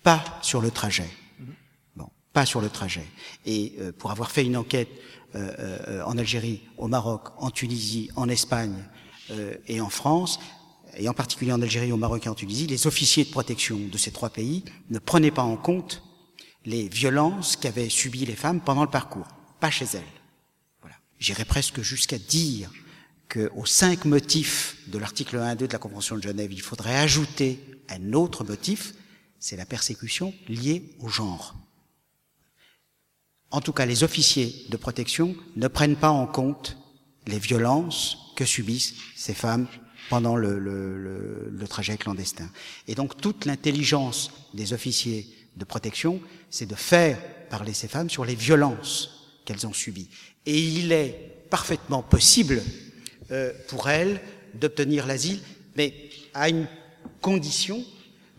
pas 0.04 0.40
sur 0.42 0.60
le 0.60 0.70
trajet. 0.70 1.10
Bon. 1.96 2.10
pas 2.34 2.46
sur 2.46 2.60
le 2.60 2.70
trajet. 2.70 3.06
Et 3.46 3.74
euh, 3.80 3.94
pour 3.94 4.12
avoir 4.12 4.32
fait 4.32 4.46
une 4.46 4.58
enquête 4.58 4.90
euh, 5.36 5.56
euh, 5.88 6.04
en 6.04 6.18
Algérie, 6.18 6.62
au 6.78 6.90
Maroc, 6.90 7.30
en 7.38 7.52
Tunisie, 7.52 8.10
en 8.18 8.28
Espagne 8.28 8.84
et 9.68 9.80
en 9.80 9.90
France, 9.90 10.40
et 11.00 11.08
en 11.08 11.14
particulier 11.14 11.52
en 11.52 11.62
Algérie, 11.62 11.92
au 11.92 11.98
Maroc 11.98 12.26
et 12.26 12.30
en 12.30 12.36
Tunisie, 12.36 12.68
les 12.68 12.86
officiers 12.86 13.24
de 13.24 13.32
protection 13.32 13.80
de 13.80 13.98
ces 13.98 14.12
trois 14.12 14.30
pays 14.30 14.64
ne 14.90 15.00
prenaient 15.00 15.32
pas 15.32 15.44
en 15.44 15.56
compte 15.56 16.04
les 16.66 16.90
violences 16.90 17.56
qu'avaient 17.56 17.90
subies 17.90 18.26
les 18.26 18.36
femmes 18.36 18.62
pendant 18.62 18.84
le 18.84 18.90
parcours, 18.90 19.28
pas 19.60 19.72
chez 19.72 19.86
elles. 19.94 20.04
Voilà. 20.82 20.98
J'irais 21.18 21.46
presque 21.46 21.82
jusqu'à 21.82 22.18
dire 22.18 22.70
qu'aux 23.30 23.66
cinq 23.66 24.06
motifs 24.06 24.78
de 24.88 24.98
l'article 24.98 25.38
1.2 25.38 25.68
de 25.68 25.74
la 25.74 25.80
Convention 25.80 26.18
de 26.18 26.22
Genève, 26.22 26.52
il 26.52 26.62
faudrait 26.62 26.98
ajouter 26.98 27.60
un 27.88 28.14
autre 28.14 28.44
motif, 28.44 28.94
c'est 29.40 29.56
la 29.56 29.66
persécution 29.66 30.34
liée 30.48 30.84
au 31.00 31.08
genre. 31.08 31.56
En 33.52 33.62
tout 33.62 33.74
cas, 33.74 33.86
les 33.86 34.04
officiers 34.04 34.66
de 34.70 34.78
protection 34.78 35.36
ne 35.56 35.68
prennent 35.68 35.96
pas 35.96 36.10
en 36.10 36.28
compte 36.28 36.78
les 37.26 37.40
violences 37.40 38.18
que 38.36 38.46
subissent 38.46 38.96
ces 39.16 39.34
femmes 39.34 39.68
pendant 40.10 40.36
le, 40.36 40.60
le, 40.60 41.50
le, 41.52 41.68
trajet 41.68 41.98
clandestin. 41.98 42.50
Et 42.88 42.96
donc 42.96 43.16
toute 43.18 43.46
l'intelligence 43.46 44.32
des 44.54 44.74
officiers 44.74 45.28
de 45.56 45.66
protection, 45.66 46.20
c'est 46.50 46.66
de 46.66 46.76
faire 46.76 47.20
parler 47.50 47.74
ces 47.74 47.88
femmes 47.88 48.10
sur 48.10 48.26
les 48.26 48.36
violences 48.36 49.38
qu'elles 49.46 49.68
ont 49.68 49.74
subies. 49.74 50.10
Et 50.46 50.60
il 50.60 50.92
est 50.92 51.46
parfaitement 51.50 52.02
possible 52.02 52.62
euh, 53.32 53.54
pour 53.68 53.90
elles 53.90 54.20
d'obtenir 54.56 55.06
l'asile, 55.06 55.40
mais 55.76 55.94
à 56.34 56.50
une 56.50 56.68
condition, 57.22 57.84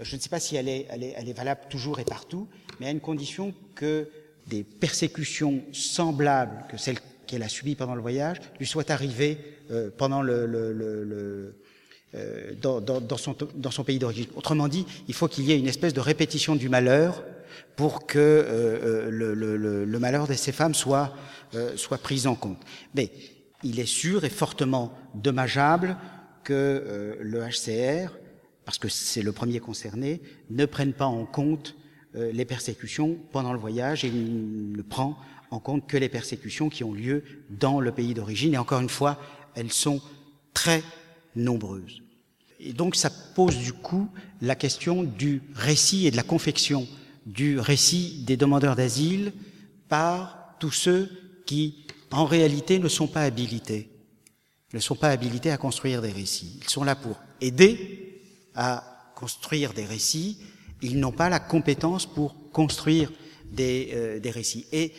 je 0.01 0.17
ne 0.17 0.21
sais 0.21 0.29
pas 0.29 0.41
si 0.41 0.57
elle 0.57 0.69
est, 0.69 0.87
elle 0.91 1.05
est, 1.05 1.15
elle 1.17 1.29
est 1.29 1.33
valable 1.33 1.61
toujours 1.71 2.01
et 2.01 2.05
partout, 2.05 2.49
mais 2.81 2.87
à 2.87 2.91
une 2.91 3.01
condition 3.01 3.55
que 3.75 4.09
des 4.47 4.65
persécutions 4.65 5.63
semblables 5.73 6.65
que 6.69 6.77
celles 6.77 6.99
qu'elle 7.31 7.43
a 7.45 7.49
subies 7.49 7.77
pendant 7.77 7.95
le 7.95 8.03
voyage 8.03 8.39
lui 8.59 8.67
soient 8.67 8.91
arrivées 8.91 9.39
euh, 9.71 9.89
pendant 9.97 10.21
le, 10.21 11.55
euh, 12.15 12.55
dans, 12.61 12.81
dans, 12.81 13.17
son, 13.17 13.37
dans 13.55 13.71
son 13.71 13.85
pays 13.85 14.01
d'origine. 14.01 14.27
Autrement 14.35 14.67
dit, 14.67 14.85
il 15.07 15.15
faut 15.15 15.29
qu'il 15.29 15.45
y 15.45 15.53
ait 15.53 15.59
une 15.59 15.69
espèce 15.69 15.95
de 15.95 16.01
répétition 16.01 16.57
du 16.57 16.69
malheur 16.69 17.23
pour 17.77 18.05
que 18.05 18.19
euh, 18.19 19.11
le, 19.11 19.35
le, 19.35 19.99
malheur 20.01 20.27
de 20.27 20.35
ces 20.35 20.51
femmes 20.51 20.75
soit, 20.75 21.15
soit 21.77 21.99
pris 21.99 22.27
en 22.27 22.35
compte. 22.35 22.59
Mais 22.97 23.13
il 23.63 23.79
est 23.79 23.87
sûr 23.87 24.25
et 24.25 24.31
fortement 24.31 24.93
dommageable 25.15 25.97
que 26.43 27.17
le 27.21 27.41
HCR, 27.43 28.17
parce 28.65 28.79
que 28.79 28.89
c'est 28.89 29.23
le 29.23 29.31
premier 29.31 29.61
concerné, 29.61 30.21
ne 30.51 30.65
prenne 30.67 30.93
pas 30.93 31.07
en 31.07 31.27
compte 31.27 31.77
les 32.15 32.45
persécutions 32.45 33.19
pendant 33.31 33.53
le 33.53 33.59
voyage 33.59 34.05
et 34.05 34.11
ne 34.11 34.83
prend 34.83 35.17
en 35.51 35.59
compte 35.59 35.87
que 35.87 35.97
les 35.97 36.09
persécutions 36.09 36.69
qui 36.69 36.85
ont 36.85 36.93
lieu 36.93 37.25
dans 37.51 37.81
le 37.81 37.93
pays 37.93 38.15
d'origine. 38.15 38.55
Et 38.55 38.59
encore 38.59 38.81
une 38.81 38.89
fois, 38.89 39.19
elles 39.55 39.73
sont 39.73 40.01
très 40.55 40.83
nombreuses. 41.35 42.03
Et 42.61 42.73
donc 42.73 42.95
ça 42.95 43.11
pose 43.11 43.57
du 43.57 43.73
coup 43.73 44.09
la 44.43 44.55
question 44.55 45.03
du 45.03 45.43
récit 45.55 46.07
et 46.07 46.11
de 46.11 46.17
la 46.17 46.23
confection 46.23 46.87
du 47.27 47.59
récit 47.59 48.23
des 48.27 48.37
demandeurs 48.37 48.77
d'asile 48.77 49.33
par 49.89 50.57
tous 50.59 50.71
ceux 50.71 51.11
qui, 51.47 51.87
en 52.11 52.25
réalité, 52.25 52.79
ne 52.79 52.89
sont 52.89 53.07
pas 53.07 53.23
habilités, 53.23 53.91
ne 54.75 54.79
sont 54.79 54.95
pas 54.95 55.09
habilités 55.09 55.51
à 55.51 55.57
construire 55.57 56.03
des 56.03 56.13
récits. 56.13 56.59
Ils 56.63 56.69
sont 56.69 56.85
là 56.85 56.95
pour 56.95 57.19
aider 57.41 58.23
à 58.55 59.13
construire 59.15 59.73
des 59.73 59.85
récits 59.85 60.39
ils 60.83 60.99
n'ont 60.99 61.13
pas 61.13 61.29
la 61.29 61.41
compétence 61.41 62.07
pour 62.07 62.35
construire 62.53 63.13
des, 63.51 63.91
euh, 63.93 64.21
des 64.21 64.31
récits. 64.31 64.67
Et 64.73 64.93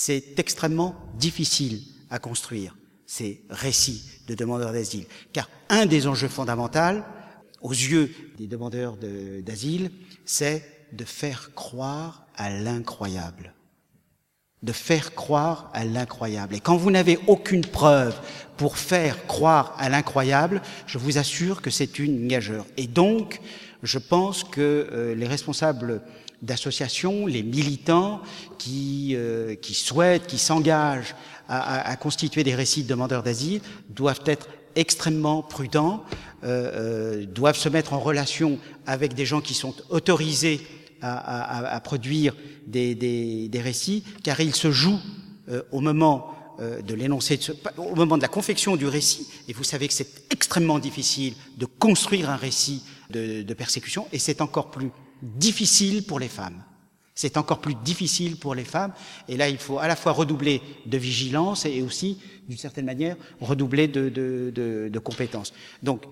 c'est 0.00 0.38
extrêmement 0.38 0.94
difficile 1.18 1.82
à 2.08 2.20
construire 2.20 2.76
ces 3.04 3.42
récits 3.50 4.04
de 4.28 4.36
demandeurs 4.36 4.72
d'asile. 4.72 5.06
Car 5.32 5.50
un 5.70 5.86
des 5.86 6.06
enjeux 6.06 6.28
fondamentaux, 6.28 7.02
aux 7.62 7.72
yeux 7.72 8.14
des 8.38 8.46
demandeurs 8.46 8.96
d'asile, 9.42 9.90
c'est 10.24 10.62
de 10.92 11.04
faire 11.04 11.52
croire 11.56 12.28
à 12.36 12.48
l'incroyable. 12.48 13.54
De 14.62 14.70
faire 14.70 15.16
croire 15.16 15.68
à 15.74 15.84
l'incroyable. 15.84 16.54
Et 16.54 16.60
quand 16.60 16.76
vous 16.76 16.92
n'avez 16.92 17.18
aucune 17.26 17.66
preuve 17.66 18.16
pour 18.56 18.78
faire 18.78 19.26
croire 19.26 19.74
à 19.78 19.88
l'incroyable, 19.88 20.62
je 20.86 20.98
vous 20.98 21.18
assure 21.18 21.60
que 21.60 21.70
c'est 21.70 21.98
une 21.98 22.28
gageure. 22.28 22.66
Et 22.76 22.86
donc, 22.86 23.40
je 23.82 23.98
pense 23.98 24.44
que 24.44 24.60
euh, 24.92 25.16
les 25.16 25.26
responsables 25.26 26.02
d'associations, 26.42 27.26
les 27.26 27.42
militants 27.42 28.20
qui, 28.58 29.14
euh, 29.14 29.54
qui 29.56 29.74
souhaitent, 29.74 30.26
qui 30.26 30.38
s'engagent 30.38 31.14
à, 31.48 31.90
à, 31.90 31.96
constituer 31.96 32.44
des 32.44 32.54
récits 32.54 32.82
de 32.82 32.88
demandeurs 32.88 33.22
d'asile 33.22 33.60
doivent 33.88 34.22
être 34.26 34.48
extrêmement 34.76 35.42
prudents, 35.42 36.04
euh, 36.44 37.22
euh, 37.22 37.26
doivent 37.26 37.56
se 37.56 37.68
mettre 37.68 37.92
en 37.92 37.98
relation 37.98 38.58
avec 38.86 39.14
des 39.14 39.26
gens 39.26 39.40
qui 39.40 39.54
sont 39.54 39.74
autorisés 39.90 40.60
à, 41.00 41.16
à, 41.16 41.74
à 41.74 41.80
produire 41.80 42.36
des, 42.66 42.94
des, 42.94 43.48
des, 43.48 43.60
récits, 43.60 44.04
car 44.22 44.40
ils 44.40 44.54
se 44.54 44.70
jouent 44.70 45.00
euh, 45.48 45.62
au 45.72 45.80
moment 45.80 46.34
de 46.60 46.92
l'énoncé, 46.92 47.38
au 47.76 47.94
moment 47.94 48.16
de 48.16 48.22
la 48.22 48.26
confection 48.26 48.74
du 48.74 48.84
récit, 48.84 49.28
et 49.46 49.52
vous 49.52 49.62
savez 49.62 49.86
que 49.86 49.94
c'est 49.94 50.24
extrêmement 50.32 50.80
difficile 50.80 51.34
de 51.56 51.66
construire 51.66 52.30
un 52.30 52.34
récit 52.34 52.82
de, 53.10 53.42
de 53.42 53.54
persécution, 53.54 54.08
et 54.12 54.18
c'est 54.18 54.40
encore 54.40 54.72
plus 54.72 54.90
difficile 55.22 56.04
pour 56.04 56.18
les 56.18 56.28
femmes. 56.28 56.62
C'est 57.14 57.36
encore 57.36 57.60
plus 57.60 57.74
difficile 57.74 58.36
pour 58.36 58.54
les 58.54 58.64
femmes, 58.64 58.92
et 59.28 59.36
là 59.36 59.48
il 59.48 59.58
faut 59.58 59.80
à 59.80 59.88
la 59.88 59.96
fois 59.96 60.12
redoubler 60.12 60.62
de 60.86 60.98
vigilance 60.98 61.66
et 61.66 61.82
aussi, 61.82 62.18
d'une 62.48 62.58
certaine 62.58 62.84
manière, 62.84 63.16
redoubler 63.40 63.88
de, 63.88 64.08
de, 64.08 64.98
compétences. 65.00 65.52
Donc, 65.82 66.04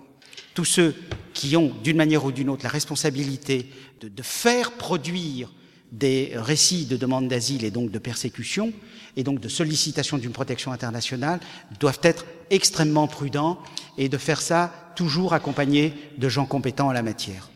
tous 0.53 0.65
ceux 0.65 0.97
qui 1.33 1.57
ont, 1.57 1.73
d'une 1.85 1.97
manière 1.97 2.25
ou 2.25 2.33
d'une 2.33 2.49
autre, 2.49 2.65
la 2.65 2.71
responsabilité 2.71 3.71
de, 4.01 4.23
faire 4.23 4.73
produire 4.73 5.53
des 5.93 6.33
récits 6.35 6.87
de 6.87 6.97
demande 6.97 7.29
d'asile 7.29 7.65
et 7.65 7.71
donc 7.71 7.93
de 7.93 7.99
persécution, 8.01 8.73
et 9.17 9.23
donc 9.23 9.39
de 9.39 9.49
sollicitation 9.49 10.19
d'une 10.19 10.33
protection 10.33 10.73
internationale, 10.73 11.39
doivent 11.79 12.01
être 12.03 12.27
extrêmement 12.51 13.07
prudents 13.07 13.61
et 13.97 14.09
de 14.09 14.19
faire 14.19 14.41
ça 14.43 14.93
toujours 14.97 15.35
accompagné 15.35 15.95
de 16.19 16.29
gens 16.29 16.47
compétents 16.47 16.89
en 16.89 16.93
la 16.93 17.03
matière. 17.03 17.49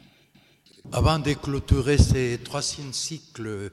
Avant 0.93 1.21
de 1.21 1.35
clôturer 1.35 1.99
ces 1.99 2.41
troisième 2.43 2.93
cycles, 2.93 3.71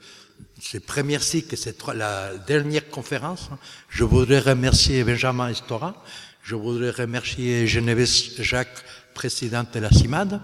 ces 0.62 0.80
premiers 0.80 1.20
cycles, 1.20 1.58
c'est 1.58 1.76
la 1.96 2.38
dernière 2.38 2.89
conférence, 2.89 3.50
je 3.89 4.04
voudrais 4.04 4.39
remercier 4.39 5.04
Benjamin 5.04 5.50
Estora, 5.50 5.96
je 6.43 6.54
voudrais 6.54 6.91
remercier 6.91 7.65
Geneviève 7.65 8.08
Jacques, 8.39 8.84
présidente 9.15 9.74
de 9.74 9.80
la 9.80 9.89
CIMAD, 9.89 10.39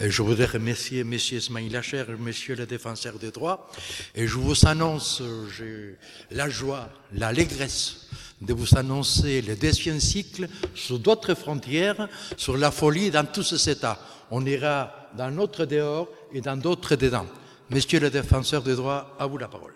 et 0.00 0.10
je 0.10 0.22
voudrais 0.22 0.46
remercier 0.46 1.00
M. 1.00 1.14
Ismail 1.14 1.70
Lacher, 1.70 2.04
Monsieur 2.20 2.54
le 2.54 2.66
défenseur 2.66 3.18
des 3.18 3.32
droits, 3.32 3.68
et 4.14 4.28
je 4.28 4.36
vous 4.36 4.66
annonce, 4.66 5.20
j'ai 5.58 5.96
la 6.30 6.48
joie, 6.48 6.88
l'allégresse 7.14 8.06
de 8.40 8.52
vous 8.52 8.76
annoncer 8.76 9.42
le 9.42 9.56
deuxième 9.56 9.98
cycle 9.98 10.48
sur 10.74 11.00
d'autres 11.00 11.34
frontières, 11.34 12.08
sur 12.36 12.56
la 12.56 12.70
folie 12.70 13.10
dans 13.10 13.24
tous 13.24 13.42
ces 13.42 13.70
états. 13.70 13.98
On 14.30 14.46
ira 14.46 15.01
dans 15.16 15.30
notre 15.30 15.64
dehors 15.64 16.08
et 16.32 16.40
dans 16.40 16.56
d'autres 16.56 16.96
dedans. 16.96 17.26
Monsieur 17.70 18.00
le 18.00 18.10
défenseur 18.10 18.62
des 18.62 18.74
droits, 18.74 19.16
à 19.18 19.26
vous 19.26 19.38
la 19.38 19.48
parole. 19.48 19.74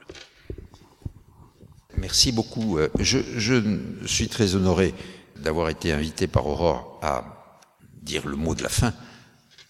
Merci 1.96 2.30
beaucoup. 2.30 2.78
Euh, 2.78 2.88
je, 2.98 3.18
suis 4.06 4.28
très 4.28 4.54
honoré 4.54 4.94
d'avoir 5.36 5.70
été 5.70 5.92
invité 5.92 6.26
par 6.26 6.46
Aurore 6.46 6.98
à 7.02 7.24
dire 8.02 8.26
le 8.26 8.36
mot 8.36 8.54
de 8.54 8.62
la 8.62 8.68
fin 8.68 8.92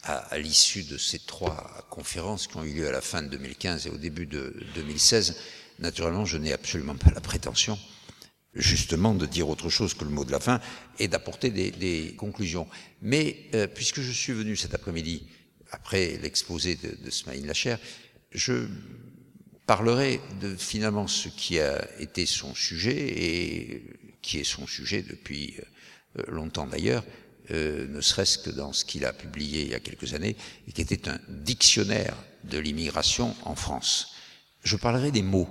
à, 0.03 0.39
l'issue 0.39 0.85
de 0.85 0.99
ces 0.99 1.19
trois 1.19 1.87
conférences 1.91 2.47
qui 2.47 2.57
ont 2.57 2.65
eu 2.65 2.73
lieu 2.73 2.89
à 2.89 2.93
la 2.93 3.01
fin 3.01 3.23
de 3.23 3.29
2015 3.29 3.87
et 3.87 3.91
au 3.91 3.97
début 3.97 4.27
de 4.27 4.57
2016. 4.75 5.37
Naturellement, 5.79 6.25
je 6.25 6.39
n'ai 6.39 6.53
absolument 6.53 6.95
pas 6.95 7.11
la 7.15 7.21
prétention 7.21 7.79
justement 8.55 9.15
de 9.15 9.27
dire 9.27 9.49
autre 9.49 9.69
chose 9.69 9.95
que 9.95 10.05
le 10.05 10.11
mot 10.11 10.25
de 10.25 10.33
la 10.33 10.41
fin 10.41 10.61
et 10.99 11.09
d'apporter 11.09 11.51
des, 11.51 11.71
des, 11.71 12.15
conclusions. 12.17 12.67
Mais 13.03 13.37
euh, 13.55 13.67
puisque 13.67 14.01
je 14.01 14.11
suis 14.11 14.33
venu 14.33 14.57
cet 14.57 14.75
après-midi, 14.75 15.27
après 15.71 16.19
l'exposé 16.23 16.77
de, 16.77 16.97
de 17.05 17.11
Smaïn 17.11 17.47
Lacher, 17.47 17.77
je 18.31 18.67
parlerai 19.67 20.21
de 20.41 20.55
finalement 20.55 21.07
ce 21.07 21.29
qui 21.29 21.59
a 21.59 21.87
été 22.01 22.27
son 22.27 22.55
sujet 22.55 22.97
et 22.97 23.83
qui 24.23 24.39
est 24.39 24.45
son 24.45 24.67
sujet 24.67 25.03
depuis 25.03 25.57
euh, 26.19 26.23
longtemps 26.29 26.67
d'ailleurs, 26.67 27.05
euh, 27.51 27.87
ne 27.89 28.01
serait-ce 28.01 28.39
que 28.39 28.51
dans 28.51 28.73
ce 28.73 28.85
qu'il 28.85 29.05
a 29.05 29.13
publié 29.13 29.63
il 29.63 29.69
y 29.69 29.75
a 29.75 29.81
quelques 29.81 30.15
années, 30.15 30.37
et 30.67 30.73
qui 30.73 30.81
était 30.81 31.09
un 31.09 31.19
dictionnaire 31.29 32.17
de 32.45 32.59
l'immigration 32.59 33.37
en 33.45 33.55
France. 33.55 34.15
Je 34.63 34.77
parlerai 34.77 35.11
des 35.11 35.23
mots 35.23 35.49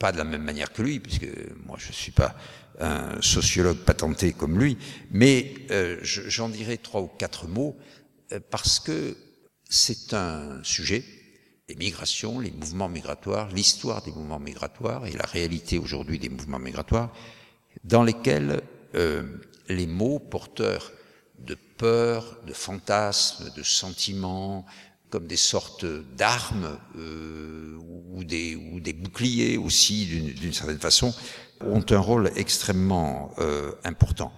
pas 0.00 0.12
de 0.12 0.16
la 0.16 0.24
même 0.24 0.42
manière 0.42 0.72
que 0.72 0.82
lui, 0.82 0.98
puisque 0.98 1.28
moi 1.66 1.76
je 1.78 1.88
ne 1.88 1.92
suis 1.92 2.10
pas 2.10 2.34
un 2.80 3.20
sociologue 3.20 3.76
patenté 3.76 4.32
comme 4.32 4.58
lui, 4.58 4.78
mais 5.10 5.54
euh, 5.70 5.98
j'en 6.02 6.48
dirai 6.48 6.78
trois 6.78 7.02
ou 7.02 7.06
quatre 7.06 7.46
mots, 7.46 7.76
euh, 8.32 8.40
parce 8.50 8.80
que 8.80 9.14
c'est 9.70 10.12
un 10.12 10.62
sujet 10.62 11.04
les 11.70 11.76
migrations, 11.76 12.40
les 12.40 12.50
mouvements 12.50 12.88
migratoires, 12.88 13.48
l'histoire 13.50 14.02
des 14.02 14.10
mouvements 14.10 14.40
migratoires 14.40 15.06
et 15.06 15.12
la 15.12 15.24
réalité 15.24 15.78
aujourd'hui 15.78 16.18
des 16.18 16.28
mouvements 16.28 16.58
migratoires, 16.58 17.12
dans 17.84 18.02
lesquels 18.02 18.60
euh, 18.96 19.22
les 19.68 19.86
mots 19.86 20.18
porteurs 20.18 20.90
de 21.38 21.56
peur, 21.76 22.38
de 22.44 22.52
fantasmes, 22.52 23.52
de 23.56 23.62
sentiments, 23.62 24.66
comme 25.10 25.28
des 25.28 25.36
sortes 25.36 25.86
d'armes 26.16 26.76
euh, 26.96 27.78
ou, 28.14 28.24
des, 28.24 28.56
ou 28.56 28.80
des 28.80 28.92
boucliers 28.92 29.56
aussi 29.56 30.06
d'une 30.06 30.52
certaine 30.52 30.80
façon, 30.80 31.14
ont 31.60 31.84
un 31.88 31.98
rôle 31.98 32.32
extrêmement 32.34 33.32
euh, 33.38 33.70
important. 33.84 34.32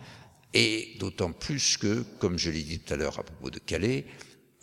Et 0.53 0.97
d'autant 1.01 1.33
plus 1.33 1.79
que, 1.79 2.03
comme 2.19 2.39
je 2.39 2.51
l'ai 2.51 2.63
dit 2.63 2.79
tout 2.79 2.93
à 2.93 2.99
l'heure 2.99 3.19
à 3.19 3.23
propos 3.23 3.49
de 3.49 3.59
Calais, 3.59 4.05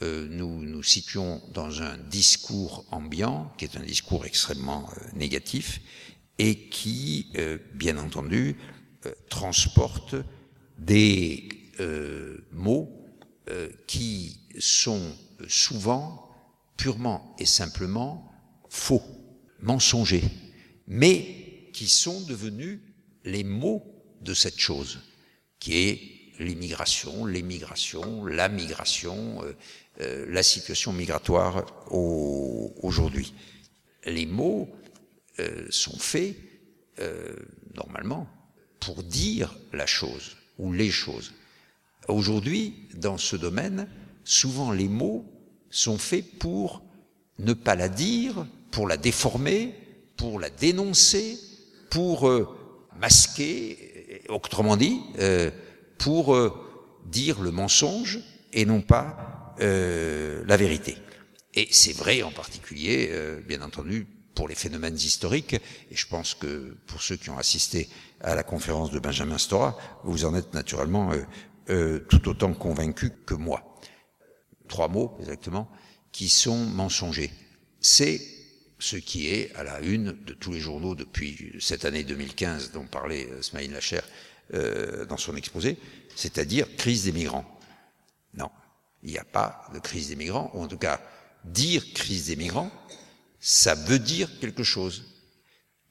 euh, 0.01 0.27
nous 0.29 0.61
nous 0.61 0.83
situons 0.83 1.41
dans 1.53 1.81
un 1.81 1.97
discours 1.97 2.85
ambiant, 2.91 3.51
qui 3.57 3.65
est 3.65 3.75
un 3.75 3.83
discours 3.83 4.25
extrêmement 4.25 4.89
euh, 4.89 5.17
négatif, 5.17 5.81
et 6.37 6.69
qui, 6.69 7.31
euh, 7.35 7.57
bien 7.73 7.97
entendu, 7.97 8.55
transporte 9.29 10.15
des 10.77 11.47
mots 12.51 12.89
qui 13.87 14.41
sont 14.59 15.15
souvent 15.47 16.29
purement 16.75 17.33
et 17.39 17.45
simplement 17.45 18.29
faux, 18.67 19.01
mensongers, 19.61 20.23
mais 20.85 21.69
qui 21.71 21.87
sont 21.87 22.19
devenus 22.21 22.81
les 23.23 23.45
mots 23.45 23.85
de 24.21 24.33
cette 24.33 24.59
chose, 24.59 24.99
qui 25.59 25.77
est 25.77 26.18
l'immigration, 26.39 27.25
l'émigration, 27.25 28.25
la 28.25 28.49
migration, 28.49 29.43
euh, 29.43 29.53
euh, 30.01 30.25
la 30.29 30.41
situation 30.41 30.93
migratoire 30.93 31.65
aujourd'hui. 31.91 33.33
Les 34.05 34.25
mots 34.25 34.69
euh, 35.39 35.67
sont 35.69 35.97
faits 35.97 36.35
normalement 37.75 38.27
pour 38.81 39.03
dire 39.03 39.57
la 39.71 39.85
chose 39.85 40.35
ou 40.57 40.73
les 40.73 40.91
choses. 40.91 41.31
Aujourd'hui, 42.09 42.89
dans 42.95 43.17
ce 43.17 43.37
domaine, 43.37 43.87
souvent 44.25 44.73
les 44.73 44.89
mots 44.89 45.25
sont 45.69 45.97
faits 45.97 46.39
pour 46.39 46.83
ne 47.37 47.53
pas 47.53 47.75
la 47.75 47.87
dire, 47.87 48.45
pour 48.71 48.85
la 48.85 48.97
déformer, 48.97 49.73
pour 50.17 50.41
la 50.41 50.49
dénoncer, 50.49 51.37
pour 51.89 52.29
masquer, 52.99 54.23
autrement 54.27 54.75
dit, 54.75 54.99
pour 55.99 56.33
euh, 56.33 56.51
dire 57.05 57.39
le 57.41 57.51
mensonge 57.51 58.19
et 58.53 58.65
non 58.65 58.81
pas 58.81 59.55
euh, 59.59 60.43
la 60.47 60.57
vérité. 60.57 60.97
Et 61.53 61.67
c'est 61.71 61.93
vrai 61.93 62.23
en 62.23 62.31
particulier, 62.31 63.09
euh, 63.11 63.41
bien 63.41 63.61
entendu, 63.61 64.07
pour 64.33 64.47
les 64.47 64.55
phénomènes 64.55 64.95
historiques, 64.95 65.53
et 65.53 65.95
je 65.95 66.07
pense 66.07 66.33
que 66.33 66.77
pour 66.87 67.03
ceux 67.03 67.17
qui 67.17 67.29
ont 67.29 67.37
assisté 67.37 67.89
à 68.21 68.35
la 68.35 68.43
conférence 68.43 68.89
de 68.89 68.99
Benjamin 68.99 69.37
Stora, 69.37 69.77
vous 70.05 70.23
en 70.23 70.33
êtes 70.33 70.53
naturellement 70.53 71.11
tout 71.67 72.29
autant 72.29 72.53
convaincus 72.53 73.11
que 73.25 73.33
moi. 73.33 73.75
Trois 74.69 74.87
mots 74.87 75.17
exactement, 75.19 75.69
qui 76.13 76.29
sont 76.29 76.65
mensongers. 76.65 77.31
C'est 77.81 78.21
ce 78.77 78.95
qui 78.95 79.27
est 79.27 79.53
à 79.55 79.63
la 79.63 79.81
une 79.81 80.15
de 80.25 80.33
tous 80.33 80.53
les 80.53 80.59
journaux 80.59 80.95
depuis 80.95 81.57
cette 81.59 81.83
année 81.83 82.03
2015 82.03 82.71
dont 82.71 82.85
parlait 82.85 83.27
Smaïl 83.41 83.73
Lacher 83.73 83.99
euh, 84.53 85.05
dans 85.05 85.17
son 85.17 85.35
exposé, 85.35 85.77
c'est-à-dire 86.15 86.75
crise 86.75 87.03
des 87.03 87.11
migrants. 87.11 87.45
Non, 88.33 88.49
il 89.03 89.11
n'y 89.11 89.17
a 89.17 89.23
pas 89.23 89.67
de 89.73 89.79
crise 89.79 90.09
des 90.09 90.15
migrants, 90.15 90.51
ou 90.53 90.61
en 90.61 90.67
tout 90.67 90.77
cas, 90.77 91.01
dire 91.45 91.83
crise 91.93 92.27
des 92.27 92.35
migrants, 92.35 92.71
ça 93.39 93.75
veut 93.75 93.99
dire 93.99 94.29
quelque 94.39 94.63
chose. 94.63 95.05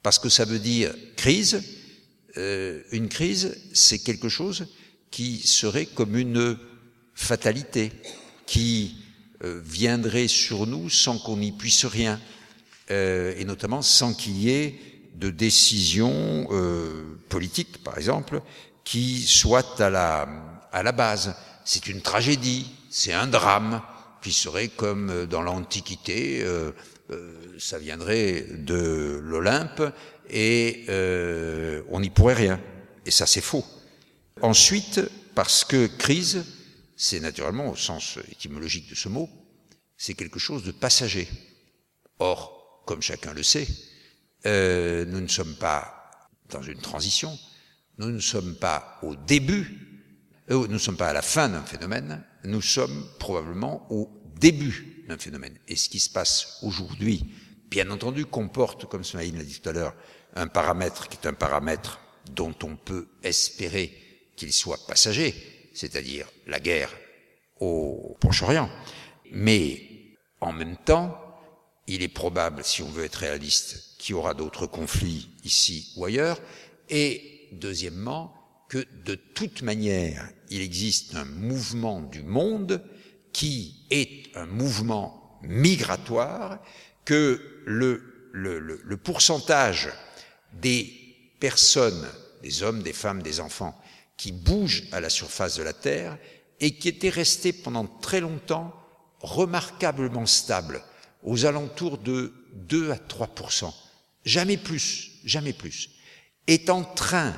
Parce 0.03 0.18
que 0.18 0.29
ça 0.29 0.44
veut 0.44 0.59
dire 0.59 0.94
crise, 1.16 1.62
euh, 2.37 2.83
une 2.92 3.09
crise, 3.09 3.57
c'est 3.73 3.99
quelque 3.99 4.29
chose 4.29 4.66
qui 5.11 5.38
serait 5.47 5.87
comme 5.87 6.16
une 6.16 6.59
fatalité, 7.14 7.92
qui 8.47 8.97
euh, 9.44 9.61
viendrait 9.64 10.29
sur 10.29 10.66
nous 10.66 10.90
sans 10.90 11.18
qu'on 11.18 11.37
n'y 11.37 11.53
puisse 11.53 11.85
rien, 11.85 12.21
euh, 12.90 13.35
et 13.37 13.44
notamment 13.44 13.83
sans 13.83 14.14
qu'il 14.14 14.37
y 14.37 14.51
ait 14.51 14.79
de 15.18 15.31
décisions 15.31 16.46
euh, 16.50 17.18
politiques, 17.28 17.83
par 17.83 17.98
exemple, 17.98 18.40
qui 18.85 19.20
soient 19.20 19.83
à 19.83 19.90
la, 19.90 20.28
à 20.72 20.83
la 20.83 20.92
base. 20.92 21.35
C'est 21.64 21.88
une 21.88 22.00
tragédie, 22.00 22.70
c'est 22.90 23.12
un 23.12 23.26
drame 23.26 23.83
qui 24.22 24.33
serait 24.33 24.68
comme 24.68 25.26
dans 25.26 25.42
l'Antiquité, 25.42 26.42
euh, 26.42 26.72
euh, 27.11 27.57
ça 27.59 27.78
viendrait 27.78 28.46
de 28.50 29.20
l'Olympe 29.22 29.83
et 30.28 30.85
euh, 30.88 31.83
on 31.90 32.00
n'y 32.00 32.11
pourrait 32.11 32.35
rien. 32.35 32.61
Et 33.07 33.11
ça, 33.11 33.26
c'est 33.26 33.40
faux. 33.40 33.64
Ensuite, 34.42 35.00
parce 35.35 35.64
que 35.64 35.87
crise, 35.87 36.44
c'est 36.96 37.20
naturellement, 37.20 37.70
au 37.70 37.76
sens 37.76 38.18
étymologique 38.31 38.90
de 38.90 38.94
ce 38.94 39.09
mot, 39.09 39.28
c'est 39.96 40.14
quelque 40.14 40.38
chose 40.38 40.64
de 40.64 40.72
passager. 40.72 41.28
Or, 42.18 42.83
comme 42.87 43.02
chacun 43.02 43.33
le 43.33 43.42
sait, 43.42 43.66
euh, 44.46 45.05
nous 45.05 45.20
ne 45.20 45.29
sommes 45.29 45.57
pas 45.57 46.29
dans 46.51 46.62
une 46.62 46.81
transition, 46.81 47.37
nous 47.98 48.11
ne 48.11 48.20
sommes 48.20 48.57
pas 48.57 48.98
au 49.03 49.16
début, 49.16 49.88
euh, 50.51 50.66
nous 50.66 50.74
ne 50.74 50.79
sommes 50.79 50.96
pas 50.96 51.09
à 51.09 51.12
la 51.12 51.22
fin 51.22 51.48
d'un 51.48 51.62
phénomène, 51.62 52.24
nous 52.44 52.62
sommes 52.62 53.07
probablement 53.18 53.87
au 53.90 54.11
début 54.37 55.05
d'un 55.09 55.18
phénomène. 55.18 55.59
Et 55.66 55.77
ce 55.77 55.88
qui 55.88 55.98
se 55.98 56.11
passe 56.11 56.59
aujourd'hui, 56.62 57.24
bien 57.68 57.90
entendu, 57.90 58.24
comporte, 58.27 58.87
comme 58.87 59.05
Smaïn 59.05 59.37
l'a 59.37 59.44
dit 59.44 59.61
tout 59.61 59.68
à 59.68 59.72
l'heure, 59.72 59.94
un 60.35 60.46
paramètre 60.46 61.09
qui 61.09 61.18
est 61.20 61.27
un 61.27 61.35
paramètre 61.35 62.01
dont 62.31 62.55
on 62.62 62.77
peut 62.77 63.09
espérer 63.22 63.92
qu'il 64.37 64.53
soit 64.53 64.87
passager, 64.87 65.35
c'est-à-dire 65.74 66.29
la 66.46 66.61
guerre 66.61 66.90
au 67.61 68.16
Proche-Orient. 68.20 68.70
Mais 69.33 69.83
en 70.40 70.53
même 70.53 70.77
temps, 70.77 71.18
il 71.87 72.03
est 72.03 72.09
probable, 72.09 72.62
si 72.64 72.83
on 72.83 72.90
veut 72.90 73.05
être 73.05 73.16
réaliste, 73.16 73.88
qu'il 73.98 74.14
y 74.14 74.18
aura 74.18 74.34
d'autres 74.34 74.66
conflits 74.66 75.28
ici 75.44 75.92
ou 75.96 76.04
ailleurs, 76.04 76.40
et 76.88 77.48
deuxièmement, 77.52 78.34
que 78.68 78.84
de 79.04 79.14
toute 79.14 79.62
manière, 79.62 80.28
il 80.50 80.61
existe 80.61 81.14
un 81.14 81.24
mouvement 81.24 82.00
du 82.00 82.22
monde 82.22 82.82
qui 83.32 83.87
est 83.90 84.37
un 84.37 84.46
mouvement 84.46 85.38
migratoire, 85.42 86.58
que 87.04 87.40
le, 87.64 88.30
le, 88.32 88.58
le, 88.58 88.96
pourcentage 88.96 89.88
des 90.52 90.92
personnes, 91.40 92.06
des 92.42 92.62
hommes, 92.62 92.82
des 92.82 92.92
femmes, 92.92 93.22
des 93.22 93.40
enfants, 93.40 93.78
qui 94.16 94.32
bougent 94.32 94.84
à 94.92 95.00
la 95.00 95.11
surface 95.11 95.56
de 95.56 95.62
la 95.62 95.72
Terre 95.72 96.18
et 96.61 96.72
qui 96.72 96.88
était 96.88 97.08
resté 97.08 97.52
pendant 97.52 97.87
très 97.87 98.20
longtemps 98.20 98.74
remarquablement 99.20 100.26
stable, 100.26 100.82
aux 101.22 101.46
alentours 101.46 101.98
de 101.98 102.32
2 102.54 102.90
à 102.90 102.98
3 102.98 103.28
jamais 104.28 104.58
plus, 104.58 105.10
jamais 105.24 105.52
plus, 105.52 105.90
est 106.46 106.70
en 106.70 106.84
train, 106.84 107.34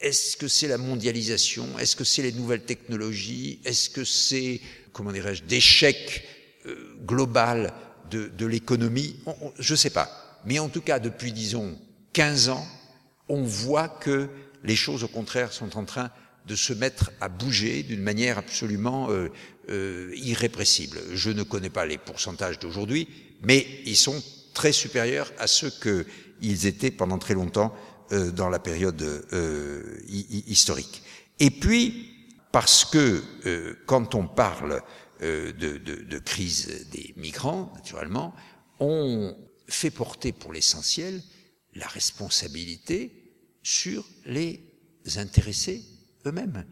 est-ce 0.00 0.36
que 0.36 0.48
c'est 0.48 0.68
la 0.68 0.78
mondialisation, 0.78 1.78
est-ce 1.78 1.94
que 1.94 2.04
c'est 2.04 2.22
les 2.22 2.32
nouvelles 2.32 2.64
technologies, 2.64 3.60
est-ce 3.64 3.90
que 3.90 4.04
c'est, 4.04 4.60
comment 4.92 5.12
dirais-je, 5.12 5.44
d'échec 5.44 6.26
euh, 6.66 6.96
global 7.04 7.74
de, 8.10 8.28
de 8.28 8.46
l'économie, 8.46 9.16
je 9.58 9.74
ne 9.74 9.76
sais 9.76 9.90
pas. 9.90 10.40
Mais 10.46 10.58
en 10.58 10.68
tout 10.68 10.80
cas, 10.80 10.98
depuis, 10.98 11.32
disons, 11.32 11.78
15 12.14 12.48
ans, 12.48 12.66
on 13.28 13.42
voit 13.42 13.88
que 13.88 14.28
les 14.64 14.76
choses, 14.76 15.04
au 15.04 15.08
contraire, 15.08 15.52
sont 15.52 15.76
en 15.76 15.84
train 15.84 16.10
de 16.46 16.56
se 16.56 16.72
mettre 16.72 17.12
à 17.20 17.28
bouger 17.28 17.82
d'une 17.82 18.02
manière 18.02 18.38
absolument 18.38 19.10
euh, 19.10 19.28
euh, 19.68 20.10
irrépressible. 20.16 20.98
Je 21.12 21.30
ne 21.30 21.42
connais 21.42 21.70
pas 21.70 21.86
les 21.86 21.98
pourcentages 21.98 22.58
d'aujourd'hui, 22.58 23.06
mais 23.42 23.66
ils 23.84 23.96
sont 23.96 24.20
très 24.54 24.72
supérieurs 24.72 25.32
à 25.38 25.46
ceux 25.46 25.70
qu'ils 25.70 26.66
étaient 26.66 26.90
pendant 26.90 27.18
très 27.18 27.34
longtemps 27.34 27.74
euh, 28.12 28.32
dans 28.32 28.48
la 28.48 28.58
période 28.58 29.02
euh, 29.32 30.00
historique. 30.08 31.02
Et 31.38 31.50
puis, 31.50 32.28
parce 32.50 32.84
que 32.84 33.22
euh, 33.46 33.74
quand 33.86 34.14
on 34.14 34.26
parle 34.26 34.82
de, 35.20 36.18
crise 36.18 36.88
des 36.90 37.12
migrants, 37.18 37.70
naturellement, 37.74 38.34
on 38.78 39.36
fait 39.68 39.90
porter 39.90 40.32
pour 40.32 40.54
l'essentiel 40.54 41.22
la 41.74 41.86
responsabilité 41.86 43.34
sur 43.62 44.02
les 44.24 44.64
intéressés 45.16 45.84
eux-mêmes. 46.26 46.64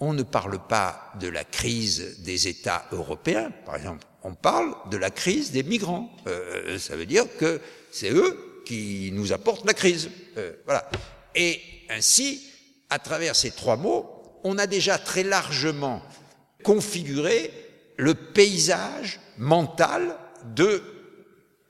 On 0.00 0.12
ne 0.12 0.22
parle 0.22 0.66
pas 0.66 1.14
de 1.18 1.28
la 1.28 1.44
crise 1.44 2.20
des 2.20 2.46
États 2.46 2.86
européens, 2.92 3.50
par 3.64 3.76
exemple 3.76 4.06
on 4.24 4.34
parle 4.34 4.74
de 4.90 4.96
la 4.96 5.10
crise 5.10 5.50
des 5.52 5.62
migrants. 5.62 6.10
Euh, 6.26 6.78
ça 6.78 6.96
veut 6.96 7.06
dire 7.06 7.24
que 7.38 7.60
c'est 7.92 8.10
eux 8.10 8.62
qui 8.64 9.10
nous 9.12 9.32
apportent 9.32 9.66
la 9.66 9.74
crise. 9.74 10.10
Euh, 10.38 10.52
voilà. 10.64 10.90
Et 11.34 11.60
ainsi, 11.90 12.42
à 12.90 12.98
travers 12.98 13.36
ces 13.36 13.50
trois 13.50 13.76
mots, 13.76 14.10
on 14.42 14.58
a 14.58 14.66
déjà 14.66 14.98
très 14.98 15.22
largement 15.22 16.02
configuré 16.62 17.50
le 17.96 18.14
paysage 18.14 19.20
mental 19.36 20.16
de 20.54 20.82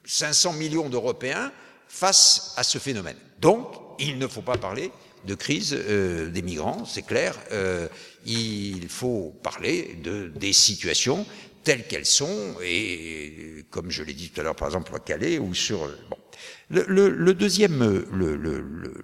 500 0.04 0.52
millions 0.54 0.88
d'Européens 0.88 1.52
face 1.88 2.54
à 2.56 2.62
ce 2.62 2.78
phénomène. 2.78 3.16
Donc, 3.40 3.74
il 3.98 4.18
ne 4.18 4.26
faut 4.26 4.42
pas 4.42 4.56
parler 4.56 4.90
de 5.26 5.34
crise 5.34 5.74
euh, 5.76 6.30
des 6.30 6.42
migrants, 6.42 6.84
c'est 6.84 7.02
clair. 7.02 7.38
Euh, 7.52 7.88
il 8.26 8.88
faut 8.88 9.34
parler 9.42 9.98
de, 10.02 10.28
des 10.28 10.52
situations 10.52 11.26
telles 11.64 11.86
qu'elles 11.86 12.06
sont, 12.06 12.54
et 12.62 13.64
comme 13.70 13.90
je 13.90 14.02
l'ai 14.02 14.12
dit 14.12 14.30
tout 14.30 14.40
à 14.40 14.44
l'heure, 14.44 14.56
par 14.56 14.68
exemple 14.68 14.94
à 14.94 14.98
Calais 14.98 15.38
ou 15.38 15.54
sur. 15.54 15.78
Bon. 16.10 16.16
Le, 16.70 16.84
le, 16.88 17.08
le 17.08 17.34
deuxième, 17.34 17.82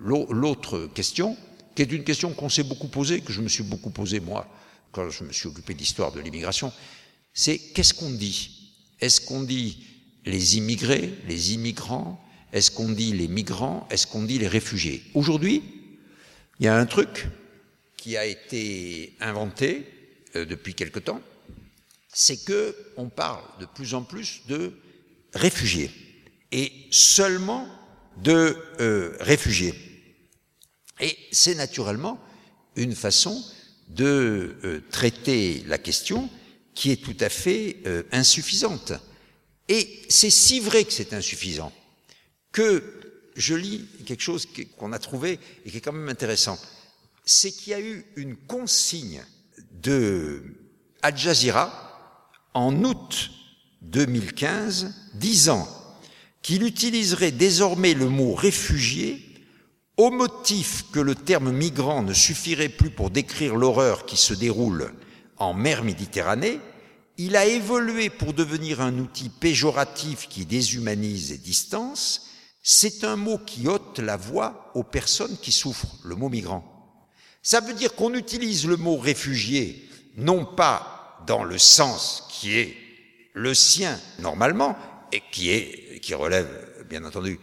l'autre 0.01 0.89
question, 0.95 1.37
qui 1.75 1.83
est 1.83 1.93
une 1.93 2.05
question 2.05 2.33
qu'on 2.33 2.49
s'est 2.49 2.63
beaucoup 2.63 2.89
posée, 2.89 3.21
que 3.21 3.33
je 3.33 3.41
me 3.41 3.49
suis 3.49 3.63
beaucoup 3.63 3.91
posée 3.91 4.21
moi 4.21 4.47
quand 4.93 5.09
je 5.11 5.25
me 5.25 5.33
suis 5.33 5.47
occupé 5.49 5.75
de 5.75 5.79
l'histoire 5.79 6.13
de 6.13 6.21
l'immigration, 6.21 6.73
c'est 7.33 7.59
qu'est-ce 7.59 7.95
qu'on 7.95 8.11
dit? 8.11 8.75
Est-ce 9.01 9.21
qu'on 9.21 9.43
dit 9.43 9.87
les 10.27 10.57
immigrés, 10.57 11.15
les 11.29 11.55
immigrants? 11.55 12.23
Est-ce 12.53 12.71
qu'on 12.71 12.89
dit 12.89 13.13
les 13.13 13.29
migrants? 13.29 13.87
Est-ce 13.91 14.07
qu'on 14.07 14.25
dit 14.25 14.39
les 14.39 14.49
réfugiés? 14.49 15.03
Aujourd'hui, 15.15 15.63
il 16.59 16.67
y 16.67 16.69
a 16.69 16.77
un 16.77 16.87
truc 16.87 17.29
qui 17.97 18.17
a 18.17 18.27
été 18.27 19.15
inventé 19.21 19.87
euh, 20.35 20.45
depuis 20.45 20.75
quelque 20.75 20.99
temps, 20.99 21.21
c'est 22.13 22.45
que 22.45 22.77
on 22.97 23.09
parle 23.09 23.45
de 23.61 23.67
plus 23.67 23.95
en 23.95 24.03
plus 24.03 24.43
de 24.49 24.73
réfugiés 25.33 25.91
et 26.53 26.73
seulement 26.91 27.69
de 28.23 28.57
euh, 28.81 29.17
réfugiés. 29.21 29.75
Et 31.01 31.17
c'est 31.33 31.55
naturellement 31.55 32.21
une 32.77 32.95
façon 32.95 33.43
de 33.89 34.57
euh, 34.65 34.83
traiter 34.91 35.63
la 35.67 35.79
question 35.79 36.29
qui 36.75 36.91
est 36.91 37.03
tout 37.03 37.17
à 37.21 37.29
fait 37.29 37.79
euh, 37.87 38.03
insuffisante. 38.13 38.93
Et 39.69 40.03
c'est 40.09 40.31
si 40.31 40.61
vrai 40.61 40.85
que 40.85 40.93
c'est 40.93 41.13
insuffisant 41.13 41.73
que 42.53 42.83
je 43.37 43.55
lis 43.55 43.87
quelque 44.07 44.23
chose 44.23 44.49
qu'on 44.77 44.93
a 44.93 44.99
trouvé 44.99 45.39
et 45.65 45.71
qui 45.71 45.77
est 45.77 45.81
quand 45.81 45.93
même 45.93 46.09
intéressant. 46.09 46.59
C'est 47.25 47.53
qu'il 47.53 47.71
y 47.71 47.75
a 47.75 47.81
eu 47.81 48.05
une 48.17 48.37
consigne 48.37 49.25
de 49.73 50.43
Al 51.03 51.17
Jazeera 51.17 51.90
en 52.55 52.85
août 52.85 53.31
2015 53.83 54.95
disant 55.15 55.69
qu'il 56.43 56.63
utiliserait 56.63 57.33
désormais 57.33 57.95
le 57.95 58.09
mot 58.09 58.35
réfugié 58.35 59.25
au 59.97 60.11
motif 60.11 60.87
que 60.93 61.01
le 61.01 61.15
terme 61.15 61.53
migrant 61.53 62.03
ne 62.03 62.15
suffirait 62.15 62.71
plus 62.71 62.91
pour 62.91 63.11
décrire 63.11 63.55
l'horreur 63.57 64.07
qui 64.07 64.17
se 64.17 64.33
déroule 64.33 64.93
en 65.37 65.55
mer 65.55 65.85
Méditerranée, 65.85 66.61
il 67.19 67.37
a 67.37 67.45
évolué 67.47 68.09
pour 68.09 68.33
devenir 68.33 68.81
un 68.81 68.99
outil 68.99 69.29
péjoratif 69.29 70.29
qui 70.29 70.47
déshumanise 70.47 71.33
et 71.33 71.39
distance. 71.39 72.29
C'est 72.63 73.05
un 73.05 73.17
mot 73.17 73.39
qui 73.39 73.69
ôte 73.69 73.99
la 73.99 74.17
voix 74.17 74.71
aux 74.75 74.85
personnes 74.85 75.37
qui 75.43 75.53
souffrent, 75.53 75.97
le 76.05 76.15
mot 76.15 76.29
migrant. 76.29 76.65
Ça 77.43 77.61
veut 77.61 77.75
dire 77.75 77.95
qu'on 77.95 78.15
utilise 78.15 78.67
le 78.67 78.77
mot 78.77 78.97
réfugié 78.97 79.89
non 80.17 80.45
pas 80.45 81.00
dans 81.31 81.45
le 81.45 81.59
sens 81.59 82.25
qui 82.29 82.59
est 82.59 82.77
le 83.35 83.55
sien 83.55 84.01
normalement 84.19 84.77
et 85.13 85.23
qui 85.31 85.53
est 85.53 86.01
qui 86.03 86.13
relève 86.13 86.49
bien 86.89 87.05
entendu 87.05 87.39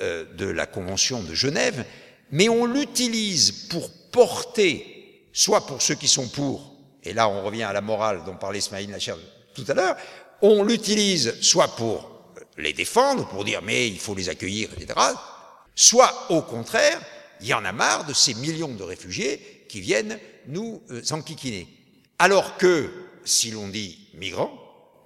euh, 0.00 0.24
de 0.34 0.46
la 0.46 0.66
Convention 0.66 1.24
de 1.24 1.34
Genève, 1.34 1.84
mais 2.30 2.48
on 2.48 2.66
l'utilise 2.66 3.50
pour 3.68 3.90
porter, 4.12 5.26
soit 5.32 5.66
pour 5.66 5.82
ceux 5.82 5.96
qui 5.96 6.06
sont 6.06 6.28
pour, 6.28 6.72
et 7.02 7.12
là 7.12 7.28
on 7.28 7.42
revient 7.42 7.64
à 7.64 7.72
la 7.72 7.80
morale 7.80 8.22
dont 8.24 8.36
parlait 8.36 8.60
Ismaïl 8.60 8.92
Lacher 8.92 9.14
tout 9.56 9.64
à 9.66 9.74
l'heure, 9.74 9.96
on 10.40 10.62
l'utilise 10.62 11.34
soit 11.40 11.74
pour 11.74 12.12
les 12.58 12.72
défendre, 12.72 13.28
pour 13.28 13.44
dire 13.44 13.60
mais 13.60 13.88
il 13.88 13.98
faut 13.98 14.14
les 14.14 14.28
accueillir, 14.28 14.68
etc., 14.72 14.94
soit 15.74 16.26
au 16.28 16.42
contraire, 16.42 17.00
il 17.40 17.48
y 17.48 17.54
en 17.54 17.64
a 17.64 17.72
marre 17.72 18.06
de 18.06 18.12
ces 18.12 18.34
millions 18.34 18.72
de 18.72 18.84
réfugiés 18.84 19.64
qui 19.68 19.80
viennent 19.80 20.20
nous 20.46 20.80
euh, 20.92 21.02
enquiquiner. 21.10 21.66
Alors 22.20 22.56
que, 22.56 23.01
si 23.24 23.50
l'on 23.50 23.68
dit 23.68 24.08
migrants, 24.14 24.52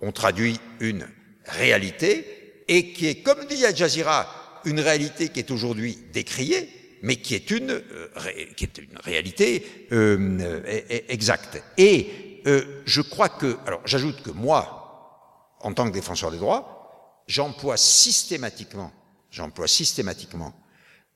on 0.03 0.13
traduit 0.13 0.61
une 0.81 1.07
réalité 1.45 2.65
et 2.69 2.93
qui 2.93 3.07
est, 3.07 3.23
comme 3.23 3.47
dit 3.47 3.65
Al 3.65 3.77
Jazeera, 3.77 4.61
une 4.65 4.81
réalité 4.81 5.29
qui 5.29 5.39
est 5.39 5.51
aujourd'hui 5.51 5.99
décriée, 6.13 6.69
mais 7.03 7.17
qui 7.17 7.35
est 7.35 7.51
une, 7.51 7.71
euh, 7.71 8.09
qui 8.57 8.65
est 8.65 8.79
une 8.79 8.99
réalité 8.99 9.89
euh, 9.93 10.63
euh 10.67 10.83
exacte. 11.09 11.63
Et 11.79 12.43
euh, 12.47 12.83
je 12.85 13.01
crois 13.01 13.29
que, 13.29 13.57
alors 13.67 13.81
j'ajoute 13.85 14.23
que 14.23 14.31
moi, 14.31 15.57
en 15.61 15.73
tant 15.73 15.87
que 15.89 15.93
défenseur 15.93 16.31
des 16.31 16.39
droits, 16.39 17.23
j'emploie 17.27 17.77
systématiquement, 17.77 18.93
j'emploie 19.31 19.69
systématiquement 19.69 20.55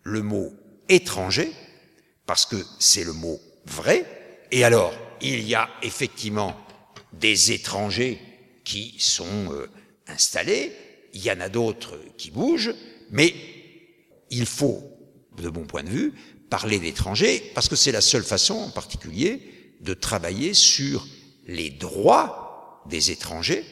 le 0.02 0.22
mot 0.22 0.52
étranger, 0.88 1.52
parce 2.26 2.46
que 2.46 2.56
c'est 2.78 3.04
le 3.04 3.12
mot 3.12 3.40
vrai, 3.66 4.06
et 4.50 4.64
alors 4.64 4.92
il 5.20 5.42
y 5.42 5.54
a 5.54 5.68
effectivement 5.82 6.56
des 7.12 7.52
étrangers 7.52 8.20
qui 8.64 8.94
sont 8.98 9.52
euh, 9.52 9.68
installés, 10.06 10.72
il 11.12 11.22
y 11.22 11.30
en 11.30 11.40
a 11.40 11.48
d'autres 11.48 11.98
qui 12.16 12.30
bougent, 12.30 12.74
mais 13.10 13.34
il 14.30 14.46
faut, 14.46 14.82
de 15.36 15.48
mon 15.48 15.64
point 15.64 15.82
de 15.82 15.88
vue, 15.88 16.12
parler 16.48 16.78
d'étrangers, 16.78 17.50
parce 17.54 17.68
que 17.68 17.76
c'est 17.76 17.92
la 17.92 18.00
seule 18.00 18.24
façon, 18.24 18.54
en 18.54 18.70
particulier, 18.70 19.40
de 19.80 19.94
travailler 19.94 20.54
sur 20.54 21.06
les 21.46 21.70
droits 21.70 22.82
des 22.88 23.10
étrangers, 23.10 23.64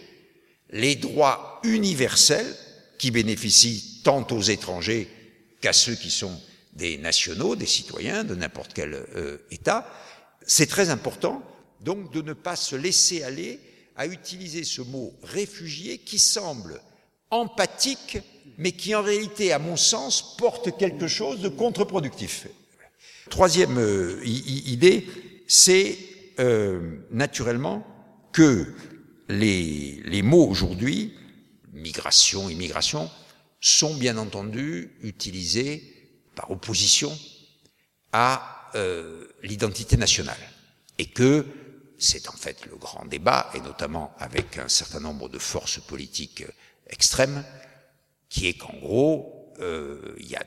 les 0.71 0.97
droits 0.97 1.61
universels 1.65 2.57
qui 2.99 3.11
bénéficient 3.11 4.01
tant 4.05 4.27
aux 4.31 4.43
étrangers 4.43 5.09
qu'à 5.61 5.73
ceux 5.73 5.95
qui 5.95 6.11
sont 6.11 6.41
des 6.73 6.99
nationaux, 6.99 7.57
des 7.57 7.67
citoyens 7.67 8.25
de 8.25 8.35
n'importe 8.35 8.73
quel 8.75 8.95
euh, 8.95 9.39
État. 9.51 9.91
C'est 10.47 10.67
très 10.67 10.91
important, 10.91 11.43
donc, 11.81 12.13
de 12.13 12.23
ne 12.23 12.33
pas 12.33 12.57
se 12.57 12.77
laisser 12.77 13.23
aller 13.23 13.61
à 13.97 14.07
utiliser 14.07 14.65
ce 14.65 14.83
mot 14.83 15.13
réfugié 15.23 15.99
qui 15.99 16.19
semble 16.19 16.81
empathique 17.31 18.19
mais 18.59 18.73
qui 18.73 18.95
en 18.95 19.03
réalité, 19.03 19.53
à 19.53 19.59
mon 19.59 19.77
sens, 19.77 20.37
porte 20.37 20.77
quelque 20.77 21.07
chose 21.07 21.41
de 21.41 21.49
contre-productif. 21.49 22.49
Troisième 23.31 23.79
euh, 23.79 24.21
idée, 24.25 25.07
c'est 25.47 25.97
euh, 26.41 26.99
naturellement 27.13 27.87
que 28.33 28.67
les, 29.29 30.23
mots 30.23 30.47
aujourd'hui, 30.47 31.15
migration, 31.73 32.51
immigration, 32.51 33.09
sont 33.61 33.95
bien 33.95 34.17
entendu 34.17 34.93
utilisés 35.03 35.83
par 36.35 36.51
opposition 36.51 37.17
à 38.13 38.71
euh, 38.75 39.29
l'identité 39.43 39.97
nationale. 39.97 40.39
Et 40.99 41.07
que 41.07 41.47
c'est 41.99 42.29
en 42.29 42.37
fait 42.37 42.65
le 42.67 42.77
grand 42.77 43.05
débat, 43.07 43.51
et 43.55 43.61
notamment 43.61 44.15
avec 44.19 44.59
un 44.59 44.69
certain 44.69 45.01
nombre 45.01 45.29
de 45.29 45.39
forces 45.39 45.81
politiques 45.81 46.45
extrêmes, 46.89 47.45
qui 48.29 48.47
est 48.47 48.55
qu'en 48.55 48.77
gros, 48.79 49.53
euh, 49.61 50.15
il 50.19 50.29
y 50.29 50.37
a 50.37 50.45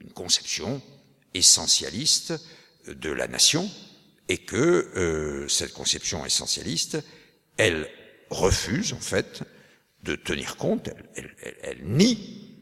une 0.00 0.12
conception 0.12 0.82
essentialiste 1.34 2.34
de 2.86 3.10
la 3.10 3.28
nation 3.28 3.70
et 4.28 4.38
que 4.38 4.56
euh, 4.56 5.48
cette 5.48 5.72
conception 5.72 6.24
essentialiste, 6.26 6.98
elle 7.56 7.88
refuse 8.30 8.92
en 8.92 9.00
fait 9.00 9.42
de 10.02 10.16
tenir 10.16 10.56
compte, 10.56 10.90
elle, 11.62 11.82
nie 11.84 12.56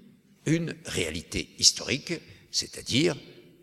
une 0.46 0.76
réalité 0.86 1.54
historique, 1.58 2.14
c'est-à-dire 2.52 3.16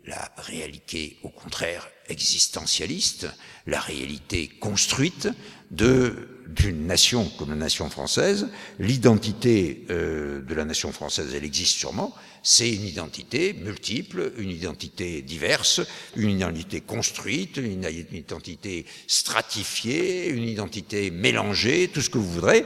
la 0.04 0.30
réalité 0.36 1.18
au 1.22 1.30
contraire 1.30 1.88
existentialiste, 2.08 3.28
la 3.66 3.80
réalité 3.80 4.48
construite 4.48 5.28
de 5.70 6.28
d'une 6.46 6.86
nation 6.86 7.28
comme 7.38 7.50
la 7.50 7.56
nation 7.56 7.88
française, 7.90 8.48
l'identité 8.78 9.86
euh, 9.90 10.42
de 10.42 10.54
la 10.54 10.64
nation 10.64 10.92
française, 10.92 11.34
elle 11.34 11.44
existe 11.44 11.78
sûrement, 11.78 12.14
c'est 12.42 12.70
une 12.70 12.84
identité 12.84 13.54
multiple, 13.54 14.32
une 14.38 14.50
identité 14.50 15.22
diverse, 15.22 15.80
une 16.16 16.30
identité 16.30 16.80
construite, 16.80 17.56
une 17.56 17.84
identité 18.12 18.86
stratifiée, 19.06 20.28
une 20.28 20.44
identité 20.44 21.10
mélangée, 21.10 21.88
tout 21.92 22.02
ce 22.02 22.10
que 22.10 22.18
vous 22.18 22.30
voudrez, 22.30 22.64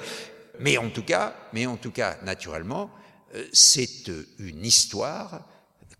mais 0.61 0.77
en 0.77 0.91
tout 0.91 1.05
cas, 1.05 1.37
mais 1.53 1.67
en 1.67 1.77
tout 1.77 1.93
cas, 1.93 2.19
naturellement, 2.25 2.91
euh, 3.35 3.47
c'est 3.53 4.11
une 4.39 4.65
histoire 4.65 5.47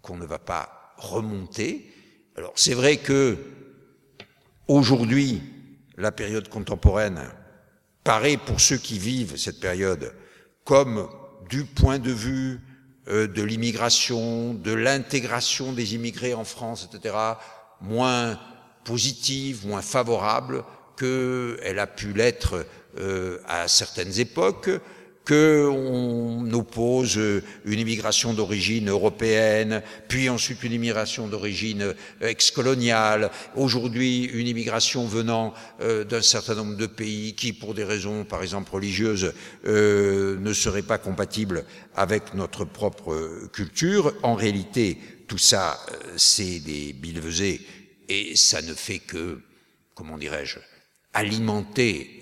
qu'on 0.03 0.17
ne 0.17 0.27
va 0.27 0.39
pas 0.39 0.95
remonter. 0.97 1.93
Alors 2.39 2.53
c'est 2.55 2.75
vrai 2.75 2.99
que 2.99 3.37
aujourd'hui, 4.69 5.43
la 5.97 6.13
période 6.13 6.49
contemporaine 6.49 7.21
paraît 8.05 8.37
pour 8.37 8.61
ceux 8.61 8.77
qui 8.77 8.97
vivent 9.01 9.37
cette 9.37 9.59
période 9.59 10.15
comme 10.65 11.09
du 11.51 11.65
point 11.65 11.99
de 11.99 12.13
vue 12.13 12.61
euh, 13.09 13.27
de 13.27 13.43
l'immigration, 13.43 14.55
de 14.55 14.71
l'intégration 14.73 15.73
des 15.73 15.97
immigrés 15.97 16.33
en 16.33 16.45
France, 16.45 16.89
etc., 16.89 17.17
moins 17.81 18.39
positive, 18.85 19.67
moins 19.67 19.83
favorable 19.83 20.63
qu'elle 20.97 21.81
a 21.81 21.89
pu 21.89 22.13
l'être 22.13 22.65
euh, 22.99 23.41
à 23.49 23.67
certaines 23.67 24.21
époques, 24.21 24.71
qu'on 25.29 26.51
oppose 26.53 27.21
une 27.67 27.79
immigration 27.79 28.33
d'origine 28.33 28.89
européenne, 28.89 29.83
puis 30.09 30.31
ensuite 30.31 30.63
une 30.63 30.73
immigration 30.73 31.29
d'origine 31.29 31.95
ex-coloniale, 32.23 33.31
aujourd'hui 33.55 34.25
une 34.25 34.47
immigration 34.47 35.07
venant 35.07 35.53
euh, 35.83 36.05
d'un 36.05 36.23
certain 36.23 36.55
nombre 36.55 36.77
de 36.77 36.87
pays 36.87 37.35
qui, 37.35 37.53
pour 37.53 37.75
des 37.75 37.85
raisons, 37.85 38.25
par 38.25 38.43
exemple, 38.43 38.73
religieuses, 38.73 39.35
euh, 39.67 40.39
ne 40.41 40.53
seraient 40.55 40.83
pas 40.83 40.97
compatibles 40.97 41.65
avec 41.95 42.33
notre 42.33 42.65
propre 42.65 43.49
culture. 43.53 44.15
En 44.23 44.35
réalité, 44.35 44.99
tout 45.27 45.37
ça, 45.37 45.79
euh, 45.91 46.15
c'est 46.17 46.61
des 46.61 46.95
billevesées 46.95 47.61
et 48.09 48.35
ça 48.35 48.63
ne 48.63 48.73
fait 48.73 49.01
que, 49.01 49.41
comment 49.95 50.17
dirais-je, 50.17 50.59
alimenter 51.13 52.21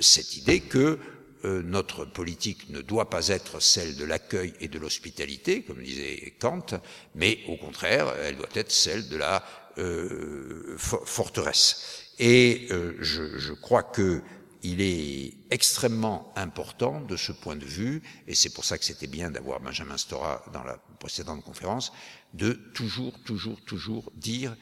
cette 0.00 0.36
idée 0.36 0.60
que 0.60 0.98
euh, 1.44 1.62
notre 1.62 2.04
politique 2.04 2.70
ne 2.70 2.80
doit 2.80 3.10
pas 3.10 3.28
être 3.28 3.60
celle 3.60 3.96
de 3.96 4.04
l'accueil 4.04 4.54
et 4.60 4.68
de 4.68 4.78
l'hospitalité, 4.78 5.62
comme 5.62 5.82
disait 5.82 6.34
Kant, 6.38 6.66
mais 7.14 7.40
au 7.48 7.56
contraire, 7.56 8.12
elle 8.22 8.36
doit 8.36 8.48
être 8.54 8.72
celle 8.72 9.08
de 9.08 9.16
la 9.16 9.44
euh, 9.78 10.76
forteresse. 10.76 12.06
Et 12.18 12.66
euh, 12.70 12.96
je, 13.00 13.38
je, 13.38 13.52
crois 13.52 13.84
que 13.84 14.22
il 14.62 14.80
est 14.80 15.34
extrêmement 15.50 16.32
important 16.34 17.00
de 17.00 17.16
ce 17.16 17.30
point 17.30 17.54
de 17.54 17.64
vue, 17.64 18.02
et 18.26 18.34
c'est 18.34 18.50
pour 18.50 18.64
ça 18.64 18.76
que 18.76 18.84
c'était 18.84 19.06
bien 19.06 19.30
d'avoir 19.30 19.60
Benjamin 19.60 19.96
Stora 19.96 20.44
dans 20.52 20.64
la 20.64 20.78
précédente 20.98 21.44
conférence, 21.44 21.92
de 22.34 22.52
toujours, 22.74 23.22
toujours, 23.22 23.60
toujours 23.64 24.10
dire 24.16 24.56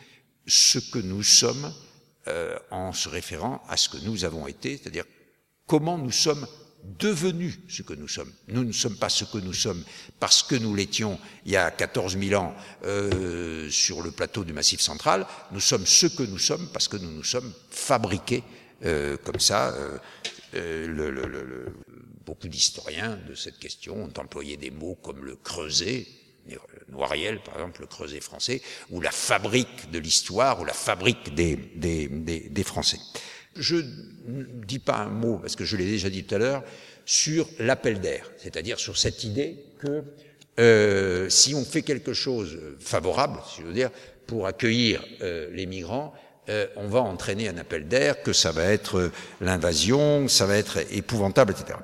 ce 0.47 0.79
que 0.79 0.99
nous 0.99 1.22
sommes 1.22 1.72
euh, 2.29 2.59
en 2.70 2.93
se 2.93 3.09
référant 3.09 3.62
à 3.68 3.77
ce 3.77 3.89
que 3.89 3.99
nous 3.99 4.24
avons 4.24 4.47
été, 4.47 4.77
c'est-à-dire 4.77 5.05
comment 5.66 5.97
nous 5.97 6.12
sommes 6.12 6.47
devenus 6.99 7.59
ce 7.68 7.82
que 7.82 7.95
nous 7.95 8.09
sommes. 8.09 8.32
Nous 8.49 8.64
ne 8.64 8.72
sommes 8.72 8.97
pas 8.97 9.09
ce 9.09 9.24
que 9.24 9.39
nous 9.39 9.53
sommes 9.53 9.84
parce 10.20 10.43
que 10.43 10.55
nous 10.55 10.74
l'étions 10.74 11.18
il 11.45 11.53
y 11.53 11.57
a 11.57 11.70
14 11.70 12.18
000 12.18 12.41
ans 12.41 12.55
euh, 12.84 13.68
sur 13.70 14.03
le 14.03 14.11
plateau 14.11 14.45
du 14.45 14.53
Massif 14.53 14.80
central. 14.80 15.26
Nous 15.53 15.61
sommes 15.61 15.87
ce 15.87 16.07
que 16.07 16.22
nous 16.22 16.39
sommes 16.39 16.68
parce 16.72 16.89
que 16.89 16.97
nous 16.97 17.11
nous 17.11 17.24
sommes 17.24 17.53
fabriqués 17.70 18.43
euh, 18.84 19.16
comme 19.24 19.41
ça. 19.41 19.68
Euh, 19.70 19.99
euh 20.55 20.87
le, 20.87 21.11
le, 21.11 21.26
le, 21.26 21.66
beaucoup 22.24 22.49
d'historiens 22.49 23.18
de 23.28 23.34
cette 23.34 23.59
question 23.59 24.05
ont 24.05 24.20
employé 24.20 24.57
des 24.57 24.70
mots 24.70 24.97
comme 25.03 25.24
le 25.24 25.37
creuset, 25.37 26.07
Noiriel, 26.89 27.41
par 27.43 27.55
exemple, 27.55 27.80
le 27.80 27.87
creuset 27.87 28.20
français, 28.20 28.62
ou 28.91 29.01
la 29.01 29.11
fabrique 29.11 29.91
de 29.91 29.99
l'histoire, 29.99 30.61
ou 30.61 30.64
la 30.64 30.72
fabrique 30.72 31.34
des, 31.34 31.57
des, 31.57 32.09
des, 32.09 32.41
des 32.49 32.64
Français. 32.64 32.99
Je 33.59 33.77
ne 34.27 34.45
dis 34.67 34.79
pas 34.79 34.99
un 34.99 35.09
mot, 35.09 35.39
parce 35.39 35.57
que 35.57 35.65
je 35.65 35.77
l'ai 35.77 35.85
déjà 35.85 36.11
dit 36.11 36.25
tout 36.25 36.35
à 36.35 36.39
l'heure, 36.39 36.65
sur 37.05 37.49
l'appel 37.59 38.01
d'air, 38.01 38.31
c'est-à-dire 38.37 38.79
sur 38.79 38.99
cette 38.99 39.25
idée 39.25 39.57
que 39.79 40.03
euh, 40.59 41.29
si 41.29 41.55
on 41.55 41.65
fait 41.65 41.83
quelque 41.83 42.13
chose 42.13 42.59
favorable, 42.81 43.39
si 43.49 43.61
je 43.61 43.67
veux 43.67 43.73
dire, 43.73 43.91
pour 44.27 44.47
accueillir 44.47 45.05
euh, 45.23 45.49
les 45.53 45.67
migrants, 45.67 46.15
euh, 46.49 46.67
on 46.77 46.89
va 46.89 47.01
entraîner 47.01 47.49
un 47.49 47.59
appel 47.59 47.87
d'air, 47.87 48.23
que 48.23 48.33
ça 48.33 48.53
va 48.53 48.65
être 48.65 49.11
l'invasion, 49.41 50.29
ça 50.29 50.47
va 50.47 50.57
être 50.57 50.79
épouvantable, 50.93 51.53
etc. 51.53 51.79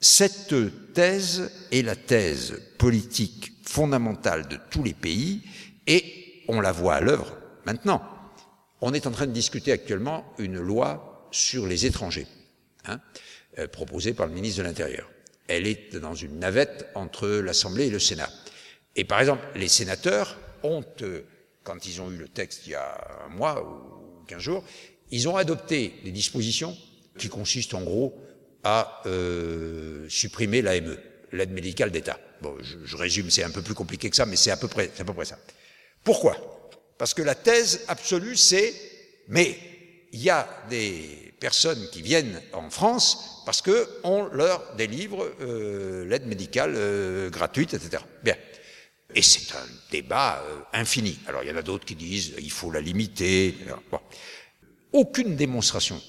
Cette 0.00 0.54
thèse 0.94 1.50
est 1.72 1.82
la 1.82 1.96
thèse 1.96 2.60
politique 2.78 3.52
fondamentale 3.62 4.48
de 4.48 4.58
tous 4.70 4.82
les 4.82 4.94
pays, 4.94 5.42
et 5.86 6.42
on 6.48 6.60
la 6.60 6.72
voit 6.72 6.94
à 6.94 7.00
l'œuvre 7.00 7.36
maintenant. 7.64 8.02
On 8.80 8.92
est 8.92 9.06
en 9.06 9.10
train 9.10 9.26
de 9.26 9.32
discuter 9.32 9.72
actuellement 9.72 10.24
une 10.38 10.58
loi 10.58 11.28
sur 11.30 11.66
les 11.66 11.86
étrangers, 11.86 12.26
hein, 12.86 13.00
euh, 13.58 13.66
proposée 13.66 14.12
par 14.12 14.26
le 14.26 14.32
ministre 14.32 14.58
de 14.58 14.64
l'Intérieur. 14.64 15.08
Elle 15.48 15.66
est 15.66 15.96
dans 15.96 16.14
une 16.14 16.38
navette 16.38 16.88
entre 16.94 17.28
l'Assemblée 17.28 17.86
et 17.86 17.90
le 17.90 17.98
Sénat. 17.98 18.30
Et 18.96 19.04
par 19.04 19.20
exemple, 19.20 19.42
les 19.54 19.68
sénateurs 19.68 20.38
ont, 20.62 20.84
euh, 21.02 21.22
quand 21.62 21.86
ils 21.86 22.00
ont 22.00 22.10
eu 22.10 22.16
le 22.16 22.28
texte 22.28 22.66
il 22.66 22.70
y 22.70 22.74
a 22.74 23.24
un 23.26 23.28
mois 23.28 23.62
ou 23.62 24.24
quinze 24.26 24.40
jours, 24.40 24.64
ils 25.10 25.28
ont 25.28 25.36
adopté 25.36 25.94
des 26.04 26.10
dispositions 26.10 26.76
qui 27.16 27.28
consistent 27.28 27.74
en 27.74 27.82
gros 27.82 28.20
à 28.64 29.02
euh, 29.06 30.06
supprimer 30.08 30.60
l'AME, 30.60 30.98
l'aide 31.32 31.52
médicale 31.52 31.90
d'État. 31.90 32.18
Bon, 32.42 32.56
je, 32.60 32.76
je 32.84 32.96
résume, 32.96 33.30
c'est 33.30 33.44
un 33.44 33.50
peu 33.50 33.62
plus 33.62 33.74
compliqué 33.74 34.10
que 34.10 34.16
ça, 34.16 34.26
mais 34.26 34.36
c'est 34.36 34.50
à 34.50 34.56
peu 34.56 34.68
près, 34.68 34.90
c'est 34.92 35.02
à 35.02 35.04
peu 35.04 35.14
près 35.14 35.24
ça. 35.24 35.38
Pourquoi? 36.02 36.55
Parce 36.98 37.14
que 37.14 37.22
la 37.22 37.34
thèse 37.34 37.84
absolue, 37.88 38.36
c'est 38.36 38.74
mais 39.28 39.58
il 40.12 40.22
y 40.22 40.30
a 40.30 40.48
des 40.70 41.34
personnes 41.40 41.88
qui 41.90 42.02
viennent 42.02 42.40
en 42.52 42.70
France 42.70 43.42
parce 43.44 43.62
qu'on 43.62 44.24
leur 44.32 44.74
délivre 44.76 45.30
euh, 45.40 46.04
l'aide 46.06 46.26
médicale 46.26 46.74
euh, 46.74 47.30
gratuite, 47.30 47.74
etc. 47.74 48.02
Bien. 48.22 48.36
Et 49.14 49.22
c'est 49.22 49.54
un 49.54 49.66
débat 49.90 50.42
euh, 50.44 50.60
infini. 50.72 51.18
Alors 51.26 51.42
il 51.42 51.48
y 51.48 51.52
en 51.52 51.56
a 51.56 51.62
d'autres 51.62 51.84
qui 51.84 51.94
disent 51.94 52.34
il 52.38 52.50
faut 52.50 52.70
la 52.70 52.80
limiter. 52.80 53.54
Bon. 53.90 54.00
Aucune 54.92 55.36
démonstration 55.36 56.00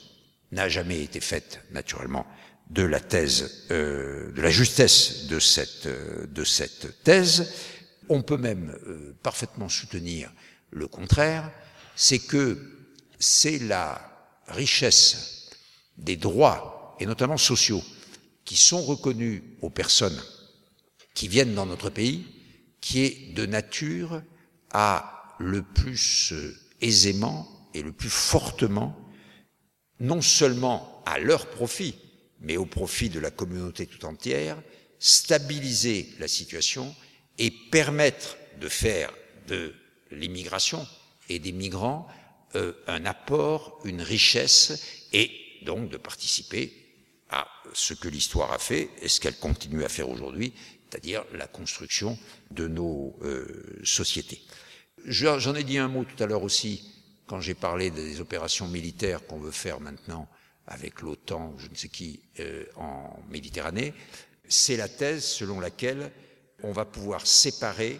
n'a 0.51 0.69
jamais 0.69 1.01
été 1.01 1.19
faite, 1.19 1.61
naturellement, 1.71 2.25
de 2.69 2.83
la 2.83 2.99
thèse, 2.99 3.67
euh, 3.71 4.31
de 4.31 4.41
la 4.41 4.49
justesse 4.49 5.27
de 5.27 5.39
cette, 5.39 5.87
de 5.87 6.43
cette 6.43 7.03
thèse. 7.03 7.53
On 8.09 8.21
peut 8.21 8.37
même 8.37 8.73
parfaitement 9.21 9.67
soutenir 9.67 10.31
le 10.71 10.87
contraire, 10.87 11.51
c'est 11.95 12.19
que 12.19 12.57
c'est 13.19 13.59
la 13.59 14.01
richesse 14.47 15.49
des 15.97 16.15
droits, 16.15 16.95
et 16.99 17.05
notamment 17.05 17.37
sociaux, 17.37 17.83
qui 18.45 18.55
sont 18.55 18.81
reconnus 18.81 19.43
aux 19.61 19.69
personnes 19.69 20.19
qui 21.13 21.27
viennent 21.27 21.55
dans 21.55 21.65
notre 21.65 21.89
pays, 21.89 22.25
qui 22.79 23.01
est 23.01 23.33
de 23.33 23.45
nature 23.45 24.21
à 24.71 25.35
le 25.39 25.63
plus 25.63 26.33
aisément 26.79 27.47
et 27.73 27.81
le 27.81 27.91
plus 27.91 28.09
fortement, 28.09 28.95
non 29.99 30.21
seulement 30.21 31.01
à 31.05 31.17
leur 31.19 31.47
profit, 31.47 31.95
mais 32.39 32.55
au 32.55 32.65
profit 32.65 33.09
de 33.09 33.19
la 33.19 33.31
communauté 33.31 33.87
tout 33.87 34.05
entière, 34.05 34.61
stabiliser 34.99 36.13
la 36.19 36.27
situation 36.27 36.95
et 37.39 37.51
permettre 37.71 38.37
de 38.61 38.69
faire 38.69 39.11
de 39.47 39.73
l'immigration 40.11 40.87
et 41.29 41.39
des 41.39 41.51
migrants 41.51 42.07
euh, 42.55 42.73
un 42.87 43.05
apport, 43.05 43.79
une 43.83 44.01
richesse, 44.01 45.05
et 45.11 45.29
donc 45.63 45.89
de 45.89 45.97
participer 45.97 46.71
à 47.29 47.45
ce 47.73 47.93
que 47.93 48.07
l'histoire 48.07 48.53
a 48.53 48.57
fait 48.57 48.89
et 49.01 49.09
ce 49.09 49.19
qu'elle 49.19 49.37
continue 49.37 49.83
à 49.83 49.89
faire 49.89 50.09
aujourd'hui, 50.09 50.53
c'est-à-dire 50.89 51.25
la 51.33 51.47
construction 51.47 52.17
de 52.51 52.69
nos 52.69 53.17
euh, 53.21 53.81
sociétés. 53.83 54.41
J'en 55.05 55.55
ai 55.55 55.63
dit 55.65 55.77
un 55.77 55.89
mot 55.89 56.05
tout 56.05 56.23
à 56.23 56.25
l'heure 56.25 56.43
aussi 56.43 56.89
quand 57.25 57.41
j'ai 57.41 57.53
parlé 57.53 57.91
des 57.91 58.21
opérations 58.21 58.67
militaires 58.67 59.27
qu'on 59.27 59.39
veut 59.39 59.51
faire 59.51 59.81
maintenant 59.81 60.29
avec 60.67 61.01
l'OTAN, 61.01 61.53
je 61.57 61.67
ne 61.67 61.75
sais 61.75 61.89
qui, 61.89 62.21
euh, 62.39 62.63
en 62.77 63.19
Méditerranée. 63.29 63.93
C'est 64.47 64.77
la 64.77 64.87
thèse 64.87 65.25
selon 65.25 65.59
laquelle 65.59 66.11
on 66.63 66.71
va 66.71 66.85
pouvoir 66.85 67.27
séparer, 67.27 67.99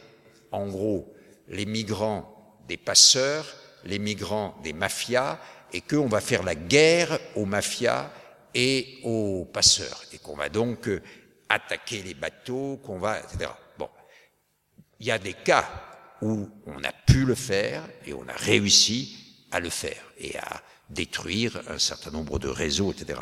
en 0.52 0.68
gros, 0.68 1.14
les 1.50 1.66
migrants 1.66 2.64
des 2.68 2.78
passeurs, 2.78 3.46
les 3.86 4.00
migrants 4.00 4.56
des 4.64 4.74
mafias, 4.74 5.40
et 5.74 5.82
qu'on 5.82 6.08
va 6.08 6.22
faire 6.22 6.44
la 6.44 6.56
guerre 6.56 7.20
aux 7.36 7.46
mafias 7.46 8.12
et 8.54 9.00
aux 9.04 9.46
passeurs, 9.46 10.04
et 10.14 10.18
qu'on 10.18 10.36
va 10.36 10.50
donc 10.50 10.88
euh, 10.88 11.02
attaquer 11.50 12.02
les 12.02 12.14
bateaux, 12.14 12.80
qu'on 12.84 13.00
va, 13.00 13.20
etc. 13.20 13.52
Bon, 13.78 13.90
il 15.00 15.08
y 15.08 15.12
a 15.12 15.20
des 15.20 15.34
cas 15.34 15.68
où 16.22 16.50
on 16.66 16.84
a 16.84 16.92
pu 16.92 17.26
le 17.26 17.36
faire 17.36 17.84
et 18.06 18.14
on 18.14 18.28
a 18.28 18.34
réussi 18.34 19.46
à 19.52 19.60
le 19.60 19.70
faire 19.70 20.04
et 20.18 20.38
à 20.38 20.62
détruire 20.90 21.62
un 21.70 21.80
certain 21.80 22.12
nombre 22.12 22.40
de 22.40 22.48
réseaux, 22.48 22.92
etc. 22.92 23.20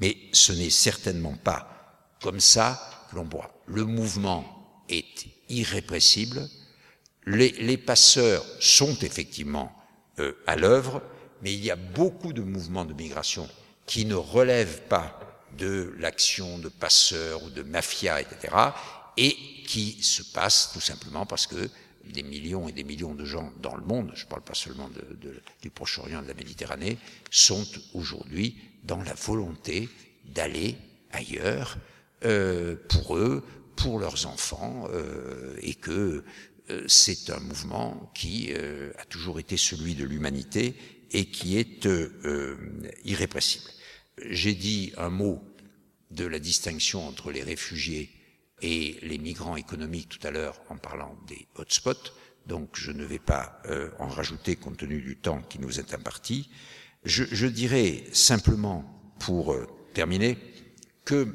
Mais 0.00 0.16
ce 0.32 0.52
n'est 0.52 0.70
certainement 0.70 1.36
pas 1.36 2.14
comme 2.22 2.40
ça 2.40 2.80
que 3.10 3.16
l'on 3.16 3.24
voit. 3.24 3.50
Le 3.66 3.84
mouvement 3.84 4.82
est 4.88 5.26
irrépressible, 5.48 6.48
les, 7.28 7.50
les 7.50 7.76
passeurs 7.76 8.44
sont 8.60 8.96
effectivement 9.02 9.72
euh, 10.18 10.32
à 10.46 10.56
l'œuvre, 10.56 11.02
mais 11.42 11.52
il 11.52 11.64
y 11.64 11.70
a 11.70 11.76
beaucoup 11.76 12.32
de 12.32 12.42
mouvements 12.42 12.84
de 12.84 12.94
migration 12.94 13.48
qui 13.86 14.04
ne 14.04 14.14
relèvent 14.14 14.82
pas 14.88 15.20
de 15.56 15.94
l'action 15.98 16.58
de 16.58 16.68
passeurs 16.68 17.42
ou 17.42 17.50
de 17.50 17.62
mafias, 17.62 18.20
etc., 18.20 18.54
et 19.16 19.36
qui 19.66 20.02
se 20.02 20.22
passent 20.22 20.70
tout 20.72 20.80
simplement 20.80 21.26
parce 21.26 21.46
que 21.46 21.68
des 22.04 22.22
millions 22.22 22.68
et 22.68 22.72
des 22.72 22.84
millions 22.84 23.14
de 23.14 23.24
gens 23.24 23.52
dans 23.60 23.76
le 23.76 23.84
monde, 23.84 24.12
je 24.14 24.24
ne 24.24 24.28
parle 24.28 24.42
pas 24.42 24.54
seulement 24.54 24.88
de, 24.88 25.16
de, 25.16 25.42
du 25.60 25.70
Proche-Orient, 25.70 26.22
de 26.22 26.28
la 26.28 26.34
Méditerranée, 26.34 26.98
sont 27.30 27.66
aujourd'hui 27.94 28.56
dans 28.84 29.02
la 29.02 29.14
volonté 29.14 29.88
d'aller 30.24 30.76
ailleurs 31.10 31.76
euh, 32.24 32.76
pour 32.88 33.16
eux, 33.16 33.44
pour 33.76 33.98
leurs 33.98 34.26
enfants, 34.26 34.86
euh, 34.92 35.56
et 35.60 35.74
que 35.74 36.24
c'est 36.86 37.30
un 37.30 37.40
mouvement 37.40 38.10
qui 38.14 38.48
euh, 38.50 38.92
a 38.98 39.04
toujours 39.04 39.38
été 39.38 39.56
celui 39.56 39.94
de 39.94 40.04
l'humanité 40.04 40.74
et 41.10 41.26
qui 41.26 41.56
est 41.56 41.86
euh, 41.86 42.56
irrépressible. 43.04 43.70
J'ai 44.30 44.54
dit 44.54 44.92
un 44.96 45.10
mot 45.10 45.42
de 46.10 46.26
la 46.26 46.38
distinction 46.38 47.06
entre 47.06 47.30
les 47.30 47.42
réfugiés 47.42 48.10
et 48.60 48.98
les 49.02 49.18
migrants 49.18 49.56
économiques 49.56 50.08
tout 50.08 50.26
à 50.26 50.30
l'heure 50.30 50.60
en 50.68 50.76
parlant 50.76 51.16
des 51.26 51.46
hotspots, 51.54 52.12
donc 52.46 52.70
je 52.74 52.90
ne 52.90 53.04
vais 53.04 53.18
pas 53.18 53.60
euh, 53.66 53.90
en 53.98 54.08
rajouter 54.08 54.56
compte 54.56 54.78
tenu 54.78 55.00
du 55.00 55.16
temps 55.16 55.42
qui 55.42 55.58
nous 55.58 55.78
est 55.78 55.94
imparti. 55.94 56.50
Je, 57.04 57.24
je 57.30 57.46
dirais 57.46 58.04
simplement, 58.12 58.84
pour 59.20 59.52
euh, 59.52 59.66
terminer, 59.94 60.38
que 61.04 61.28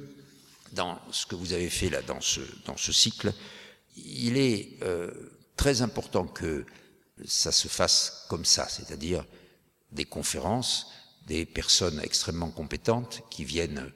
dans 0.74 1.00
ce 1.12 1.26
que 1.26 1.36
vous 1.36 1.54
avez 1.54 1.70
fait 1.70 1.90
là, 1.90 2.02
dans 2.02 2.20
ce, 2.20 2.42
dans 2.66 2.78
ce 2.78 2.92
cycle, 2.92 3.32
il 3.96 4.38
est 4.38 4.78
euh, 4.82 5.12
très 5.56 5.82
important 5.82 6.26
que 6.26 6.66
ça 7.26 7.52
se 7.52 7.68
fasse 7.68 8.26
comme 8.30 8.46
ça, 8.46 8.68
c'est-à-dire 8.68 9.26
des 9.92 10.06
conférences, 10.06 10.92
des 11.28 11.46
personnes 11.46 12.00
extrêmement 12.04 12.52
compétentes 12.52 13.22
qui 13.30 13.46
viennent 13.46 13.92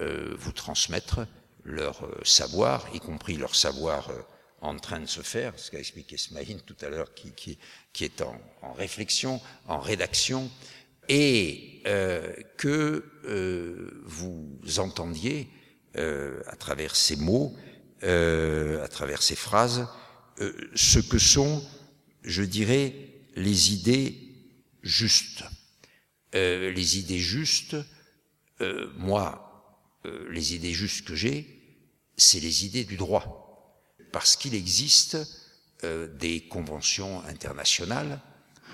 euh, 0.00 0.34
vous 0.38 0.52
transmettre 0.52 1.26
leur 1.66 2.04
euh, 2.04 2.20
savoir, 2.24 2.86
y 2.94 3.00
compris 3.00 3.36
leur 3.36 3.54
savoir 3.54 4.10
euh, 4.10 4.20
en 4.60 4.76
train 4.76 5.00
de 5.00 5.06
se 5.06 5.20
faire, 5.20 5.58
ce 5.58 5.70
qu'a 5.70 5.78
expliqué 5.78 6.16
Smaïn 6.16 6.60
tout 6.64 6.76
à 6.80 6.88
l'heure, 6.88 7.12
qui, 7.14 7.32
qui, 7.32 7.58
qui, 7.92 8.04
est 8.04 8.22
en, 8.22 8.40
en, 8.62 8.72
réflexion, 8.72 9.40
en 9.68 9.78
rédaction, 9.78 10.50
et 11.08 11.82
euh, 11.86 12.32
que 12.56 13.04
vous 14.06 14.58
entendiez 14.78 15.48
à 15.94 16.56
travers 16.56 16.94
ces 16.94 17.16
mots, 17.16 17.56
à 18.02 18.88
travers 18.88 19.22
ces 19.22 19.36
phrases, 19.36 19.86
ce 20.74 20.98
que 20.98 21.18
sont, 21.18 21.62
je 22.22 22.42
dirais, 22.42 22.94
les 23.36 23.72
idées 23.72 24.16
justes. 24.82 25.44
les 26.32 26.98
idées 26.98 27.18
justes, 27.18 27.76
moi, 28.96 29.82
les 30.28 30.54
idées 30.54 30.74
justes 30.74 31.06
que 31.06 31.14
j'ai, 31.14 31.46
c'est 32.16 32.40
les 32.40 32.64
idées 32.64 32.84
du 32.84 32.96
droit 32.96 33.46
parce 34.16 34.36
qu'il 34.36 34.54
existe 34.54 35.18
euh, 35.84 36.08
des 36.08 36.40
conventions 36.48 37.22
internationales, 37.24 38.18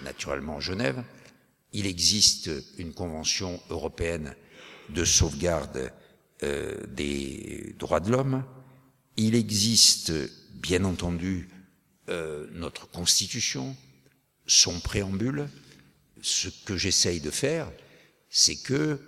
naturellement 0.05 0.61
Genève, 0.61 1.03
il 1.73 1.87
existe 1.87 2.49
une 2.79 2.93
convention 2.93 3.61
européenne 3.69 4.37
de 4.91 5.05
sauvegarde 5.05 5.91
euh, 6.45 6.87
des 6.87 7.75
droits 7.77 7.99
de 7.99 8.13
l'homme, 8.13 8.45
il 9.17 9.35
existe 9.35 10.13
bien 10.55 10.85
entendu 10.85 11.49
euh, 12.09 12.47
notre 12.53 12.89
constitution, 12.91 13.77
son 14.47 14.81
préambule. 14.81 15.49
Ce 16.21 16.49
que 16.65 16.77
j'essaye 16.77 17.21
de 17.21 17.31
faire, 17.31 17.71
c'est 18.31 18.57
que 18.57 19.01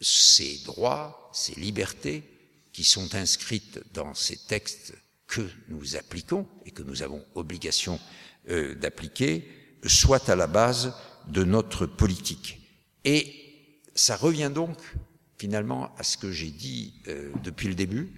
ces 0.00 0.58
droits, 0.64 1.30
ces 1.32 1.54
libertés 1.60 2.24
qui 2.72 2.84
sont 2.84 3.14
inscrites 3.14 3.80
dans 3.92 4.14
ces 4.14 4.36
textes 4.36 4.94
que 5.26 5.48
nous 5.68 5.96
appliquons 5.96 6.46
et 6.66 6.70
que 6.70 6.82
nous 6.82 7.02
avons 7.02 7.24
obligation 7.34 8.00
euh, 8.48 8.74
d'appliquer 8.74 9.48
soit 9.86 10.28
à 10.28 10.36
la 10.36 10.46
base 10.46 10.94
de 11.28 11.44
notre 11.44 11.86
politique. 11.86 12.60
Et 13.04 13.70
ça 13.94 14.16
revient 14.16 14.50
donc 14.52 14.76
finalement 15.38 15.94
à 15.96 16.02
ce 16.02 16.16
que 16.16 16.32
j'ai 16.32 16.50
dit 16.50 16.94
euh, 17.08 17.32
depuis 17.42 17.68
le 17.68 17.74
début 17.74 18.12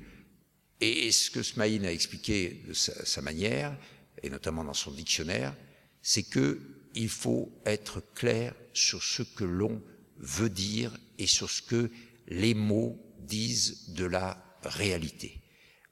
et 0.83 1.12
ce 1.12 1.30
que 1.30 1.43
Smaïn 1.43 1.85
a 1.85 1.93
expliqué 1.93 2.62
de 2.66 2.72
sa, 2.72 3.22
manière, 3.22 3.76
et 4.22 4.30
notamment 4.30 4.64
dans 4.64 4.74
son 4.74 4.91
dictionnaire, 4.91 5.55
c'est 6.03 6.24
que 6.24 6.61
il 6.95 7.09
faut 7.09 7.51
être 7.64 8.03
clair 8.14 8.55
sur 8.74 9.03
ce 9.03 9.22
que 9.22 9.45
l'on 9.45 9.80
veut 10.18 10.51
dire 10.51 10.93
et 11.18 11.26
sur 11.26 11.49
ce 11.49 11.62
que 11.62 11.91
les 12.28 12.55
mots 12.55 12.99
disent 13.20 13.91
de 13.95 14.05
la 14.05 14.45
réalité. 14.64 15.41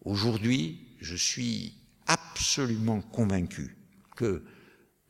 Aujourd'hui, 0.05 0.89
je 1.01 1.17
suis 1.17 1.75
absolument 2.07 3.01
convaincu 3.01 3.77
que 4.17 4.45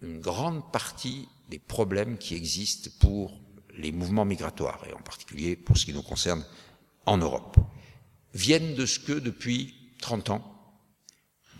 une 0.02 0.20
grande 0.20 0.70
partie 0.72 1.26
des 1.48 1.58
problèmes 1.58 2.18
qui 2.18 2.34
existent 2.34 2.90
pour 3.00 3.40
les 3.76 3.92
mouvements 3.92 4.24
migratoires, 4.24 4.84
et 4.88 4.92
en 4.92 5.00
particulier 5.00 5.56
pour 5.56 5.76
ce 5.78 5.86
qui 5.86 5.94
nous 5.94 6.02
concerne 6.02 6.44
en 7.06 7.16
Europe, 7.16 7.56
viennent 8.34 8.74
de 8.74 8.86
ce 8.86 8.98
que 8.98 9.12
depuis 9.12 9.74
30 10.00 10.30
ans, 10.30 10.74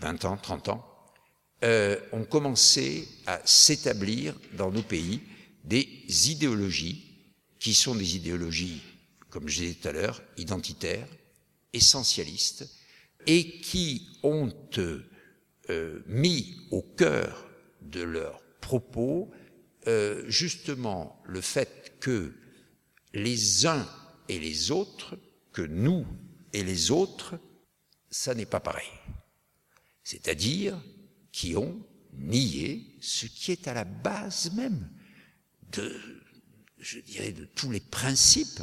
20 0.01 0.25
ans, 0.25 0.37
30 0.37 0.69
ans, 0.69 0.87
euh, 1.63 1.99
ont 2.11 2.23
commencé 2.23 3.07
à 3.27 3.39
s'établir 3.45 4.35
dans 4.53 4.71
nos 4.71 4.81
pays 4.81 5.21
des 5.63 5.87
idéologies 6.31 7.05
qui 7.59 7.75
sont 7.75 7.93
des 7.93 8.15
idéologies, 8.15 8.81
comme 9.29 9.47
je 9.47 9.61
disais 9.61 9.73
tout 9.75 9.87
à 9.87 9.91
l'heure, 9.91 10.21
identitaires, 10.37 11.07
essentialistes, 11.73 12.67
et 13.27 13.59
qui 13.59 14.07
ont 14.23 14.51
euh, 15.69 15.99
mis 16.07 16.57
au 16.71 16.81
cœur 16.81 17.47
de 17.81 18.01
leurs 18.01 18.41
propos 18.59 19.29
euh, 19.87 20.23
justement 20.27 21.21
le 21.25 21.41
fait 21.41 21.93
que 21.99 22.33
les 23.13 23.67
uns 23.67 23.87
et 24.29 24.39
les 24.39 24.71
autres, 24.71 25.17
que 25.53 25.61
nous 25.61 26.05
et 26.53 26.63
les 26.63 26.91
autres, 26.91 27.39
ça 28.09 28.33
n'est 28.33 28.45
pas 28.45 28.59
pareil. 28.59 28.89
C'est-à-dire 30.03 30.79
qui 31.31 31.55
ont 31.55 31.79
nié 32.13 32.97
ce 33.01 33.25
qui 33.25 33.51
est 33.51 33.67
à 33.67 33.73
la 33.73 33.85
base 33.85 34.51
même 34.53 34.89
de, 35.71 35.95
je 36.77 36.99
dirais, 36.99 37.31
de 37.31 37.45
tous 37.45 37.71
les 37.71 37.79
principes, 37.79 38.61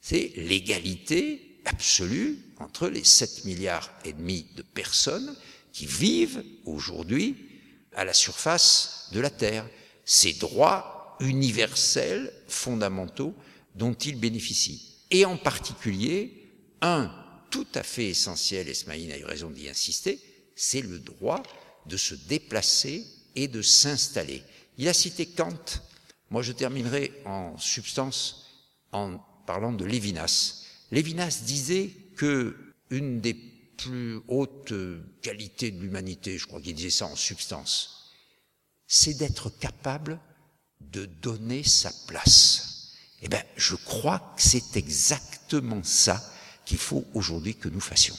c'est 0.00 0.32
l'égalité 0.36 1.60
absolue 1.64 2.38
entre 2.58 2.88
les 2.88 3.04
7 3.04 3.44
milliards 3.44 3.90
et 4.04 4.12
demi 4.12 4.46
de 4.56 4.62
personnes 4.62 5.34
qui 5.72 5.86
vivent 5.86 6.44
aujourd'hui 6.64 7.36
à 7.94 8.04
la 8.04 8.12
surface 8.12 9.08
de 9.12 9.20
la 9.20 9.30
Terre, 9.30 9.68
ces 10.04 10.34
droits 10.34 11.16
universels 11.20 12.32
fondamentaux 12.48 13.34
dont 13.74 13.94
ils 13.94 14.18
bénéficient. 14.18 14.96
Et 15.10 15.24
en 15.24 15.36
particulier, 15.36 16.50
un 16.80 17.10
tout 17.52 17.68
à 17.74 17.82
fait 17.84 18.06
essentiel, 18.06 18.68
Esmaïn 18.68 19.12
a 19.12 19.18
eu 19.18 19.24
raison 19.24 19.50
d'y 19.50 19.68
insister, 19.68 20.18
c'est 20.56 20.80
le 20.80 20.98
droit 20.98 21.42
de 21.86 21.96
se 21.96 22.14
déplacer 22.14 23.06
et 23.36 23.46
de 23.46 23.62
s'installer. 23.62 24.42
Il 24.78 24.88
a 24.88 24.94
cité 24.94 25.26
Kant. 25.26 25.64
Moi, 26.30 26.42
je 26.42 26.52
terminerai 26.52 27.12
en 27.26 27.56
substance 27.58 28.46
en 28.90 29.18
parlant 29.46 29.72
de 29.72 29.84
Lévinas. 29.84 30.64
Lévinas 30.90 31.42
disait 31.44 31.90
que 32.16 32.56
une 32.90 33.20
des 33.20 33.34
plus 33.34 34.20
hautes 34.28 34.72
qualités 35.20 35.70
de 35.70 35.80
l'humanité, 35.80 36.38
je 36.38 36.46
crois 36.46 36.60
qu'il 36.60 36.74
disait 36.74 36.90
ça 36.90 37.06
en 37.06 37.16
substance, 37.16 38.12
c'est 38.86 39.14
d'être 39.14 39.50
capable 39.50 40.18
de 40.80 41.04
donner 41.04 41.64
sa 41.64 41.92
place. 42.06 42.94
Eh 43.20 43.28
bien, 43.28 43.42
je 43.56 43.76
crois 43.76 44.34
que 44.36 44.42
c'est 44.42 44.76
exactement 44.76 45.82
ça 45.82 46.31
qu'il 46.72 46.78
faut 46.80 47.04
aujourd'hui 47.12 47.54
que 47.54 47.68
nous 47.68 47.80
fassions. 47.80 48.16